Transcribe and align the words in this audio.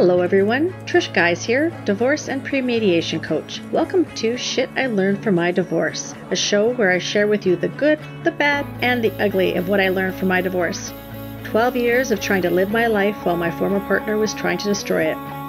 Hello, 0.00 0.22
everyone. 0.22 0.72
Trish 0.86 1.12
Guise 1.12 1.44
here, 1.44 1.68
divorce 1.84 2.30
and 2.30 2.42
pre-mediation 2.42 3.20
coach. 3.20 3.60
Welcome 3.70 4.06
to 4.14 4.38
Shit 4.38 4.70
I 4.74 4.86
Learned 4.86 5.22
from 5.22 5.34
My 5.34 5.50
Divorce, 5.50 6.14
a 6.30 6.36
show 6.36 6.72
where 6.72 6.90
I 6.90 6.96
share 6.96 7.28
with 7.28 7.44
you 7.44 7.54
the 7.54 7.68
good, 7.68 7.98
the 8.24 8.30
bad, 8.30 8.64
and 8.80 9.04
the 9.04 9.12
ugly 9.22 9.56
of 9.56 9.68
what 9.68 9.78
I 9.78 9.90
learned 9.90 10.14
from 10.14 10.28
my 10.28 10.40
divorce. 10.40 10.90
12 11.44 11.76
years 11.76 12.10
of 12.10 12.18
trying 12.18 12.40
to 12.40 12.50
live 12.50 12.70
my 12.70 12.86
life 12.86 13.26
while 13.26 13.36
my 13.36 13.50
former 13.50 13.80
partner 13.80 14.16
was 14.16 14.32
trying 14.32 14.56
to 14.56 14.64
destroy 14.64 15.02
it. 15.02 15.39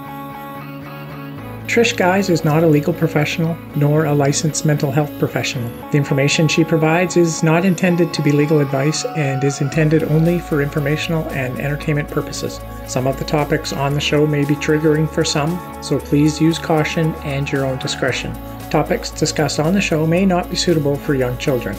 Trish 1.72 1.96
Guise 1.96 2.30
is 2.30 2.44
not 2.44 2.66
a 2.66 2.68
legal 2.68 2.92
professional 2.94 3.58
nor 3.78 4.04
a 4.04 4.14
licensed 4.14 4.66
mental 4.66 4.92
health 4.92 5.10
professional. 5.20 5.72
The 5.92 5.98
information 5.98 6.50
she 6.50 6.66
provides 6.66 7.16
is 7.16 7.44
not 7.44 7.64
intended 7.64 8.14
to 8.14 8.22
be 8.22 8.34
legal 8.34 8.60
advice 8.60 9.06
and 9.06 9.42
is 9.42 9.62
intended 9.62 10.04
only 10.04 10.40
for 10.40 10.62
informational 10.62 11.24
and 11.30 11.58
entertainment 11.62 12.10
purposes. 12.10 12.60
Some 12.88 13.08
of 13.08 13.18
the 13.18 13.24
topics 13.24 13.72
on 13.72 13.94
the 13.94 14.02
show 14.02 14.28
may 14.28 14.44
be 14.44 14.56
triggering 14.56 15.10
for 15.10 15.24
some, 15.24 15.58
so 15.82 15.98
please 15.98 16.42
use 16.42 16.60
caution 16.60 17.16
and 17.24 17.50
your 17.50 17.66
own 17.66 17.78
discretion. 17.78 18.34
Topics 18.70 19.10
discussed 19.10 19.58
on 19.58 19.74
the 19.74 19.80
show 19.80 20.06
may 20.06 20.26
not 20.26 20.50
be 20.50 20.58
suitable 20.58 20.98
for 20.98 21.14
young 21.14 21.38
children. 21.38 21.78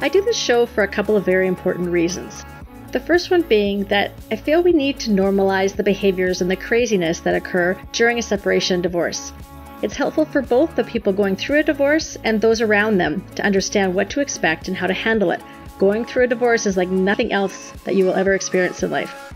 I 0.00 0.08
do 0.08 0.22
this 0.22 0.36
show 0.36 0.64
for 0.64 0.84
a 0.84 0.88
couple 0.88 1.16
of 1.16 1.24
very 1.24 1.48
important 1.48 1.88
reasons. 1.88 2.44
The 2.92 2.98
first 2.98 3.30
one 3.30 3.42
being 3.42 3.84
that 3.84 4.10
I 4.32 4.36
feel 4.36 4.64
we 4.64 4.72
need 4.72 4.98
to 5.00 5.10
normalize 5.10 5.76
the 5.76 5.84
behaviors 5.84 6.42
and 6.42 6.50
the 6.50 6.56
craziness 6.56 7.20
that 7.20 7.36
occur 7.36 7.80
during 7.92 8.18
a 8.18 8.22
separation 8.22 8.74
and 8.74 8.82
divorce. 8.82 9.32
It's 9.80 9.94
helpful 9.94 10.24
for 10.24 10.42
both 10.42 10.74
the 10.74 10.82
people 10.82 11.12
going 11.12 11.36
through 11.36 11.60
a 11.60 11.62
divorce 11.62 12.18
and 12.24 12.40
those 12.40 12.60
around 12.60 12.98
them 12.98 13.24
to 13.36 13.44
understand 13.44 13.94
what 13.94 14.10
to 14.10 14.20
expect 14.20 14.66
and 14.66 14.76
how 14.76 14.88
to 14.88 14.92
handle 14.92 15.30
it. 15.30 15.40
Going 15.78 16.04
through 16.04 16.24
a 16.24 16.26
divorce 16.26 16.66
is 16.66 16.76
like 16.76 16.88
nothing 16.88 17.32
else 17.32 17.70
that 17.84 17.94
you 17.94 18.06
will 18.06 18.14
ever 18.14 18.34
experience 18.34 18.82
in 18.82 18.90
life. 18.90 19.32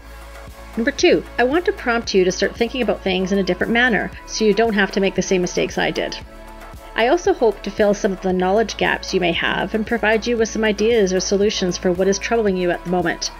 Number 0.76 0.90
two, 0.90 1.22
I 1.38 1.44
want 1.44 1.64
to 1.66 1.72
prompt 1.72 2.12
you 2.12 2.24
to 2.24 2.32
start 2.32 2.56
thinking 2.56 2.82
about 2.82 3.02
things 3.02 3.30
in 3.30 3.38
a 3.38 3.44
different 3.44 3.72
manner 3.72 4.10
so 4.26 4.44
you 4.44 4.52
don't 4.52 4.74
have 4.74 4.90
to 4.92 5.00
make 5.00 5.14
the 5.14 5.22
same 5.22 5.42
mistakes 5.42 5.78
I 5.78 5.92
did. 5.92 6.18
I 6.96 7.06
also 7.06 7.32
hope 7.32 7.62
to 7.62 7.70
fill 7.70 7.94
some 7.94 8.12
of 8.12 8.20
the 8.22 8.32
knowledge 8.32 8.76
gaps 8.76 9.14
you 9.14 9.20
may 9.20 9.32
have 9.32 9.74
and 9.74 9.86
provide 9.86 10.26
you 10.26 10.36
with 10.36 10.48
some 10.48 10.64
ideas 10.64 11.12
or 11.12 11.20
solutions 11.20 11.78
for 11.78 11.92
what 11.92 12.08
is 12.08 12.18
troubling 12.18 12.56
you 12.56 12.72
at 12.72 12.82
the 12.82 12.90
moment. 12.90 13.30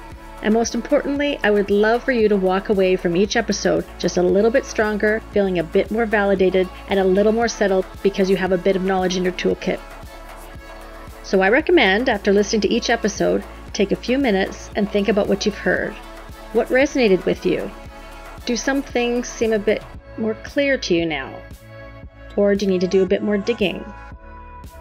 And 0.45 0.53
most 0.53 0.75
importantly, 0.75 1.41
I 1.42 1.50
would 1.50 1.70
love 1.70 2.05
for 2.05 2.12
you 2.12 2.28
to 2.28 2.37
walk 2.37 2.69
away 2.69 2.97
from 2.97 3.17
each 3.17 3.34
episode 3.34 3.87
just 3.98 4.19
a 4.19 4.23
little 4.23 4.51
bit 4.51 4.67
stronger, 4.67 5.23
feeling 5.33 5.59
a 5.59 5.64
bit 5.64 5.91
more 5.91 6.05
validated, 6.05 6.69
and 6.89 7.01
a 7.01 7.05
little 7.05 7.33
more 7.33 7.48
settled 7.48 7.86
because 8.03 8.28
you 8.28 8.36
have 8.36 8.53
a 8.53 8.59
bit 8.59 8.77
of 8.77 8.84
knowledge 8.84 9.17
in 9.17 9.25
your 9.25 9.33
toolkit. 9.33 9.81
So 11.23 11.41
I 11.41 11.48
recommend, 11.48 12.11
after 12.11 12.31
listening 12.31 12.61
to 12.61 12.69
each 12.69 12.91
episode, 12.91 13.42
take 13.73 13.91
a 13.91 13.97
few 13.97 14.19
minutes 14.19 14.69
and 14.77 14.89
think 14.89 15.09
about 15.09 15.28
what 15.28 15.47
you've 15.47 15.56
heard. 15.56 15.95
What 16.53 16.69
resonated 16.69 17.25
with 17.25 17.47
you? 17.47 17.70
Do 18.45 18.55
some 18.55 18.83
things 18.83 19.27
seem 19.27 19.55
a 19.55 19.58
bit 19.58 19.83
more 20.19 20.34
clear 20.45 20.77
to 20.77 20.95
you 20.95 21.06
now? 21.06 21.34
Or 22.36 22.55
do 22.55 22.67
you 22.67 22.70
need 22.70 22.83
to 22.83 22.86
do 22.86 23.03
a 23.03 23.06
bit 23.06 23.23
more 23.23 23.39
digging? 23.39 23.83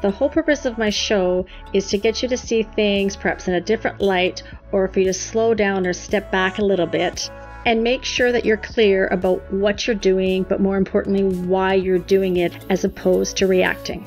The 0.01 0.11
whole 0.11 0.29
purpose 0.29 0.65
of 0.65 0.77
my 0.77 0.89
show 0.89 1.45
is 1.71 1.89
to 1.89 1.97
get 1.97 2.21
you 2.21 2.29
to 2.29 2.37
see 2.37 2.63
things 2.63 3.15
perhaps 3.15 3.47
in 3.47 3.53
a 3.53 3.61
different 3.61 4.01
light 4.01 4.43
or 4.71 4.87
for 4.87 4.99
you 4.99 5.05
to 5.05 5.13
slow 5.13 5.53
down 5.53 5.87
or 5.87 5.93
step 5.93 6.31
back 6.31 6.57
a 6.57 6.65
little 6.65 6.87
bit 6.87 7.29
and 7.65 7.83
make 7.83 8.03
sure 8.03 8.31
that 8.31 8.45
you're 8.45 8.57
clear 8.57 9.07
about 9.07 9.53
what 9.53 9.87
you're 9.87 9.95
doing, 9.95 10.43
but 10.43 10.59
more 10.59 10.77
importantly, 10.77 11.23
why 11.23 11.73
you're 11.73 11.99
doing 11.99 12.37
it 12.37 12.53
as 12.69 12.83
opposed 12.83 13.37
to 13.37 13.47
reacting. 13.47 14.05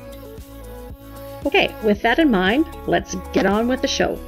Okay, 1.45 1.73
with 1.83 2.01
that 2.01 2.19
in 2.19 2.29
mind, 2.29 2.65
let's 2.87 3.15
get 3.33 3.45
on 3.45 3.67
with 3.67 3.81
the 3.81 3.87
show. 3.87 4.19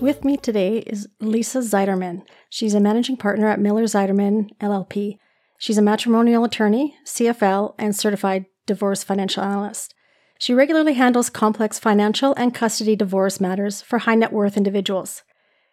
With 0.00 0.24
me 0.24 0.36
today 0.36 0.78
is 0.78 1.08
Lisa 1.20 1.58
Zeiderman. 1.58 2.22
She's 2.50 2.74
a 2.74 2.80
managing 2.80 3.16
partner 3.16 3.48
at 3.48 3.60
Miller 3.60 3.84
Zeiderman 3.84 4.50
LLP. 4.58 5.18
She's 5.58 5.78
a 5.78 5.82
matrimonial 5.82 6.44
attorney, 6.44 6.96
CFL, 7.06 7.74
and 7.78 7.94
certified 7.94 8.46
divorce 8.66 9.02
financial 9.02 9.42
analyst. 9.42 9.94
She 10.38 10.54
regularly 10.54 10.94
handles 10.94 11.30
complex 11.30 11.78
financial 11.78 12.34
and 12.36 12.54
custody 12.54 12.96
divorce 12.96 13.40
matters 13.40 13.80
for 13.80 14.00
high 14.00 14.16
net 14.16 14.32
worth 14.32 14.56
individuals. 14.56 15.22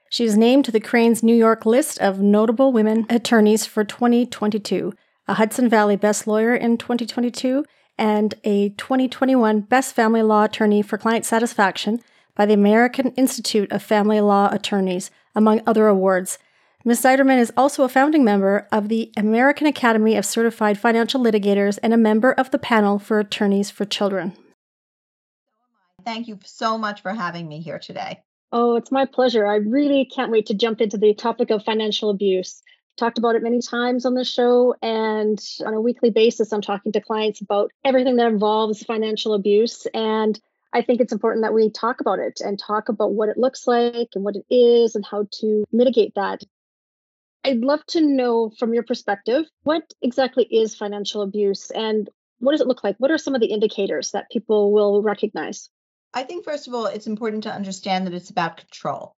She 0.09 0.25
is 0.25 0.37
named 0.37 0.65
to 0.65 0.71
the 0.71 0.79
Crain's 0.79 1.23
New 1.23 1.35
York 1.35 1.65
list 1.65 1.99
of 1.99 2.19
notable 2.19 2.71
women 2.71 3.05
attorneys 3.09 3.65
for 3.65 3.83
2022, 3.83 4.93
a 5.27 5.33
Hudson 5.35 5.69
Valley 5.69 5.95
Best 5.95 6.25
Lawyer 6.27 6.55
in 6.55 6.77
2022, 6.77 7.63
and 7.97 8.33
a 8.43 8.69
2021 8.69 9.61
Best 9.61 9.93
Family 9.95 10.23
Law 10.23 10.45
Attorney 10.45 10.81
for 10.81 10.97
Client 10.97 11.25
Satisfaction 11.25 11.99
by 12.35 12.45
the 12.45 12.53
American 12.53 13.11
Institute 13.11 13.71
of 13.71 13.83
Family 13.83 14.21
Law 14.21 14.49
Attorneys, 14.51 15.11
among 15.35 15.61
other 15.67 15.87
awards, 15.87 16.39
Ms. 16.85 17.01
Zeiderman 17.01 17.39
is 17.39 17.51
also 17.57 17.83
a 17.83 17.89
founding 17.89 18.23
member 18.23 18.65
of 18.71 18.87
the 18.87 19.11
American 19.17 19.67
Academy 19.67 20.15
of 20.15 20.25
Certified 20.25 20.77
Financial 20.77 21.19
Litigators 21.19 21.77
and 21.83 21.93
a 21.93 21.97
member 21.97 22.31
of 22.31 22.51
the 22.51 22.57
panel 22.57 22.97
for 22.97 23.19
attorneys 23.19 23.69
for 23.69 23.83
children. 23.83 24.31
Thank 26.05 26.29
you 26.29 26.39
so 26.45 26.77
much 26.77 27.01
for 27.01 27.13
having 27.13 27.49
me 27.49 27.59
here 27.59 27.79
today. 27.79 28.21
Oh, 28.53 28.77
it's 28.77 28.93
my 28.93 29.05
pleasure. 29.05 29.45
I 29.45 29.55
really 29.55 30.05
can't 30.05 30.31
wait 30.31 30.45
to 30.45 30.53
jump 30.53 30.79
into 30.79 30.97
the 30.97 31.13
topic 31.13 31.49
of 31.49 31.63
financial 31.65 32.09
abuse. 32.09 32.61
Talked 32.97 33.17
about 33.17 33.35
it 33.35 33.43
many 33.43 33.59
times 33.61 34.05
on 34.05 34.13
the 34.13 34.23
show, 34.23 34.73
and 34.81 35.37
on 35.65 35.73
a 35.73 35.81
weekly 35.81 36.09
basis, 36.09 36.53
I'm 36.53 36.61
talking 36.61 36.93
to 36.93 37.01
clients 37.01 37.41
about 37.41 37.71
everything 37.83 38.15
that 38.15 38.27
involves 38.27 38.83
financial 38.83 39.33
abuse. 39.33 39.85
And 39.93 40.39
I 40.73 40.81
think 40.81 41.01
it's 41.01 41.13
important 41.13 41.43
that 41.43 41.53
we 41.53 41.69
talk 41.69 41.99
about 41.99 42.19
it 42.19 42.39
and 42.43 42.57
talk 42.57 42.87
about 42.87 43.13
what 43.13 43.29
it 43.29 43.37
looks 43.37 43.67
like 43.67 44.09
and 44.15 44.23
what 44.23 44.35
it 44.35 44.45
is 44.53 44.95
and 44.95 45.05
how 45.05 45.27
to 45.41 45.65
mitigate 45.71 46.13
that. 46.15 46.41
I'd 47.43 47.59
love 47.59 47.85
to 47.87 48.01
know 48.01 48.51
from 48.57 48.73
your 48.73 48.83
perspective 48.83 49.45
what 49.63 49.83
exactly 50.01 50.43
is 50.43 50.75
financial 50.75 51.21
abuse 51.21 51.71
and 51.71 52.09
what 52.39 52.51
does 52.51 52.61
it 52.61 52.67
look 52.67 52.83
like? 52.83 52.95
What 52.97 53.11
are 53.11 53.17
some 53.17 53.35
of 53.35 53.41
the 53.41 53.51
indicators 53.51 54.11
that 54.11 54.29
people 54.31 54.71
will 54.71 55.01
recognize? 55.01 55.69
I 56.13 56.23
think, 56.23 56.43
first 56.43 56.67
of 56.67 56.73
all, 56.73 56.85
it's 56.87 57.07
important 57.07 57.43
to 57.43 57.53
understand 57.53 58.07
that 58.07 58.13
it's 58.13 58.29
about 58.29 58.57
control. 58.57 59.15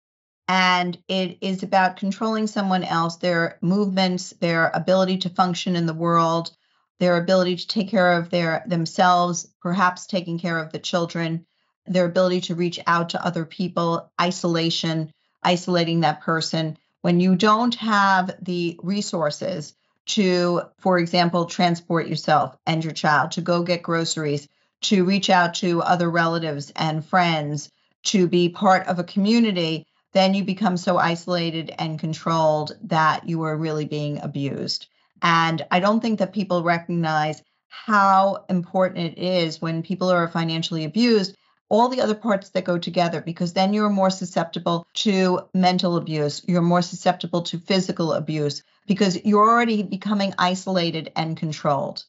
And 0.49 0.99
it 1.07 1.39
is 1.41 1.63
about 1.63 1.97
controlling 1.97 2.47
someone 2.49 2.83
else, 2.83 3.17
their 3.17 3.59
movements, 3.63 4.31
their 4.41 4.69
ability 4.75 5.19
to 5.19 5.31
function 5.31 5.77
in 5.77 5.87
the 5.87 5.95
world, 5.95 6.51
their 6.99 7.17
ability 7.17 7.57
to 7.57 7.67
take 7.69 7.89
care 7.89 8.13
of 8.13 8.31
their 8.31 8.65
themselves, 8.67 9.47
perhaps 9.63 10.07
taking 10.07 10.39
care 10.39 10.59
of 10.59 10.73
the 10.73 10.81
children, 10.81 11.47
their 11.87 12.07
ability 12.07 12.41
to 12.43 12.57
reach 12.57 12.81
out 12.87 13.11
to 13.11 13.25
other 13.25 13.45
people, 13.45 14.11
isolation, 14.21 15.13
isolating 15.43 16.01
that 16.01 16.21
person 16.21 16.77
when 17.03 17.21
you 17.21 17.37
don't 17.37 17.75
have 17.77 18.35
the 18.43 18.79
resources 18.83 19.75
to, 20.07 20.63
for 20.79 20.99
example, 20.99 21.45
transport 21.45 22.09
yourself 22.09 22.57
and 22.67 22.83
your 22.83 22.93
child, 22.93 23.33
to 23.33 23.41
go 23.41 23.63
get 23.63 23.83
groceries, 23.83 24.49
to 24.83 25.05
reach 25.05 25.31
out 25.31 25.55
to 25.55 25.83
other 25.83 26.11
relatives 26.11 26.73
and 26.75 27.05
friends, 27.05 27.71
to 28.03 28.27
be 28.27 28.49
part 28.49 28.87
of 28.87 28.99
a 28.99 29.05
community, 29.05 29.87
then 30.13 30.35
you 30.35 30.43
become 30.43 30.77
so 30.77 30.97
isolated 30.97 31.73
and 31.79 31.99
controlled 31.99 32.77
that 32.85 33.29
you 33.29 33.43
are 33.43 33.57
really 33.57 33.85
being 33.85 34.21
abused. 34.21 34.89
And 35.23 35.65
I 35.71 35.81
don't 35.81 36.01
think 36.01 36.19
that 36.19 36.33
people 36.33 36.63
recognize 36.63 37.43
how 37.69 38.45
important 38.49 39.17
it 39.17 39.19
is 39.19 39.61
when 39.61 39.83
people 39.83 40.11
are 40.11 40.27
financially 40.29 40.85
abused 40.85 41.37
all 41.71 41.89
the 41.89 42.03
other 42.03 42.17
parts 42.17 42.51
that 42.51 42.65
go 42.65 42.77
together 42.77 43.21
because 43.21 43.53
then 43.53 43.73
you're 43.73 43.89
more 43.89 44.11
susceptible 44.11 44.85
to 44.93 45.41
mental 45.55 45.97
abuse. 45.97 46.43
You're 46.47 46.63
more 46.63 46.83
susceptible 46.83 47.43
to 47.43 47.61
physical 47.61 48.13
abuse 48.13 48.65
because 48.87 49.25
you're 49.25 49.49
already 49.49 49.85
becoming 49.85 50.35
isolated 50.37 51.13
and 51.15 51.37
controlled. 51.37 52.05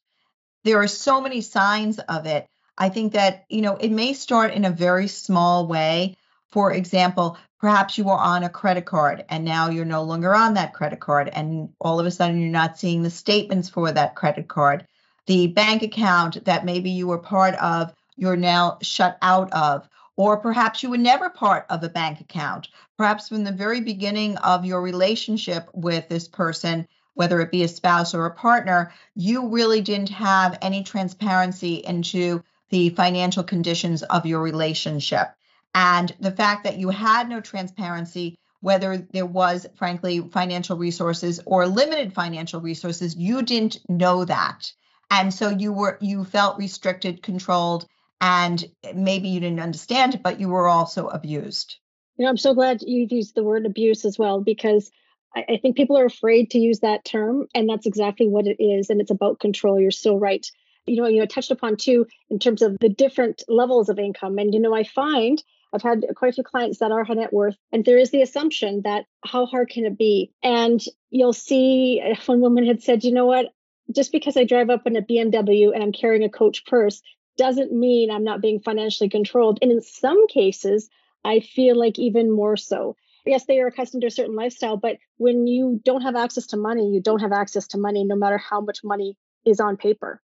There 0.64 0.82
are 0.82 0.88
so 0.88 1.22
many 1.22 1.42
signs 1.42 2.00
of 2.00 2.26
it. 2.26 2.48
I 2.76 2.90
think 2.90 3.14
that, 3.14 3.46
you 3.50 3.62
know, 3.62 3.76
it 3.76 3.92
may 3.92 4.14
start 4.14 4.54
in 4.54 4.66
a 4.66 4.72
very 4.72 5.08
small 5.08 5.68
way. 5.68 6.18
For 6.50 6.74
example, 6.74 7.38
perhaps 7.60 8.00
you 8.00 8.06
were 8.06 8.14
on 8.14 8.44
a 8.44 8.50
credit 8.50 8.86
card 8.86 9.26
and 9.30 9.46
now 9.46 9.70
you're 9.70 9.86
no 9.86 10.02
longer 10.02 10.34
on 10.34 10.56
that 10.56 10.74
credit 10.74 11.00
card. 11.00 11.30
And 11.32 11.70
all 11.80 12.00
of 12.00 12.08
a 12.08 12.12
sudden, 12.12 12.42
you're 12.42 12.50
not 12.50 12.80
seeing 12.80 13.04
the 13.04 13.12
statements 13.12 13.70
for 13.70 13.92
that 13.92 14.16
credit 14.16 14.48
card. 14.48 14.88
The 15.28 15.48
bank 15.48 15.84
account 15.84 16.46
that 16.46 16.66
maybe 16.66 16.90
you 16.90 17.06
were 17.06 17.20
part 17.20 17.54
of 17.56 17.94
you're 18.16 18.36
now 18.36 18.78
shut 18.82 19.18
out 19.22 19.52
of. 19.54 19.88
Or 20.18 20.38
perhaps 20.38 20.84
you 20.84 20.90
were 20.90 20.98
never 20.98 21.30
part 21.30 21.66
of 21.70 21.84
a 21.84 21.90
bank 21.90 22.20
account. 22.20 22.68
Perhaps 22.98 23.30
from 23.30 23.44
the 23.44 23.52
very 23.52 23.82
beginning 23.82 24.38
of 24.38 24.66
your 24.66 24.82
relationship 24.82 25.70
with 25.74 26.10
this 26.10 26.28
person, 26.28 26.88
whether 27.14 27.42
it 27.42 27.52
be 27.52 27.64
a 27.64 27.68
spouse 27.68 28.14
or 28.14 28.26
a 28.26 28.36
partner, 28.36 28.94
you 29.16 29.48
really 29.48 29.82
didn't 29.82 30.10
have 30.10 30.58
any 30.62 30.84
transparency 30.84 31.76
into 31.76 32.44
the 32.70 32.90
financial 32.90 33.44
conditions 33.44 34.04
of 34.04 34.26
your 34.26 34.42
relationship. 34.42 35.30
And 35.74 36.14
the 36.20 36.32
fact 36.32 36.64
that 36.66 36.78
you 36.78 36.90
had 36.90 37.30
no 37.30 37.42
transparency, 37.42 38.38
whether 38.60 38.98
there 38.98 39.26
was, 39.26 39.66
frankly, 39.76 40.20
financial 40.32 40.78
resources 40.78 41.40
or 41.46 41.68
limited 41.68 42.14
financial 42.14 42.62
resources, 42.62 43.16
you 43.16 43.42
didn't 43.42 43.78
know 43.90 44.26
that. 44.26 44.72
And 45.10 45.34
so 45.34 45.50
you 45.50 45.74
were 45.74 45.98
you 46.00 46.24
felt 46.24 46.58
restricted, 46.58 47.22
controlled, 47.22 47.88
and 48.22 48.64
maybe 48.94 49.30
you 49.30 49.40
didn't 49.40 49.60
understand 49.60 50.14
it, 50.14 50.24
but 50.24 50.40
you 50.40 50.48
were 50.48 50.68
also 50.68 51.08
abused. 51.08 51.78
You 52.18 52.26
know, 52.26 52.30
I'm 52.30 52.38
so 52.38 52.54
glad 52.54 52.84
you 52.84 53.08
used 53.10 53.34
the 53.34 53.44
word 53.44 53.66
abuse 53.66 54.06
as 54.06 54.18
well 54.18 54.42
because 54.42 54.92
I, 55.36 55.46
I 55.50 55.58
think 55.58 55.76
people 55.76 55.98
are 55.98 56.06
afraid 56.06 56.52
to 56.52 56.60
use 56.60 56.80
that 56.82 57.04
term, 57.04 57.48
and 57.56 57.68
that's 57.68 57.88
exactly 57.88 58.28
what 58.28 58.46
it 58.46 58.64
is. 58.64 58.92
And 58.92 59.02
it's 59.02 59.12
about 59.12 59.40
control. 59.40 59.80
You're 59.80 59.90
so 59.90 60.16
right. 60.16 60.46
You 60.86 61.02
know, 61.02 61.08
you 61.08 61.20
know, 61.20 61.26
touched 61.26 61.52
upon 61.52 61.78
too 61.78 62.06
in 62.30 62.38
terms 62.38 62.62
of 62.62 62.78
the 62.80 62.90
different 62.90 63.44
levels 63.48 63.90
of 63.90 63.98
income. 63.98 64.38
And 64.38 64.54
you 64.54 64.60
know, 64.60 64.76
I 64.76 64.84
find 64.84 65.42
I've 65.74 65.82
had 65.82 66.06
quite 66.16 66.30
a 66.30 66.34
few 66.34 66.44
clients 66.44 66.80
that 66.80 66.92
are 66.92 67.04
high 67.04 67.16
net 67.16 67.34
worth, 67.34 67.58
and 67.72 67.84
there 67.84 67.98
is 67.98 68.12
the 68.12 68.22
assumption 68.22 68.82
that 68.84 69.06
how 69.26 69.48
hard 69.48 69.70
can 69.70 69.86
it 69.86 69.98
be? 69.98 70.32
And 70.44 70.80
you'll 71.10 71.34
see 71.34 72.02
one 72.28 72.42
woman 72.42 72.68
had 72.68 72.84
said, 72.84 73.04
you 73.04 73.14
know 73.14 73.26
what? 73.26 73.48
Just 73.94 74.12
because 74.12 74.38
I 74.38 74.44
drive 74.44 74.70
up 74.70 74.86
in 74.86 74.96
a 74.96 75.02
BMW 75.02 75.74
and 75.74 75.82
I'm 75.82 75.92
carrying 75.92 76.24
a 76.24 76.30
coach 76.30 76.66
purse 76.66 77.02
doesn't 77.38 77.72
mean 77.72 78.12
I'm 78.12 78.24
not 78.24 78.42
being 78.42 78.60
financially 78.60 79.10
controlled. 79.10 79.60
And 79.62 79.72
in 79.72 79.82
some 79.82 80.28
cases, 80.28 80.90
I 81.24 81.40
feel 81.40 81.78
like 81.78 82.00
even 82.00 82.32
more 82.32 82.58
so. 82.58 82.96
Yes, 83.26 83.46
they 83.46 83.60
are 83.60 83.68
accustomed 83.68 84.02
to 84.02 84.08
a 84.08 84.12
certain 84.12 84.36
lifestyle, 84.36 84.78
but 84.78 84.98
when 85.18 85.46
you 85.46 85.80
don't 85.86 86.02
have 86.02 86.16
access 86.16 86.48
to 86.48 86.58
money, 86.58 86.90
you 86.90 87.02
don't 87.02 87.20
have 87.20 87.32
access 87.32 87.68
to 87.68 87.78
money 87.78 88.04
no 88.04 88.16
matter 88.16 88.38
how 88.38 88.62
much 88.62 88.80
money 88.84 89.18
is 89.46 89.60
on 89.60 89.78
paper. 89.78 90.22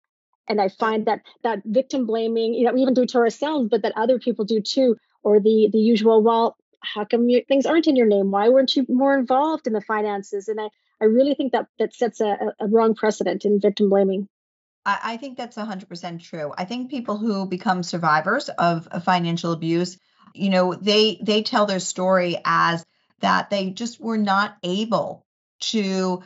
And 0.49 0.61
I 0.61 0.69
find 0.69 1.07
that 1.07 1.21
that 1.45 1.63
victim 1.65 2.07
blaming, 2.07 2.55
you 2.55 2.65
know, 2.65 2.73
we 2.73 2.83
even 2.83 2.95
do 2.95 3.07
to 3.07 3.19
ourselves, 3.19 3.69
but 3.71 3.83
that 3.83 3.93
other 3.97 4.19
people 4.19 4.45
do 4.45 4.61
too, 4.61 4.97
or 5.23 5.39
the 5.39 5.69
the 5.73 5.79
usual, 5.79 6.23
well, 6.23 6.57
how 6.81 7.05
come 7.05 7.29
you, 7.29 7.45
things 7.47 7.67
aren't 7.67 7.87
in 7.87 7.95
your 7.95 8.07
name? 8.07 8.33
Why 8.33 8.49
weren't 8.49 8.75
you 8.75 8.85
more 8.89 9.17
involved 9.17 9.69
in 9.69 9.73
the 9.73 9.81
finances? 9.81 10.49
And 10.49 10.61
I, 10.61 10.69
I 11.01 11.05
really 11.05 11.35
think 11.35 11.53
that 11.53 11.67
that 11.79 11.95
sets 11.95 12.21
a, 12.21 12.55
a 12.59 12.67
wrong 12.67 12.95
precedent 12.95 13.45
in 13.45 13.61
victim 13.61 13.89
blaming. 13.89 14.29
I, 14.87 15.19
think 15.19 15.37
that's 15.37 15.57
100% 15.57 16.23
true. 16.23 16.53
I 16.57 16.65
think 16.65 16.91
people 16.91 17.17
who 17.17 17.47
become 17.47 17.83
survivors 17.83 18.49
of, 18.49 18.89
of 18.89 19.05
financial 19.05 19.53
abuse 19.53 19.99
you 20.35 20.51
know 20.51 20.75
they 20.75 21.19
they 21.23 21.43
tell 21.43 21.67
their 21.67 21.81
story 21.81 22.39
as 22.45 22.85
that 23.21 23.51
they 23.51 23.71
just 23.71 24.01
were 24.01 24.19
not 24.19 24.57
able 24.63 25.25
to 25.61 26.23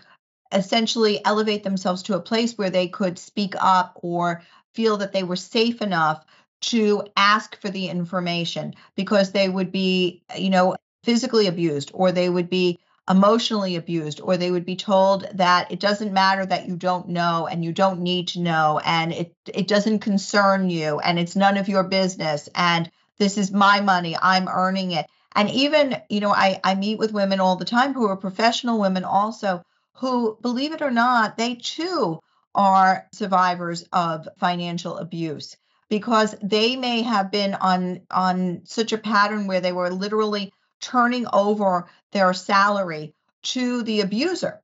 essentially 0.53 1.25
elevate 1.25 1.65
themselves 1.65 2.05
to 2.05 2.15
a 2.15 2.21
place 2.21 2.57
where 2.57 2.71
they 2.71 2.87
could 2.87 3.19
speak 3.19 3.55
up 3.59 3.99
or 4.03 4.43
feel 4.75 4.99
that 4.99 5.13
they 5.13 5.25
were 5.25 5.37
safe 5.37 5.83
enough 5.83 6.25
to 6.61 7.03
ask 7.17 7.61
for 7.61 7.69
the 7.69 7.89
information 7.89 8.75
because 8.95 9.33
they 9.33 9.49
would 9.49 9.73
be 9.73 10.23
you 10.37 10.51
know 10.51 10.77
physically 11.03 11.47
abused 11.47 11.91
or 11.95 12.13
they 12.13 12.29
would 12.29 12.49
be 12.49 12.79
emotionally 13.09 13.77
abused 13.77 14.21
or 14.21 14.37
they 14.37 14.51
would 14.51 14.65
be 14.65 14.77
told 14.77 15.27
that 15.35 15.71
it 15.71 15.79
doesn't 15.79 16.13
matter 16.13 16.47
that 16.47 16.67
you 16.67 16.75
don't 16.75 17.09
know 17.09 17.47
and 17.47 17.63
you 17.65 17.71
don't 17.73 18.01
need 18.01 18.29
to 18.29 18.41
know 18.41 18.81
and 18.85 19.13
it 19.13 19.35
it 19.53 19.69
doesn't 19.69 19.99
concern 19.99 20.71
you 20.71 20.99
and 21.01 21.19
it's 21.19 21.37
none 21.37 21.59
of 21.59 21.69
your 21.69 21.85
business 21.85 22.49
and 22.55 22.91
this 23.19 23.39
is 23.39 23.53
my 23.53 23.81
money. 23.81 24.17
I'm 24.21 24.49
earning 24.49 24.93
it. 24.93 25.07
And 25.37 25.51
even, 25.51 25.97
you 26.09 26.21
know, 26.21 26.33
I, 26.33 26.61
I 26.63 26.75
meet 26.75 26.99
with 26.99 27.13
women 27.13 27.41
all 27.41 27.57
the 27.57 27.65
time 27.65 27.93
who 27.93 28.07
are 28.07 28.17
professional 28.17 28.81
women 28.81 29.05
also 29.05 29.63
who, 29.95 30.37
believe 30.41 30.73
it 30.73 30.83
or 30.83 30.91
not, 30.91 31.37
they 31.37 31.57
too 31.57 32.21
are 32.55 33.07
survivors 33.13 33.85
of 33.93 34.29
financial 34.39 34.99
abuse 34.99 35.57
because 35.89 36.35
they 36.43 36.77
may 36.77 37.03
have 37.03 37.31
been 37.31 37.55
on 37.55 38.01
on 38.11 38.61
such 38.65 38.93
a 38.93 38.99
pattern 38.99 39.47
where 39.47 39.61
they 39.61 39.73
were 39.73 39.91
literally 39.91 40.53
turning 40.81 41.27
over 41.33 41.87
their 42.13 42.33
salary 42.33 43.15
to 43.43 43.83
the 43.83 44.01
abuser 44.01 44.61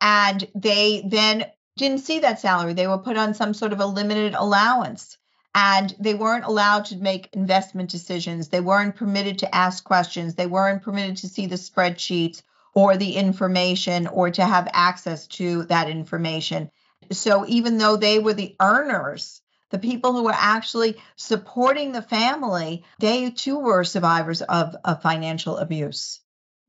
and 0.00 0.48
they 0.54 1.02
then 1.06 1.46
didn't 1.76 1.98
see 1.98 2.20
that 2.20 2.40
salary 2.40 2.72
they 2.72 2.86
were 2.86 2.98
put 2.98 3.16
on 3.16 3.34
some 3.34 3.54
sort 3.54 3.72
of 3.72 3.80
a 3.80 3.86
limited 3.86 4.34
allowance 4.34 5.18
and 5.54 5.94
they 6.00 6.14
weren't 6.14 6.44
allowed 6.44 6.86
to 6.86 6.96
make 6.96 7.28
investment 7.32 7.88
decisions. 7.90 8.48
They 8.48 8.60
weren't 8.60 8.96
permitted 8.96 9.38
to 9.38 9.54
ask 9.54 9.84
questions. 9.84 10.34
They 10.34 10.46
weren't 10.46 10.82
permitted 10.82 11.18
to 11.18 11.28
see 11.28 11.46
the 11.46 11.54
spreadsheets 11.54 12.42
or 12.74 12.96
the 12.96 13.14
information 13.14 14.08
or 14.08 14.30
to 14.30 14.44
have 14.44 14.68
access 14.72 15.28
to 15.28 15.62
that 15.64 15.88
information. 15.88 16.70
So 17.12 17.46
even 17.46 17.78
though 17.78 17.96
they 17.96 18.18
were 18.18 18.34
the 18.34 18.56
earners, 18.58 19.40
the 19.70 19.78
people 19.78 20.12
who 20.12 20.24
were 20.24 20.34
actually 20.34 20.96
supporting 21.16 21.92
the 21.92 22.02
family, 22.02 22.84
they 22.98 23.30
too 23.30 23.58
were 23.58 23.84
survivors 23.84 24.42
of, 24.42 24.76
of 24.84 25.02
financial 25.02 25.56
abuse. 25.56 26.20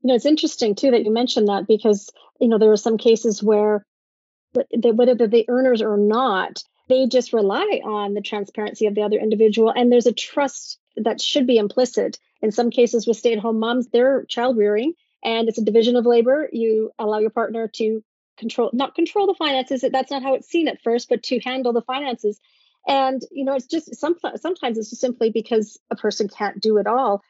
You 0.02 0.08
know, 0.08 0.14
it's 0.14 0.26
interesting 0.26 0.74
too 0.74 0.90
that 0.90 1.04
you 1.04 1.12
mentioned 1.12 1.48
that 1.48 1.66
because, 1.66 2.10
you 2.40 2.48
know, 2.48 2.58
there 2.58 2.72
are 2.72 2.76
some 2.76 2.98
cases 2.98 3.42
where 3.42 3.84
whether 4.52 5.14
they're 5.14 5.28
the 5.28 5.44
earners 5.48 5.82
or 5.82 5.98
not, 5.98 6.62
they 6.88 7.06
just 7.06 7.32
rely 7.32 7.80
on 7.84 8.14
the 8.14 8.20
transparency 8.20 8.86
of 8.86 8.94
the 8.94 9.02
other 9.02 9.18
individual 9.18 9.70
and 9.70 9.90
there's 9.90 10.06
a 10.06 10.12
trust 10.12 10.78
that 10.96 11.20
should 11.20 11.46
be 11.46 11.58
implicit. 11.58 12.18
In 12.42 12.52
some 12.52 12.70
cases 12.70 13.06
with 13.06 13.16
stay-at-home 13.16 13.58
moms 13.58 13.88
they're 13.88 14.24
child 14.24 14.56
rearing 14.56 14.94
and 15.22 15.48
it's 15.48 15.58
a 15.58 15.64
division 15.64 15.96
of 15.96 16.06
labor. 16.06 16.48
You 16.52 16.92
allow 16.98 17.18
your 17.18 17.30
partner 17.30 17.68
to 17.74 18.02
control 18.38 18.70
not 18.72 18.94
control 18.94 19.26
the 19.26 19.34
finances 19.34 19.82
that's 19.90 20.10
not 20.10 20.22
how 20.22 20.34
it's 20.34 20.48
seen 20.48 20.68
at 20.68 20.82
first 20.82 21.08
but 21.08 21.22
to 21.22 21.40
handle 21.40 21.72
the 21.72 21.80
finances 21.80 22.38
and 22.86 23.22
you 23.30 23.44
know 23.44 23.54
it's 23.54 23.66
just 23.66 23.94
some, 23.96 24.16
sometimes 24.36 24.78
it's 24.78 24.90
just 24.90 25.00
simply 25.00 25.30
because 25.30 25.78
a 25.90 25.96
person 25.96 26.28
can't 26.28 26.60
do 26.60 26.78
it 26.78 26.86
all 26.86 27.22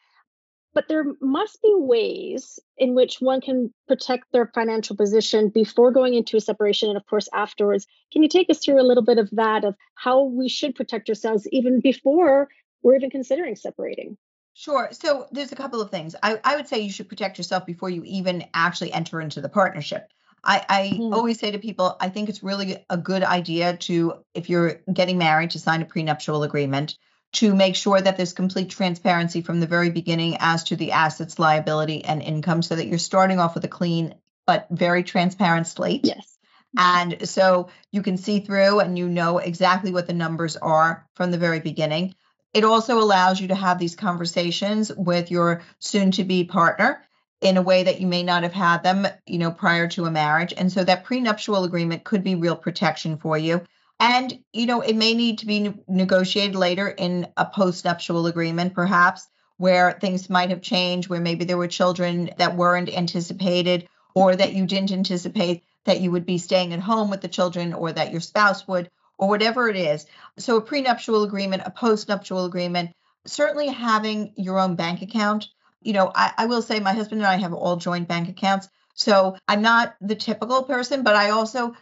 but 0.75 0.89
there 0.89 1.05
must 1.23 1.63
be 1.63 1.73
ways 1.75 2.59
in 2.77 2.95
which 2.95 3.17
one 3.21 3.41
can 3.41 3.73
protect 3.89 4.25
their 4.33 4.51
financial 4.55 4.95
position 4.95 5.49
before 5.49 5.91
going 5.91 6.13
into 6.13 6.37
a 6.37 6.41
separation 6.41 6.89
and 6.89 6.97
of 6.97 7.07
course 7.07 7.29
afterwards 7.33 7.87
can 8.13 8.23
you 8.23 8.29
take 8.29 8.51
us 8.51 8.65
through 8.65 8.81
a 8.81 8.87
little 8.87 9.05
bit 9.05 9.19
of 9.19 9.29
that 9.33 9.65
of 9.65 9.75
how 9.95 10.25
we 10.25 10.49
should 10.49 10.75
protect 10.75 11.09
ourselves 11.09 11.49
even 11.53 11.81
before 11.81 12.49
we're 12.83 12.97
even 12.97 13.11
considering 13.11 13.57
separating 13.57 14.17
Sure. 14.59 14.89
So 14.91 15.27
there's 15.33 15.53
a 15.53 15.57
couple 15.57 15.83
of 15.83 15.91
things. 15.91 16.17
I, 16.23 16.41
I 16.43 16.57
would 16.57 16.67
say 16.67 16.79
you 16.79 16.91
should 16.91 17.11
protect 17.11 17.37
yourself 17.37 17.67
before 17.67 17.91
you 17.91 18.03
even 18.07 18.43
actually 18.55 18.91
enter 18.91 19.21
into 19.21 19.43
the 19.43 19.51
partnership. 19.51 20.09
I, 20.47 20.65
I 20.69 20.91
mm. 20.95 21.13
always 21.13 21.41
say 21.41 21.51
to 21.51 21.59
people, 21.59 21.97
I 22.01 22.09
think 22.09 22.29
it's 22.29 22.43
really 22.43 22.85
a 22.89 22.97
good 22.97 23.25
idea 23.25 23.77
to, 23.79 24.15
if 24.33 24.49
you're 24.49 24.81
getting 24.91 25.19
married, 25.19 25.51
to 25.51 25.59
sign 25.59 25.83
a 25.83 25.85
prenuptial 25.85 26.45
agreement 26.45 26.97
to 27.33 27.55
make 27.55 27.75
sure 27.75 28.01
that 28.01 28.17
there's 28.17 28.33
complete 28.33 28.71
transparency 28.71 29.43
from 29.43 29.59
the 29.61 29.67
very 29.67 29.91
beginning 29.91 30.37
as 30.39 30.65
to 30.65 30.77
the 30.77 30.93
assets, 30.93 31.39
liability, 31.39 32.05
and 32.05 32.23
income 32.23 32.63
so 32.63 32.77
that 32.77 32.87
you're 32.87 32.99
starting 32.99 33.41
off 33.41 33.55
with 33.55 33.65
a 33.65 33.69
clean 33.69 34.15
but 34.47 34.69
very 34.71 35.03
transparent 35.03 35.67
slate. 35.67 36.03
Yes. 36.05 36.39
And 36.79 37.29
so 37.29 37.69
you 37.91 38.03
can 38.03 38.17
see 38.17 38.41
through 38.41 38.81
and 38.81 38.97
you 38.97 39.09
know 39.09 39.39
exactly 39.39 39.91
what 39.91 40.07
the 40.07 40.13
numbers 40.13 40.57
are 40.57 41.07
from 41.15 41.31
the 41.31 41.39
very 41.39 41.61
beginning. 41.61 42.15
It 42.55 42.65
also 42.65 43.01
allows 43.01 43.41
you 43.41 43.49
to 43.49 43.55
have 43.55 43.79
these 43.79 43.97
conversations 43.97 44.93
with 44.95 45.31
your 45.31 45.63
soon 45.79 46.13
to 46.13 46.25
be 46.25 46.45
partner 46.45 47.03
in 47.41 47.57
a 47.57 47.63
way 47.63 47.83
that 47.83 48.01
you 48.01 48.07
may 48.07 48.23
not 48.23 48.43
have 48.43 48.53
had 48.53 48.83
them, 48.83 49.07
you 49.27 49.39
know, 49.39 49.51
prior 49.51 49.89
to 49.89 50.07
a 50.07 50.11
marriage. 50.11 50.55
And 50.57 50.73
so 50.73 50.83
that 50.85 51.05
prenuptial 51.05 51.65
agreement 51.65 52.05
could 52.05 52.25
be 52.25 52.35
real 52.35 52.57
protection 52.57 53.19
for 53.19 53.37
you. 53.37 53.63
And, 54.01 54.39
you 54.53 54.67
know, 54.67 54.81
it 54.81 54.97
may 54.97 55.15
need 55.15 55.39
to 55.39 55.47
be 55.47 55.73
negotiated 55.89 56.55
later 56.55 56.89
in 56.89 57.29
a 57.37 57.47
post-nuptial 57.47 58.27
agreement, 58.27 58.75
perhaps, 58.75 59.27
where 59.59 59.93
things 59.93 60.29
might 60.29 60.51
have 60.51 60.61
changed, 60.61 61.09
where 61.09 61.21
maybe 61.21 61.45
there 61.45 61.57
were 61.57 61.69
children 61.69 62.31
that 62.39 62.57
weren't 62.57 62.95
anticipated 62.95 63.89
or 64.15 64.37
that 64.37 64.53
you 64.53 64.67
didn't 64.67 64.93
anticipate 64.93 65.63
that 65.85 66.01
you 66.01 66.11
would 66.11 66.27
be 66.27 66.39
staying 66.39 66.73
at 66.73 66.81
home 66.81 67.11
with 67.11 67.21
the 67.21 67.29
children 67.29 67.73
or 67.73 67.93
that 67.93 68.13
your 68.13 68.21
spouse 68.21 68.67
would, 68.67 68.91
or 69.19 69.29
whatever 69.29 69.69
it 69.69 69.77
is. 69.77 70.05
So 70.37 70.57
a 70.57 70.61
prenuptial 70.61 71.23
agreement, 71.23 71.63
a 71.65 71.71
post-nuptial 71.71 72.45
agreement, 72.45 72.91
certainly 73.25 73.69
having 73.69 74.35
your 74.37 74.59
own 74.59 74.75
bank 74.75 75.01
account. 75.01 75.49
You 75.87 75.93
know, 75.93 76.11
I, 76.15 76.33
I 76.37 76.47
will 76.47 76.63
say 76.63 76.81
my 76.81 76.93
husband 76.93 77.21
and 77.21 77.29
I 77.29 77.37
have 77.37 77.55
all 77.55 77.77
joint 77.77 78.09
bank 78.09 78.29
accounts. 78.29 78.69
So 78.95 79.37
I'm 79.47 79.63
not 79.63 79.95
the 80.01 80.17
typical 80.17 80.65
person, 80.65 81.03
but 81.05 81.15
I 81.15 81.31
also 81.31 81.77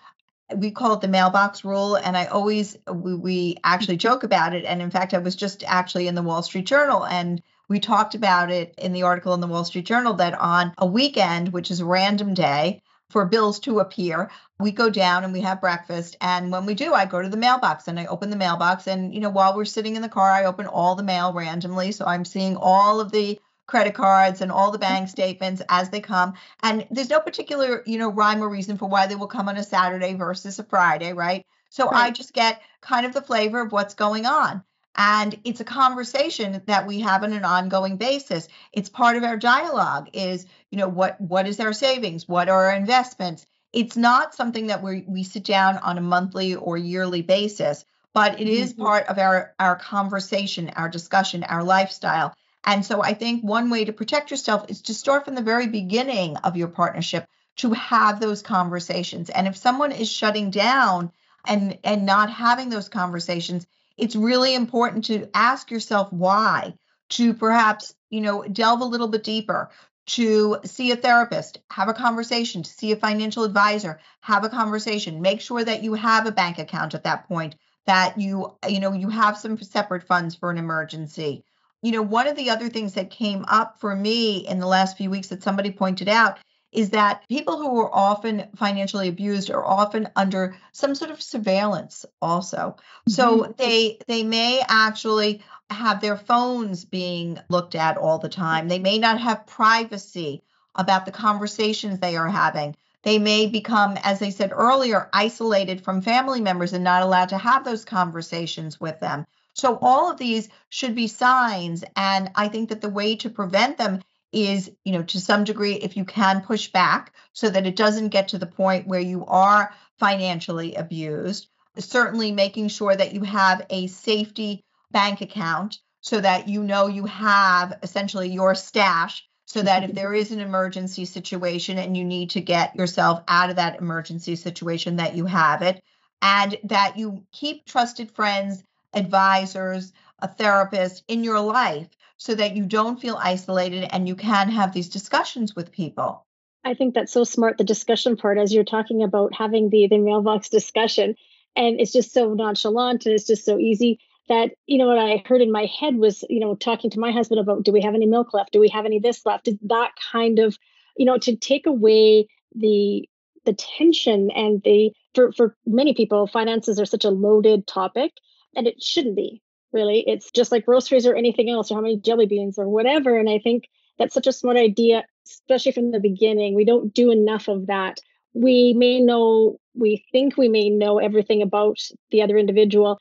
we 0.54 0.70
call 0.70 0.92
it 0.92 1.00
the 1.00 1.08
mailbox 1.08 1.64
rule 1.64 1.96
and 1.96 2.16
i 2.16 2.26
always 2.26 2.76
we, 2.92 3.14
we 3.14 3.56
actually 3.64 3.96
joke 3.96 4.24
about 4.24 4.54
it 4.54 4.64
and 4.66 4.82
in 4.82 4.90
fact 4.90 5.14
i 5.14 5.18
was 5.18 5.34
just 5.34 5.64
actually 5.66 6.06
in 6.06 6.14
the 6.14 6.22
wall 6.22 6.42
street 6.42 6.66
journal 6.66 7.06
and 7.06 7.42
we 7.68 7.80
talked 7.80 8.14
about 8.14 8.50
it 8.50 8.74
in 8.76 8.92
the 8.92 9.02
article 9.02 9.32
in 9.32 9.40
the 9.40 9.46
wall 9.46 9.64
street 9.64 9.86
journal 9.86 10.12
that 10.12 10.38
on 10.38 10.74
a 10.76 10.86
weekend 10.86 11.52
which 11.52 11.70
is 11.70 11.80
a 11.80 11.84
random 11.84 12.34
day 12.34 12.82
for 13.08 13.24
bills 13.24 13.58
to 13.58 13.80
appear 13.80 14.30
we 14.60 14.70
go 14.70 14.90
down 14.90 15.24
and 15.24 15.32
we 15.32 15.40
have 15.40 15.62
breakfast 15.62 16.14
and 16.20 16.52
when 16.52 16.66
we 16.66 16.74
do 16.74 16.92
i 16.92 17.06
go 17.06 17.22
to 17.22 17.28
the 17.30 17.38
mailbox 17.38 17.88
and 17.88 17.98
i 17.98 18.04
open 18.06 18.28
the 18.28 18.36
mailbox 18.36 18.86
and 18.86 19.14
you 19.14 19.20
know 19.20 19.30
while 19.30 19.56
we're 19.56 19.64
sitting 19.64 19.96
in 19.96 20.02
the 20.02 20.08
car 20.10 20.30
i 20.30 20.44
open 20.44 20.66
all 20.66 20.94
the 20.94 21.02
mail 21.02 21.32
randomly 21.32 21.90
so 21.90 22.04
i'm 22.04 22.24
seeing 22.24 22.54
all 22.56 23.00
of 23.00 23.10
the 23.12 23.40
credit 23.66 23.94
cards 23.94 24.40
and 24.40 24.52
all 24.52 24.70
the 24.70 24.78
bank 24.78 25.08
statements 25.08 25.62
as 25.68 25.90
they 25.90 26.00
come. 26.00 26.34
And 26.62 26.86
there's 26.90 27.10
no 27.10 27.20
particular, 27.20 27.82
you 27.86 27.98
know, 27.98 28.10
rhyme 28.10 28.42
or 28.42 28.48
reason 28.48 28.76
for 28.76 28.88
why 28.88 29.06
they 29.06 29.14
will 29.14 29.26
come 29.26 29.48
on 29.48 29.56
a 29.56 29.62
Saturday 29.62 30.14
versus 30.14 30.58
a 30.58 30.64
Friday, 30.64 31.12
right? 31.12 31.46
So 31.70 31.86
right. 31.86 32.04
I 32.04 32.10
just 32.10 32.32
get 32.32 32.62
kind 32.80 33.06
of 33.06 33.14
the 33.14 33.22
flavor 33.22 33.60
of 33.60 33.72
what's 33.72 33.94
going 33.94 34.26
on. 34.26 34.62
And 34.96 35.40
it's 35.44 35.60
a 35.60 35.64
conversation 35.64 36.62
that 36.66 36.86
we 36.86 37.00
have 37.00 37.24
on 37.24 37.32
an 37.32 37.44
ongoing 37.44 37.96
basis. 37.96 38.46
It's 38.72 38.88
part 38.88 39.16
of 39.16 39.24
our 39.24 39.36
dialogue 39.36 40.10
is, 40.12 40.46
you 40.70 40.78
know, 40.78 40.88
what 40.88 41.20
what 41.20 41.48
is 41.48 41.58
our 41.58 41.72
savings? 41.72 42.28
What 42.28 42.48
are 42.48 42.66
our 42.66 42.76
investments? 42.76 43.44
It's 43.72 43.96
not 43.96 44.36
something 44.36 44.68
that 44.68 44.84
we 44.84 45.04
we 45.08 45.24
sit 45.24 45.42
down 45.42 45.78
on 45.78 45.98
a 45.98 46.00
monthly 46.00 46.54
or 46.54 46.76
yearly 46.76 47.22
basis, 47.22 47.84
but 48.12 48.40
it 48.40 48.46
is 48.46 48.72
mm-hmm. 48.72 48.84
part 48.84 49.08
of 49.08 49.18
our 49.18 49.52
our 49.58 49.74
conversation, 49.74 50.70
our 50.76 50.88
discussion, 50.88 51.42
our 51.42 51.64
lifestyle. 51.64 52.32
And 52.64 52.84
so 52.84 53.02
I 53.02 53.14
think 53.14 53.42
one 53.42 53.70
way 53.70 53.84
to 53.84 53.92
protect 53.92 54.30
yourself 54.30 54.66
is 54.68 54.82
to 54.82 54.94
start 54.94 55.24
from 55.24 55.34
the 55.34 55.42
very 55.42 55.66
beginning 55.66 56.36
of 56.38 56.56
your 56.56 56.68
partnership 56.68 57.28
to 57.56 57.72
have 57.72 58.20
those 58.20 58.42
conversations. 58.42 59.30
And 59.30 59.46
if 59.46 59.56
someone 59.56 59.92
is 59.92 60.10
shutting 60.10 60.50
down 60.50 61.12
and 61.46 61.78
and 61.84 62.06
not 62.06 62.30
having 62.30 62.70
those 62.70 62.88
conversations, 62.88 63.66
it's 63.96 64.16
really 64.16 64.54
important 64.54 65.04
to 65.06 65.28
ask 65.34 65.70
yourself 65.70 66.12
why, 66.12 66.74
to 67.10 67.34
perhaps, 67.34 67.94
you 68.10 68.20
know, 68.20 68.42
delve 68.42 68.80
a 68.80 68.84
little 68.84 69.08
bit 69.08 69.24
deeper, 69.24 69.70
to 70.06 70.58
see 70.64 70.90
a 70.90 70.96
therapist, 70.96 71.60
have 71.70 71.88
a 71.88 71.94
conversation, 71.94 72.62
to 72.62 72.70
see 72.70 72.92
a 72.92 72.96
financial 72.96 73.44
advisor, 73.44 74.00
have 74.20 74.44
a 74.44 74.48
conversation, 74.48 75.22
make 75.22 75.40
sure 75.40 75.64
that 75.64 75.82
you 75.82 75.94
have 75.94 76.26
a 76.26 76.32
bank 76.32 76.58
account 76.58 76.94
at 76.94 77.04
that 77.04 77.28
point, 77.28 77.54
that 77.86 78.18
you, 78.18 78.56
you 78.68 78.80
know, 78.80 78.92
you 78.92 79.08
have 79.08 79.38
some 79.38 79.60
separate 79.60 80.02
funds 80.02 80.34
for 80.34 80.50
an 80.50 80.58
emergency. 80.58 81.44
You 81.84 81.92
know, 81.92 82.02
one 82.02 82.26
of 82.26 82.36
the 82.36 82.48
other 82.48 82.70
things 82.70 82.94
that 82.94 83.10
came 83.10 83.44
up 83.46 83.78
for 83.78 83.94
me 83.94 84.38
in 84.38 84.58
the 84.58 84.66
last 84.66 84.96
few 84.96 85.10
weeks 85.10 85.28
that 85.28 85.42
somebody 85.42 85.70
pointed 85.70 86.08
out 86.08 86.38
is 86.72 86.90
that 86.90 87.28
people 87.28 87.58
who 87.58 87.78
are 87.78 87.94
often 87.94 88.48
financially 88.56 89.08
abused 89.08 89.50
are 89.50 89.64
often 89.64 90.08
under 90.16 90.56
some 90.72 90.94
sort 90.94 91.10
of 91.10 91.20
surveillance 91.20 92.06
also. 92.22 92.76
Mm-hmm. 92.78 93.12
So 93.12 93.54
they 93.58 93.98
they 94.08 94.24
may 94.24 94.62
actually 94.66 95.42
have 95.68 96.00
their 96.00 96.16
phones 96.16 96.86
being 96.86 97.38
looked 97.50 97.74
at 97.74 97.98
all 97.98 98.18
the 98.18 98.30
time. 98.30 98.68
They 98.68 98.78
may 98.78 98.98
not 98.98 99.20
have 99.20 99.46
privacy 99.46 100.42
about 100.74 101.04
the 101.04 101.12
conversations 101.12 101.98
they 101.98 102.16
are 102.16 102.28
having. 102.28 102.76
They 103.02 103.18
may 103.18 103.46
become, 103.46 103.98
as 104.02 104.22
I 104.22 104.30
said 104.30 104.52
earlier, 104.54 105.10
isolated 105.12 105.84
from 105.84 106.00
family 106.00 106.40
members 106.40 106.72
and 106.72 106.82
not 106.82 107.02
allowed 107.02 107.28
to 107.28 107.38
have 107.38 107.62
those 107.62 107.84
conversations 107.84 108.80
with 108.80 108.98
them. 109.00 109.26
So, 109.54 109.78
all 109.80 110.10
of 110.10 110.18
these 110.18 110.48
should 110.68 110.94
be 110.94 111.06
signs. 111.06 111.84
And 111.96 112.30
I 112.34 112.48
think 112.48 112.68
that 112.68 112.80
the 112.80 112.88
way 112.88 113.16
to 113.16 113.30
prevent 113.30 113.78
them 113.78 114.02
is, 114.32 114.70
you 114.84 114.92
know, 114.92 115.04
to 115.04 115.20
some 115.20 115.44
degree, 115.44 115.74
if 115.74 115.96
you 115.96 116.04
can 116.04 116.42
push 116.42 116.68
back 116.68 117.12
so 117.32 117.48
that 117.48 117.66
it 117.66 117.76
doesn't 117.76 118.08
get 118.08 118.28
to 118.28 118.38
the 118.38 118.46
point 118.46 118.88
where 118.88 119.00
you 119.00 119.24
are 119.26 119.72
financially 119.98 120.74
abused, 120.74 121.46
certainly 121.78 122.32
making 122.32 122.68
sure 122.68 122.94
that 122.94 123.14
you 123.14 123.22
have 123.22 123.64
a 123.70 123.86
safety 123.86 124.64
bank 124.90 125.20
account 125.20 125.78
so 126.00 126.20
that 126.20 126.48
you 126.48 126.62
know 126.62 126.86
you 126.86 127.06
have 127.06 127.78
essentially 127.82 128.28
your 128.28 128.54
stash 128.54 129.26
so 129.46 129.62
that 129.62 129.84
if 129.84 129.94
there 129.94 130.14
is 130.14 130.32
an 130.32 130.40
emergency 130.40 131.04
situation 131.04 131.78
and 131.78 131.96
you 131.96 132.04
need 132.04 132.30
to 132.30 132.40
get 132.40 132.74
yourself 132.76 133.22
out 133.28 133.50
of 133.50 133.56
that 133.56 133.78
emergency 133.78 134.36
situation 134.36 134.96
that 134.96 135.14
you 135.14 135.26
have 135.26 135.62
it 135.62 135.82
and 136.22 136.56
that 136.64 136.96
you 136.98 137.24
keep 137.32 137.64
trusted 137.66 138.10
friends 138.10 138.62
advisors 138.96 139.92
a 140.20 140.28
therapist 140.28 141.04
in 141.08 141.24
your 141.24 141.40
life 141.40 141.88
so 142.16 142.34
that 142.34 142.56
you 142.56 142.64
don't 142.64 143.00
feel 143.00 143.18
isolated 143.20 143.88
and 143.92 144.08
you 144.08 144.14
can 144.14 144.48
have 144.48 144.72
these 144.72 144.88
discussions 144.88 145.54
with 145.54 145.72
people. 145.72 146.24
I 146.64 146.74
think 146.74 146.94
that's 146.94 147.12
so 147.12 147.24
smart, 147.24 147.58
the 147.58 147.64
discussion 147.64 148.16
part, 148.16 148.38
as 148.38 148.52
you're 148.52 148.64
talking 148.64 149.02
about 149.02 149.34
having 149.34 149.68
the, 149.70 149.86
the 149.88 149.98
mailbox 149.98 150.48
discussion. 150.58 151.14
And 151.56 151.80
it's 151.80 151.92
just 151.92 152.12
so 152.12 152.34
nonchalant 152.34 153.06
and 153.06 153.14
it's 153.14 153.26
just 153.26 153.44
so 153.44 153.58
easy 153.58 154.00
that, 154.28 154.52
you 154.66 154.78
know, 154.78 154.86
what 154.86 154.98
I 154.98 155.22
heard 155.26 155.42
in 155.42 155.52
my 155.52 155.66
head 155.66 155.96
was, 155.96 156.24
you 156.30 156.40
know, 156.40 156.54
talking 156.54 156.90
to 156.90 156.98
my 156.98 157.12
husband 157.12 157.40
about 157.40 157.62
do 157.62 157.72
we 157.72 157.82
have 157.82 157.94
any 157.94 158.06
milk 158.06 158.32
left? 158.32 158.52
Do 158.52 158.60
we 158.60 158.70
have 158.70 158.86
any 158.86 158.98
this 158.98 159.26
left? 159.26 159.48
That 159.68 159.92
kind 160.10 160.38
of, 160.38 160.56
you 160.96 161.04
know, 161.04 161.18
to 161.18 161.36
take 161.36 161.66
away 161.66 162.28
the 162.54 163.08
the 163.44 163.52
tension 163.52 164.30
and 164.30 164.62
the 164.62 164.92
for 165.14 165.32
for 165.32 165.56
many 165.66 165.92
people, 165.92 166.26
finances 166.26 166.80
are 166.80 166.86
such 166.86 167.04
a 167.04 167.10
loaded 167.10 167.66
topic 167.66 168.12
and 168.56 168.66
it 168.66 168.82
shouldn't 168.82 169.16
be 169.16 169.42
really. 169.74 170.04
It's 170.06 170.30
just 170.30 170.52
like 170.52 170.64
groceries 170.64 171.06
or 171.06 171.14
anything 171.14 171.50
else, 171.50 171.70
or 171.70 171.74
how 171.74 171.80
many 171.82 171.98
jelly 171.98 172.26
beans 172.26 172.58
or 172.58 172.68
whatever. 172.68 173.18
And 173.18 173.28
I 173.28 173.38
think 173.40 173.68
that's 173.98 174.14
such 174.14 174.26
a 174.26 174.32
smart 174.32 174.56
idea, 174.56 175.04
especially 175.26 175.72
from 175.72 175.90
the 175.90 176.00
beginning. 176.00 176.54
We 176.54 176.64
don't 176.64 176.94
do 176.94 177.10
enough 177.10 177.48
of 177.48 177.66
that. 177.66 177.98
We 178.32 178.72
may 178.72 179.00
know, 179.00 179.58
we 179.74 180.04
think 180.12 180.36
we 180.36 180.48
may 180.48 180.70
know 180.70 180.98
everything 180.98 181.42
about 181.42 181.78
the 182.10 182.22
other 182.22 182.38
individual, 182.38 182.98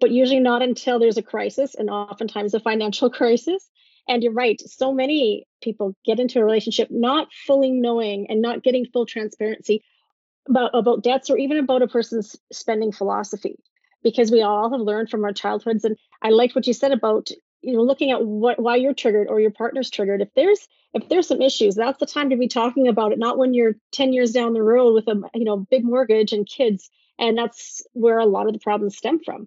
but 0.00 0.10
usually 0.10 0.40
not 0.40 0.62
until 0.62 0.98
there's 0.98 1.16
a 1.16 1.22
crisis 1.22 1.74
and 1.74 1.88
oftentimes 1.88 2.54
a 2.54 2.60
financial 2.60 3.08
crisis. 3.20 3.70
And 4.08 4.22
you're 4.22 4.32
right, 4.32 4.60
so 4.60 4.92
many 4.92 5.46
people 5.62 5.94
get 6.04 6.18
into 6.18 6.40
a 6.40 6.44
relationship 6.44 6.88
not 6.90 7.28
fully 7.46 7.70
knowing 7.70 8.28
and 8.28 8.42
not 8.42 8.64
getting 8.64 8.86
full 8.86 9.06
transparency 9.06 9.84
about, 10.48 10.70
about 10.74 11.02
debts 11.02 11.30
or 11.30 11.36
even 11.36 11.58
about 11.58 11.82
a 11.82 11.86
person's 11.86 12.34
spending 12.50 12.90
philosophy 12.90 13.56
because 14.02 14.30
we 14.30 14.42
all 14.42 14.70
have 14.70 14.80
learned 14.80 15.10
from 15.10 15.24
our 15.24 15.32
childhoods. 15.32 15.84
And 15.84 15.96
I 16.22 16.30
liked 16.30 16.54
what 16.54 16.66
you 16.66 16.72
said 16.72 16.92
about 16.92 17.30
you 17.62 17.74
know 17.74 17.82
looking 17.82 18.10
at 18.10 18.24
what 18.24 18.58
why 18.60 18.76
you're 18.76 18.94
triggered 18.94 19.28
or 19.28 19.40
your 19.40 19.50
partner's 19.50 19.90
triggered. 19.90 20.22
If 20.22 20.32
there's 20.34 20.66
if 20.94 21.08
there's 21.08 21.28
some 21.28 21.42
issues, 21.42 21.74
that's 21.74 21.98
the 21.98 22.06
time 22.06 22.30
to 22.30 22.36
be 22.36 22.48
talking 22.48 22.88
about 22.88 23.12
it, 23.12 23.18
not 23.18 23.38
when 23.38 23.54
you're 23.54 23.76
10 23.92 24.12
years 24.12 24.32
down 24.32 24.54
the 24.54 24.62
road 24.62 24.94
with 24.94 25.08
a 25.08 25.28
you 25.34 25.44
know 25.44 25.56
big 25.56 25.84
mortgage 25.84 26.32
and 26.32 26.46
kids. 26.46 26.90
And 27.18 27.36
that's 27.36 27.82
where 27.92 28.18
a 28.18 28.24
lot 28.24 28.46
of 28.46 28.54
the 28.54 28.58
problems 28.58 28.96
stem 28.96 29.20
from. 29.22 29.46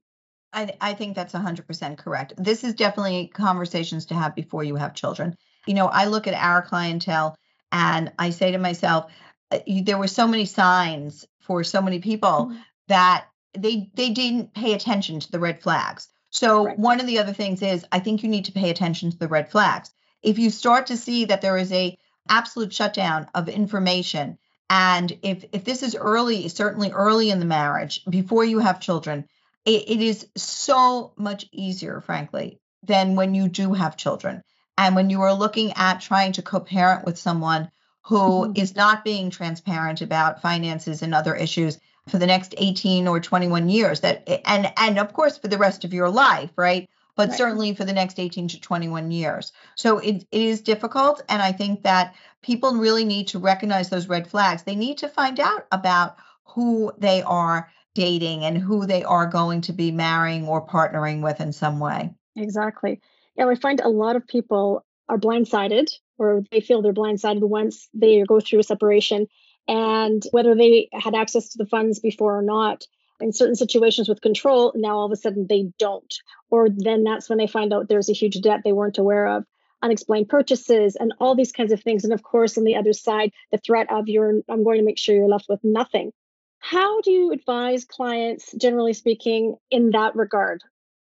I, 0.53 0.71
I 0.79 0.93
think 0.93 1.15
that's 1.15 1.33
100% 1.33 1.97
correct. 1.97 2.33
This 2.37 2.63
is 2.63 2.75
definitely 2.75 3.31
conversations 3.33 4.05
to 4.07 4.13
have 4.13 4.35
before 4.35 4.63
you 4.63 4.75
have 4.75 4.93
children. 4.93 5.35
You 5.65 5.73
know, 5.73 5.87
I 5.87 6.05
look 6.05 6.27
at 6.27 6.35
our 6.35 6.61
clientele 6.61 7.35
and 7.71 8.11
I 8.19 8.29
say 8.29 8.51
to 8.51 8.59
myself, 8.59 9.11
uh, 9.49 9.59
there 9.83 9.97
were 9.97 10.07
so 10.07 10.27
many 10.27 10.45
signs 10.45 11.25
for 11.41 11.63
so 11.63 11.81
many 11.81 11.99
people 11.99 12.29
mm-hmm. 12.29 12.57
that 12.87 13.25
they 13.57 13.89
they 13.93 14.09
didn't 14.09 14.53
pay 14.53 14.73
attention 14.73 15.19
to 15.19 15.31
the 15.31 15.39
red 15.39 15.61
flags. 15.61 16.07
So 16.29 16.65
right. 16.65 16.79
one 16.79 16.99
of 16.99 17.07
the 17.07 17.19
other 17.19 17.33
things 17.33 17.61
is 17.61 17.85
I 17.91 17.99
think 17.99 18.23
you 18.23 18.29
need 18.29 18.45
to 18.45 18.51
pay 18.51 18.69
attention 18.69 19.11
to 19.11 19.17
the 19.17 19.27
red 19.27 19.51
flags. 19.51 19.91
If 20.21 20.39
you 20.39 20.49
start 20.49 20.87
to 20.87 20.97
see 20.97 21.25
that 21.25 21.41
there 21.41 21.57
is 21.57 21.71
a 21.71 21.97
absolute 22.29 22.73
shutdown 22.73 23.27
of 23.35 23.49
information 23.49 24.37
and 24.69 25.17
if 25.21 25.45
if 25.51 25.65
this 25.65 25.83
is 25.83 25.95
early 25.95 26.47
certainly 26.47 26.91
early 26.91 27.29
in 27.29 27.39
the 27.39 27.45
marriage 27.45 28.03
before 28.09 28.45
you 28.45 28.59
have 28.59 28.79
children 28.79 29.27
it, 29.65 29.89
it 29.89 30.01
is 30.01 30.27
so 30.35 31.13
much 31.17 31.45
easier 31.51 31.99
frankly 31.99 32.59
than 32.81 33.15
when 33.15 33.35
you 33.35 33.49
do 33.49 33.73
have 33.73 33.97
children 33.97 34.41
and 34.77 34.95
when 34.95 35.09
you 35.09 35.21
are 35.21 35.33
looking 35.33 35.73
at 35.73 36.01
trying 36.01 36.31
to 36.31 36.41
co-parent 36.41 37.05
with 37.05 37.17
someone 37.17 37.69
who 38.03 38.17
mm-hmm. 38.17 38.53
is 38.55 38.75
not 38.75 39.03
being 39.03 39.29
transparent 39.29 40.01
about 40.01 40.41
finances 40.41 41.01
and 41.01 41.13
other 41.13 41.35
issues 41.35 41.77
for 42.07 42.17
the 42.17 42.27
next 42.27 42.53
18 42.57 43.07
or 43.07 43.19
21 43.19 43.69
years 43.69 44.01
that 44.01 44.27
and 44.45 44.71
and 44.77 44.99
of 44.99 45.13
course 45.13 45.37
for 45.37 45.47
the 45.47 45.57
rest 45.57 45.83
of 45.85 45.93
your 45.93 46.09
life 46.09 46.51
right? 46.55 46.89
But 47.15 47.29
right. 47.29 47.37
certainly 47.37 47.75
for 47.75 47.85
the 47.85 47.93
next 47.93 48.19
18 48.19 48.47
to 48.49 48.59
21 48.59 49.11
years. 49.11 49.51
So 49.75 49.99
it, 49.99 50.25
it 50.31 50.41
is 50.41 50.61
difficult 50.61 51.23
and 51.29 51.41
i 51.41 51.51
think 51.51 51.83
that 51.83 52.15
people 52.41 52.73
really 52.73 53.05
need 53.05 53.27
to 53.29 53.39
recognize 53.39 53.89
those 53.89 54.07
red 54.07 54.27
flags. 54.27 54.63
They 54.63 54.75
need 54.75 54.97
to 54.99 55.07
find 55.07 55.39
out 55.39 55.65
about 55.71 56.17
who 56.43 56.91
they 56.97 57.21
are 57.23 57.71
dating 57.93 58.43
and 58.43 58.57
who 58.57 58.85
they 58.85 59.03
are 59.03 59.27
going 59.27 59.61
to 59.61 59.73
be 59.73 59.91
marrying 59.91 60.47
or 60.47 60.65
partnering 60.65 61.21
with 61.21 61.39
in 61.39 61.53
some 61.53 61.79
way. 61.79 62.13
Exactly. 62.35 62.99
Yeah 63.35 63.47
i 63.47 63.55
find 63.55 63.79
a 63.79 63.89
lot 63.89 64.15
of 64.15 64.27
people 64.27 64.85
are 65.09 65.17
blindsided 65.17 65.87
or 66.17 66.43
they 66.51 66.59
feel 66.59 66.81
they're 66.81 66.93
blindsided 66.93 67.41
once 67.41 67.89
they 67.93 68.23
go 68.23 68.39
through 68.39 68.59
a 68.59 68.63
separation 68.63 69.27
and 69.67 70.23
whether 70.31 70.55
they 70.55 70.89
had 70.93 71.15
access 71.15 71.49
to 71.49 71.57
the 71.57 71.65
funds 71.65 71.99
before 71.99 72.37
or 72.37 72.41
not. 72.41 72.83
In 73.19 73.31
certain 73.31 73.55
situations 73.55 74.09
with 74.09 74.21
control 74.21 74.73
now 74.75 74.97
all 74.97 75.05
of 75.05 75.11
a 75.11 75.15
sudden 75.15 75.47
they 75.47 75.71
don't 75.79 76.13
or 76.49 76.67
then 76.69 77.03
that's 77.03 77.29
when 77.29 77.37
they 77.37 77.47
find 77.47 77.71
out 77.71 77.87
there's 77.87 78.09
a 78.09 78.13
huge 78.13 78.41
debt 78.41 78.61
they 78.63 78.73
weren't 78.73 78.97
aware 78.97 79.27
of. 79.27 79.45
Unexplained 79.81 80.29
purchases 80.29 80.95
and 80.95 81.13
all 81.19 81.35
these 81.35 81.51
kinds 81.51 81.71
of 81.71 81.81
things. 81.81 82.03
And 82.03 82.11
of 82.11 82.23
course 82.23 82.57
on 82.57 82.63
the 82.63 82.75
other 82.75 82.93
side 82.93 83.31
the 83.51 83.59
threat 83.59 83.91
of 83.91 84.09
your 84.09 84.41
i'm 84.49 84.63
going 84.63 84.79
to 84.79 84.85
make 84.85 84.97
sure 84.97 85.15
you're 85.15 85.27
left 85.27 85.45
with 85.47 85.63
nothing. 85.63 86.11
How 86.59 87.01
do 87.01 87.11
you 87.11 87.31
advise 87.31 87.85
clients 87.85 88.51
generally 88.53 88.93
speaking 88.93 89.55
in 89.69 89.91
that 89.91 90.15
regard 90.15 90.61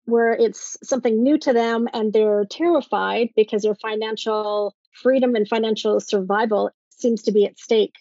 where 0.08 0.32
it's 0.32 0.76
something 0.82 1.22
new 1.22 1.38
to 1.38 1.52
them 1.52 1.86
and 1.92 2.12
they're 2.12 2.46
terrified 2.46 3.28
because 3.36 3.62
their 3.62 3.74
financial 3.74 4.74
freedom 4.92 5.34
and 5.36 5.46
financial 5.46 6.00
survival 6.00 6.70
seems 6.88 7.22
to 7.22 7.32
be 7.32 7.44
at 7.44 7.58
stake 7.58 7.94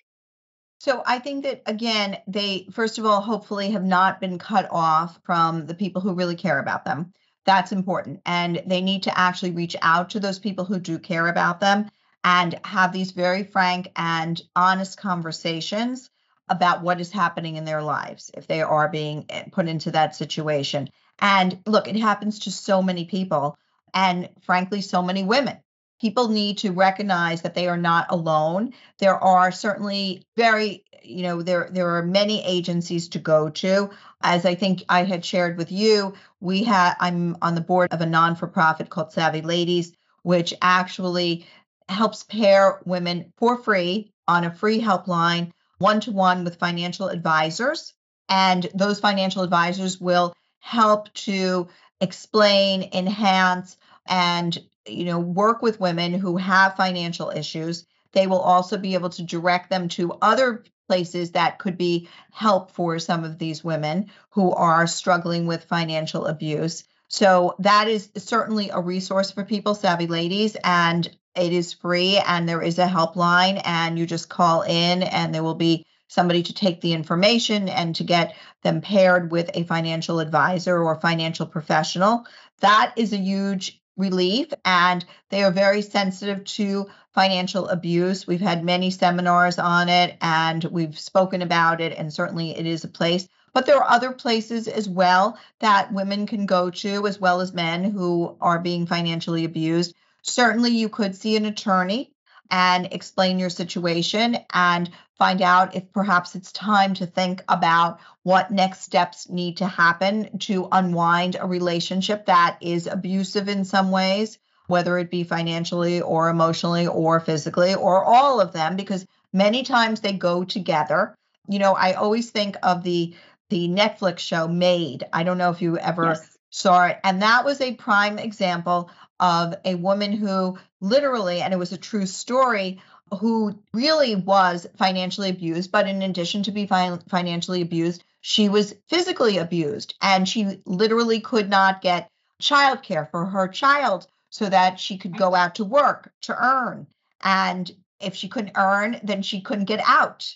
so 0.79 1.01
I 1.05 1.19
think 1.19 1.43
that 1.43 1.63
again, 1.65 2.17
they 2.27 2.67
first 2.71 2.97
of 2.97 3.05
all 3.05 3.21
hopefully 3.21 3.71
have 3.71 3.83
not 3.83 4.21
been 4.21 4.37
cut 4.37 4.67
off 4.71 5.19
from 5.23 5.65
the 5.65 5.75
people 5.75 6.01
who 6.01 6.13
really 6.13 6.35
care 6.35 6.59
about 6.59 6.85
them. 6.85 7.13
That's 7.45 7.71
important. 7.71 8.21
And 8.25 8.61
they 8.65 8.81
need 8.81 9.03
to 9.03 9.17
actually 9.17 9.51
reach 9.51 9.75
out 9.81 10.11
to 10.11 10.19
those 10.19 10.39
people 10.39 10.65
who 10.65 10.79
do 10.79 10.99
care 10.99 11.27
about 11.27 11.59
them 11.59 11.89
and 12.23 12.59
have 12.63 12.91
these 12.91 13.11
very 13.11 13.43
frank 13.43 13.91
and 13.95 14.39
honest 14.55 14.99
conversations 14.99 16.09
about 16.49 16.81
what 16.81 17.01
is 17.01 17.11
happening 17.11 17.55
in 17.55 17.65
their 17.65 17.81
lives 17.81 18.31
if 18.33 18.47
they 18.47 18.61
are 18.61 18.89
being 18.89 19.25
eh, 19.29 19.45
put 19.51 19.67
into 19.67 19.91
that 19.91 20.15
situation. 20.15 20.89
And 21.19 21.59
look, 21.65 21.87
it 21.87 21.95
happens 21.95 22.39
to 22.39 22.51
so 22.51 22.81
many 22.81 23.05
people 23.05 23.57
and 23.93 24.29
frankly 24.41 24.81
so 24.81 25.01
many 25.01 25.23
women 25.23 25.57
people 25.99 26.27
need 26.27 26.57
to 26.59 26.71
recognize 26.71 27.41
that 27.41 27.55
they 27.55 27.67
are 27.67 27.77
not 27.77 28.07
alone 28.09 28.73
there 28.99 29.21
are 29.21 29.51
certainly 29.51 30.23
very 30.35 30.83
you 31.03 31.23
know 31.23 31.41
there 31.41 31.69
there 31.71 31.97
are 31.97 32.03
many 32.03 32.43
agencies 32.45 33.09
to 33.09 33.19
go 33.19 33.49
to 33.49 33.89
as 34.21 34.45
i 34.45 34.55
think 34.55 34.83
i 34.89 35.03
had 35.03 35.23
shared 35.23 35.57
with 35.57 35.71
you 35.71 36.13
we 36.39 36.63
had 36.63 36.93
i'm 36.99 37.37
on 37.41 37.55
the 37.55 37.61
board 37.61 37.91
of 37.91 38.01
a 38.01 38.05
non-for-profit 38.05 38.89
called 38.89 39.11
savvy 39.11 39.41
ladies 39.41 39.93
which 40.23 40.53
actually 40.61 41.45
helps 41.89 42.23
pair 42.23 42.81
women 42.85 43.31
for 43.37 43.57
free 43.57 44.11
on 44.27 44.43
a 44.43 44.53
free 44.53 44.81
helpline, 44.81 45.51
one 45.77 45.99
to 46.01 46.11
one 46.11 46.43
with 46.43 46.59
financial 46.59 47.07
advisors. 47.07 47.93
And 48.29 48.69
those 48.73 48.99
financial 48.99 49.43
advisors 49.43 50.01
will 50.01 50.33
help 50.59 51.13
to 51.13 51.69
explain, 52.01 52.89
enhance, 52.93 53.77
and 54.05 54.57
you 54.87 55.05
know 55.05 55.19
work 55.19 55.61
with 55.61 55.79
women 55.79 56.13
who 56.13 56.37
have 56.37 56.75
financial 56.75 57.29
issues 57.29 57.85
they 58.13 58.27
will 58.27 58.39
also 58.39 58.77
be 58.77 58.93
able 58.93 59.09
to 59.09 59.23
direct 59.23 59.69
them 59.69 59.89
to 59.89 60.13
other 60.21 60.63
places 60.87 61.31
that 61.31 61.59
could 61.59 61.77
be 61.77 62.07
help 62.31 62.71
for 62.71 62.97
some 62.97 63.23
of 63.23 63.37
these 63.37 63.63
women 63.63 64.09
who 64.31 64.51
are 64.51 64.87
struggling 64.87 65.45
with 65.45 65.65
financial 65.65 66.25
abuse 66.25 66.83
so 67.09 67.55
that 67.59 67.87
is 67.87 68.09
certainly 68.17 68.69
a 68.69 68.79
resource 68.79 69.31
for 69.31 69.43
people 69.43 69.75
savvy 69.75 70.07
ladies 70.07 70.55
and 70.63 71.09
it 71.35 71.53
is 71.53 71.73
free 71.73 72.17
and 72.17 72.49
there 72.49 72.61
is 72.61 72.79
a 72.79 72.87
helpline 72.87 73.61
and 73.63 73.99
you 73.99 74.05
just 74.05 74.29
call 74.29 74.63
in 74.63 75.03
and 75.03 75.33
there 75.33 75.43
will 75.43 75.55
be 75.55 75.85
somebody 76.07 76.43
to 76.43 76.53
take 76.53 76.81
the 76.81 76.93
information 76.93 77.69
and 77.69 77.95
to 77.95 78.03
get 78.03 78.35
them 78.63 78.81
paired 78.81 79.31
with 79.31 79.49
a 79.53 79.63
financial 79.63 80.19
advisor 80.19 80.81
or 80.81 80.99
financial 80.99 81.45
professional. 81.45 82.25
That 82.61 82.93
is 82.95 83.13
a 83.13 83.17
huge 83.17 83.81
relief 83.97 84.53
and 84.63 85.03
they 85.29 85.43
are 85.43 85.51
very 85.51 85.81
sensitive 85.81 86.43
to 86.45 86.87
financial 87.13 87.67
abuse. 87.67 88.27
We've 88.27 88.39
had 88.39 88.63
many 88.63 88.91
seminars 88.91 89.57
on 89.59 89.89
it 89.89 90.15
and 90.21 90.63
we've 90.65 90.97
spoken 90.97 91.41
about 91.41 91.81
it, 91.81 91.97
and 91.97 92.13
certainly 92.13 92.55
it 92.55 92.65
is 92.65 92.83
a 92.83 92.87
place. 92.89 93.27
But 93.53 93.65
there 93.65 93.77
are 93.77 93.89
other 93.89 94.11
places 94.11 94.67
as 94.67 94.87
well 94.87 95.39
that 95.59 95.91
women 95.91 96.27
can 96.27 96.45
go 96.45 96.69
to, 96.69 97.07
as 97.07 97.19
well 97.19 97.41
as 97.41 97.53
men 97.53 97.83
who 97.83 98.37
are 98.39 98.59
being 98.59 98.85
financially 98.85 99.45
abused. 99.45 99.95
Certainly, 100.21 100.71
you 100.71 100.89
could 100.89 101.15
see 101.15 101.35
an 101.35 101.45
attorney 101.45 102.11
and 102.51 102.87
explain 102.91 103.39
your 103.39 103.49
situation 103.49 104.37
and 104.53 104.91
find 105.17 105.41
out 105.41 105.75
if 105.75 105.91
perhaps 105.91 106.35
it's 106.35 106.51
time 106.51 106.93
to 106.95 107.05
think 107.05 107.43
about 107.49 107.99
what 108.23 108.51
next 108.51 108.81
steps 108.81 109.29
need 109.29 109.57
to 109.57 109.65
happen 109.65 110.37
to 110.39 110.67
unwind 110.71 111.37
a 111.39 111.47
relationship 111.47 112.27
that 112.27 112.57
is 112.61 112.87
abusive 112.87 113.49
in 113.49 113.65
some 113.65 113.91
ways, 113.91 114.37
whether 114.67 114.97
it 114.97 115.09
be 115.09 115.23
financially 115.23 116.01
or 116.01 116.29
emotionally 116.29 116.87
or 116.87 117.19
physically 117.19 117.73
or 117.73 118.03
all 118.03 118.39
of 118.39 118.53
them, 118.53 118.75
because 118.75 119.05
many 119.33 119.63
times 119.63 120.01
they 120.01 120.13
go 120.13 120.43
together. 120.43 121.15
You 121.47 121.59
know, 121.59 121.73
I 121.73 121.93
always 121.93 122.29
think 122.29 122.55
of 122.61 122.83
the 122.83 123.15
the 123.49 123.69
Netflix 123.69 124.19
show 124.19 124.47
Maid. 124.47 125.05
I 125.13 125.23
don't 125.23 125.37
know 125.37 125.51
if 125.51 125.61
you 125.61 125.77
ever 125.77 126.07
yes. 126.07 126.37
saw 126.49 126.87
it. 126.87 126.99
And 127.03 127.21
that 127.21 127.45
was 127.45 127.61
a 127.61 127.75
prime 127.75 128.19
example 128.19 128.91
of 129.21 129.55
a 129.63 129.75
woman 129.75 130.11
who 130.11 130.57
literally, 130.81 131.41
and 131.41 131.53
it 131.53 131.57
was 131.57 131.71
a 131.71 131.77
true 131.77 132.05
story, 132.05 132.81
who 133.19 133.57
really 133.73 134.15
was 134.15 134.67
financially 134.77 135.29
abused. 135.29 135.71
But 135.71 135.87
in 135.87 136.01
addition 136.01 136.43
to 136.43 136.51
be 136.51 136.65
financially 136.65 137.61
abused, 137.61 138.03
she 138.21 138.49
was 138.49 138.75
physically 138.87 139.37
abused 139.37 139.95
and 140.01 140.27
she 140.27 140.61
literally 140.65 141.19
could 141.21 141.49
not 141.49 141.81
get 141.81 142.09
childcare 142.41 143.09
for 143.09 143.25
her 143.25 143.47
child 143.47 144.07
so 144.29 144.49
that 144.49 144.79
she 144.79 144.97
could 144.97 145.17
go 145.17 145.33
out 145.33 145.55
to 145.55 145.63
work 145.63 146.11
to 146.21 146.35
earn. 146.37 146.87
And 147.23 147.71
if 147.99 148.15
she 148.15 148.27
couldn't 148.27 148.57
earn, 148.57 148.99
then 149.03 149.21
she 149.21 149.41
couldn't 149.41 149.65
get 149.65 149.81
out. 149.85 150.35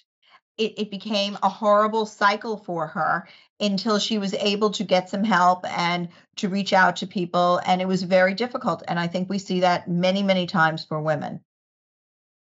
It, 0.57 0.79
it 0.79 0.91
became 0.91 1.37
a 1.41 1.49
horrible 1.49 2.05
cycle 2.05 2.57
for 2.57 2.87
her 2.87 3.27
until 3.59 3.99
she 3.99 4.17
was 4.17 4.33
able 4.33 4.71
to 4.71 4.83
get 4.83 5.09
some 5.09 5.23
help 5.23 5.65
and 5.69 6.09
to 6.37 6.49
reach 6.49 6.73
out 6.73 6.97
to 6.97 7.07
people. 7.07 7.61
And 7.65 7.81
it 7.81 7.87
was 7.87 8.03
very 8.03 8.33
difficult. 8.33 8.83
And 8.87 8.99
I 8.99 9.07
think 9.07 9.29
we 9.29 9.37
see 9.37 9.59
that 9.61 9.87
many, 9.87 10.23
many 10.23 10.47
times 10.47 10.83
for 10.83 11.01
women. 11.01 11.41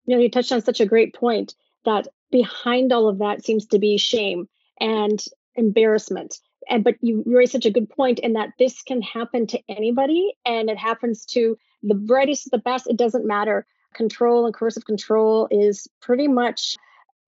You 0.05 0.15
know, 0.15 0.21
you 0.21 0.29
touched 0.29 0.51
on 0.51 0.61
such 0.61 0.81
a 0.81 0.85
great 0.85 1.13
point 1.13 1.55
that 1.85 2.07
behind 2.31 2.91
all 2.91 3.07
of 3.07 3.19
that 3.19 3.43
seems 3.43 3.65
to 3.67 3.79
be 3.79 3.97
shame 3.97 4.47
and 4.79 5.23
embarrassment. 5.55 6.37
And 6.69 6.83
but 6.83 6.95
you 7.01 7.23
raised 7.25 7.51
such 7.51 7.65
a 7.65 7.71
good 7.71 7.89
point 7.89 8.19
in 8.19 8.33
that 8.33 8.53
this 8.59 8.81
can 8.81 9.01
happen 9.01 9.47
to 9.47 9.59
anybody 9.67 10.33
and 10.45 10.69
it 10.69 10.77
happens 10.77 11.25
to 11.27 11.57
the 11.83 11.95
brightest, 11.95 12.51
the 12.51 12.57
best. 12.57 12.87
It 12.87 12.97
doesn't 12.97 13.25
matter. 13.25 13.65
Control 13.93 14.45
and 14.45 14.53
coercive 14.53 14.85
control 14.85 15.47
is 15.51 15.87
pretty 16.01 16.27
much 16.27 16.77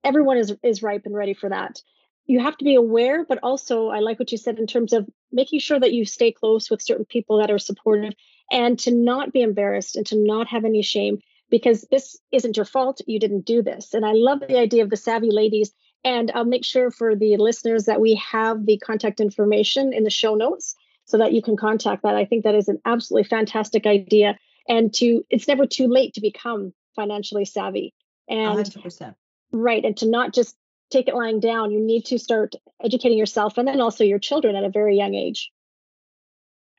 everyone 0.03 0.37
is 0.37 0.53
is 0.63 0.83
ripe 0.83 1.05
and 1.05 1.15
ready 1.15 1.33
for 1.33 1.49
that 1.49 1.81
you 2.25 2.39
have 2.39 2.57
to 2.57 2.65
be 2.65 2.75
aware, 2.75 3.25
but 3.25 3.39
also 3.43 3.89
I 3.89 3.99
like 3.99 4.19
what 4.19 4.31
you 4.31 4.37
said 4.37 4.59
in 4.59 4.67
terms 4.67 4.93
of 4.93 5.09
making 5.31 5.59
sure 5.59 5.79
that 5.79 5.93
you 5.93 6.05
stay 6.05 6.31
close 6.31 6.69
with 6.69 6.81
certain 6.81 7.05
people 7.05 7.39
that 7.39 7.51
are 7.51 7.59
supportive 7.59 8.13
and 8.51 8.79
to 8.79 8.91
not 8.91 9.33
be 9.33 9.41
embarrassed 9.41 9.95
and 9.95 10.05
to 10.07 10.17
not 10.17 10.47
have 10.47 10.65
any 10.65 10.81
shame 10.81 11.19
because 11.53 11.85
this 11.91 12.17
isn't 12.31 12.57
your 12.57 12.65
fault. 12.65 12.99
You 13.05 13.19
didn't 13.19 13.45
do 13.45 13.61
this. 13.61 13.93
And 13.93 14.03
I 14.03 14.13
love 14.13 14.39
the 14.39 14.57
idea 14.57 14.81
of 14.81 14.89
the 14.89 14.97
savvy 14.97 15.29
ladies. 15.29 15.71
And 16.03 16.31
I'll 16.33 16.45
make 16.45 16.65
sure 16.65 16.89
for 16.89 17.15
the 17.15 17.37
listeners 17.37 17.85
that 17.85 18.01
we 18.01 18.15
have 18.15 18.65
the 18.65 18.79
contact 18.79 19.19
information 19.19 19.93
in 19.93 20.03
the 20.03 20.09
show 20.09 20.33
notes 20.33 20.73
so 21.05 21.19
that 21.19 21.31
you 21.31 21.43
can 21.43 21.55
contact 21.55 22.01
that. 22.01 22.15
I 22.15 22.25
think 22.25 22.43
that 22.43 22.55
is 22.55 22.69
an 22.69 22.79
absolutely 22.85 23.29
fantastic 23.29 23.85
idea. 23.85 24.35
And 24.67 24.91
to 24.95 25.23
it's 25.29 25.47
never 25.47 25.67
too 25.67 25.87
late 25.87 26.15
to 26.15 26.21
become 26.21 26.73
financially 26.95 27.45
savvy. 27.45 27.93
And 28.27 28.57
100%. 28.57 29.13
right. 29.51 29.85
And 29.85 29.95
to 29.97 30.09
not 30.09 30.33
just 30.33 30.57
take 30.89 31.07
it 31.07 31.13
lying 31.13 31.39
down. 31.39 31.69
You 31.69 31.79
need 31.79 32.05
to 32.05 32.17
start 32.17 32.55
educating 32.83 33.19
yourself 33.19 33.59
and 33.59 33.67
then 33.67 33.79
also 33.79 34.03
your 34.03 34.17
children 34.17 34.55
at 34.55 34.63
a 34.63 34.71
very 34.71 34.97
young 34.97 35.13
age. 35.13 35.51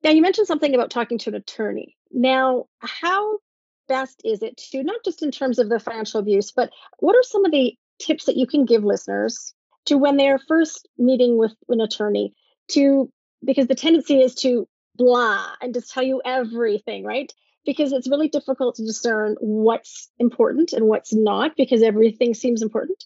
Now, 0.03 0.11
you 0.11 0.21
mentioned 0.21 0.49
something 0.49 0.75
about 0.75 0.91
talking 0.91 1.19
to 1.19 1.31
an 1.31 1.37
attorney. 1.37 1.97
Now, 2.11 2.65
how 2.81 3.39
best 3.89 4.21
is 4.25 4.43
it 4.43 4.57
to 4.57 4.83
not 4.83 5.05
just 5.05 5.23
in 5.23 5.31
terms 5.31 5.59
of 5.59 5.69
the 5.69 5.81
financial 5.81 6.21
abuse, 6.21 6.53
but 6.53 6.71
what 6.99 7.17
are 7.17 7.23
some 7.23 7.45
of 7.45 7.53
the 7.53 7.75
tips 7.99 8.25
that 8.25 8.37
you 8.37 8.47
can 8.47 8.65
give 8.65 8.85
listeners 8.85 9.55
to 9.87 9.97
when 9.97 10.17
they're 10.17 10.39
first 10.39 10.89
meeting 10.99 11.39
with 11.39 11.53
an 11.69 11.81
attorney 11.81 12.35
to 12.69 13.11
because 13.45 13.67
the 13.67 13.75
tendency 13.75 14.21
is 14.21 14.35
to 14.35 14.67
blah 14.97 15.47
and 15.61 15.75
just 15.75 15.93
tell 15.93 16.03
you 16.03 16.23
everything, 16.25 17.05
right? 17.05 17.33
Because 17.67 17.93
it's 17.93 18.09
really 18.09 18.29
difficult 18.29 18.77
to 18.77 18.85
discern 18.85 19.37
what's 19.41 20.11
important 20.19 20.73
and 20.73 20.87
what's 20.87 21.15
not 21.15 21.57
because 21.57 21.83
everything 21.83 22.35
seems 22.35 22.63
important 22.63 23.05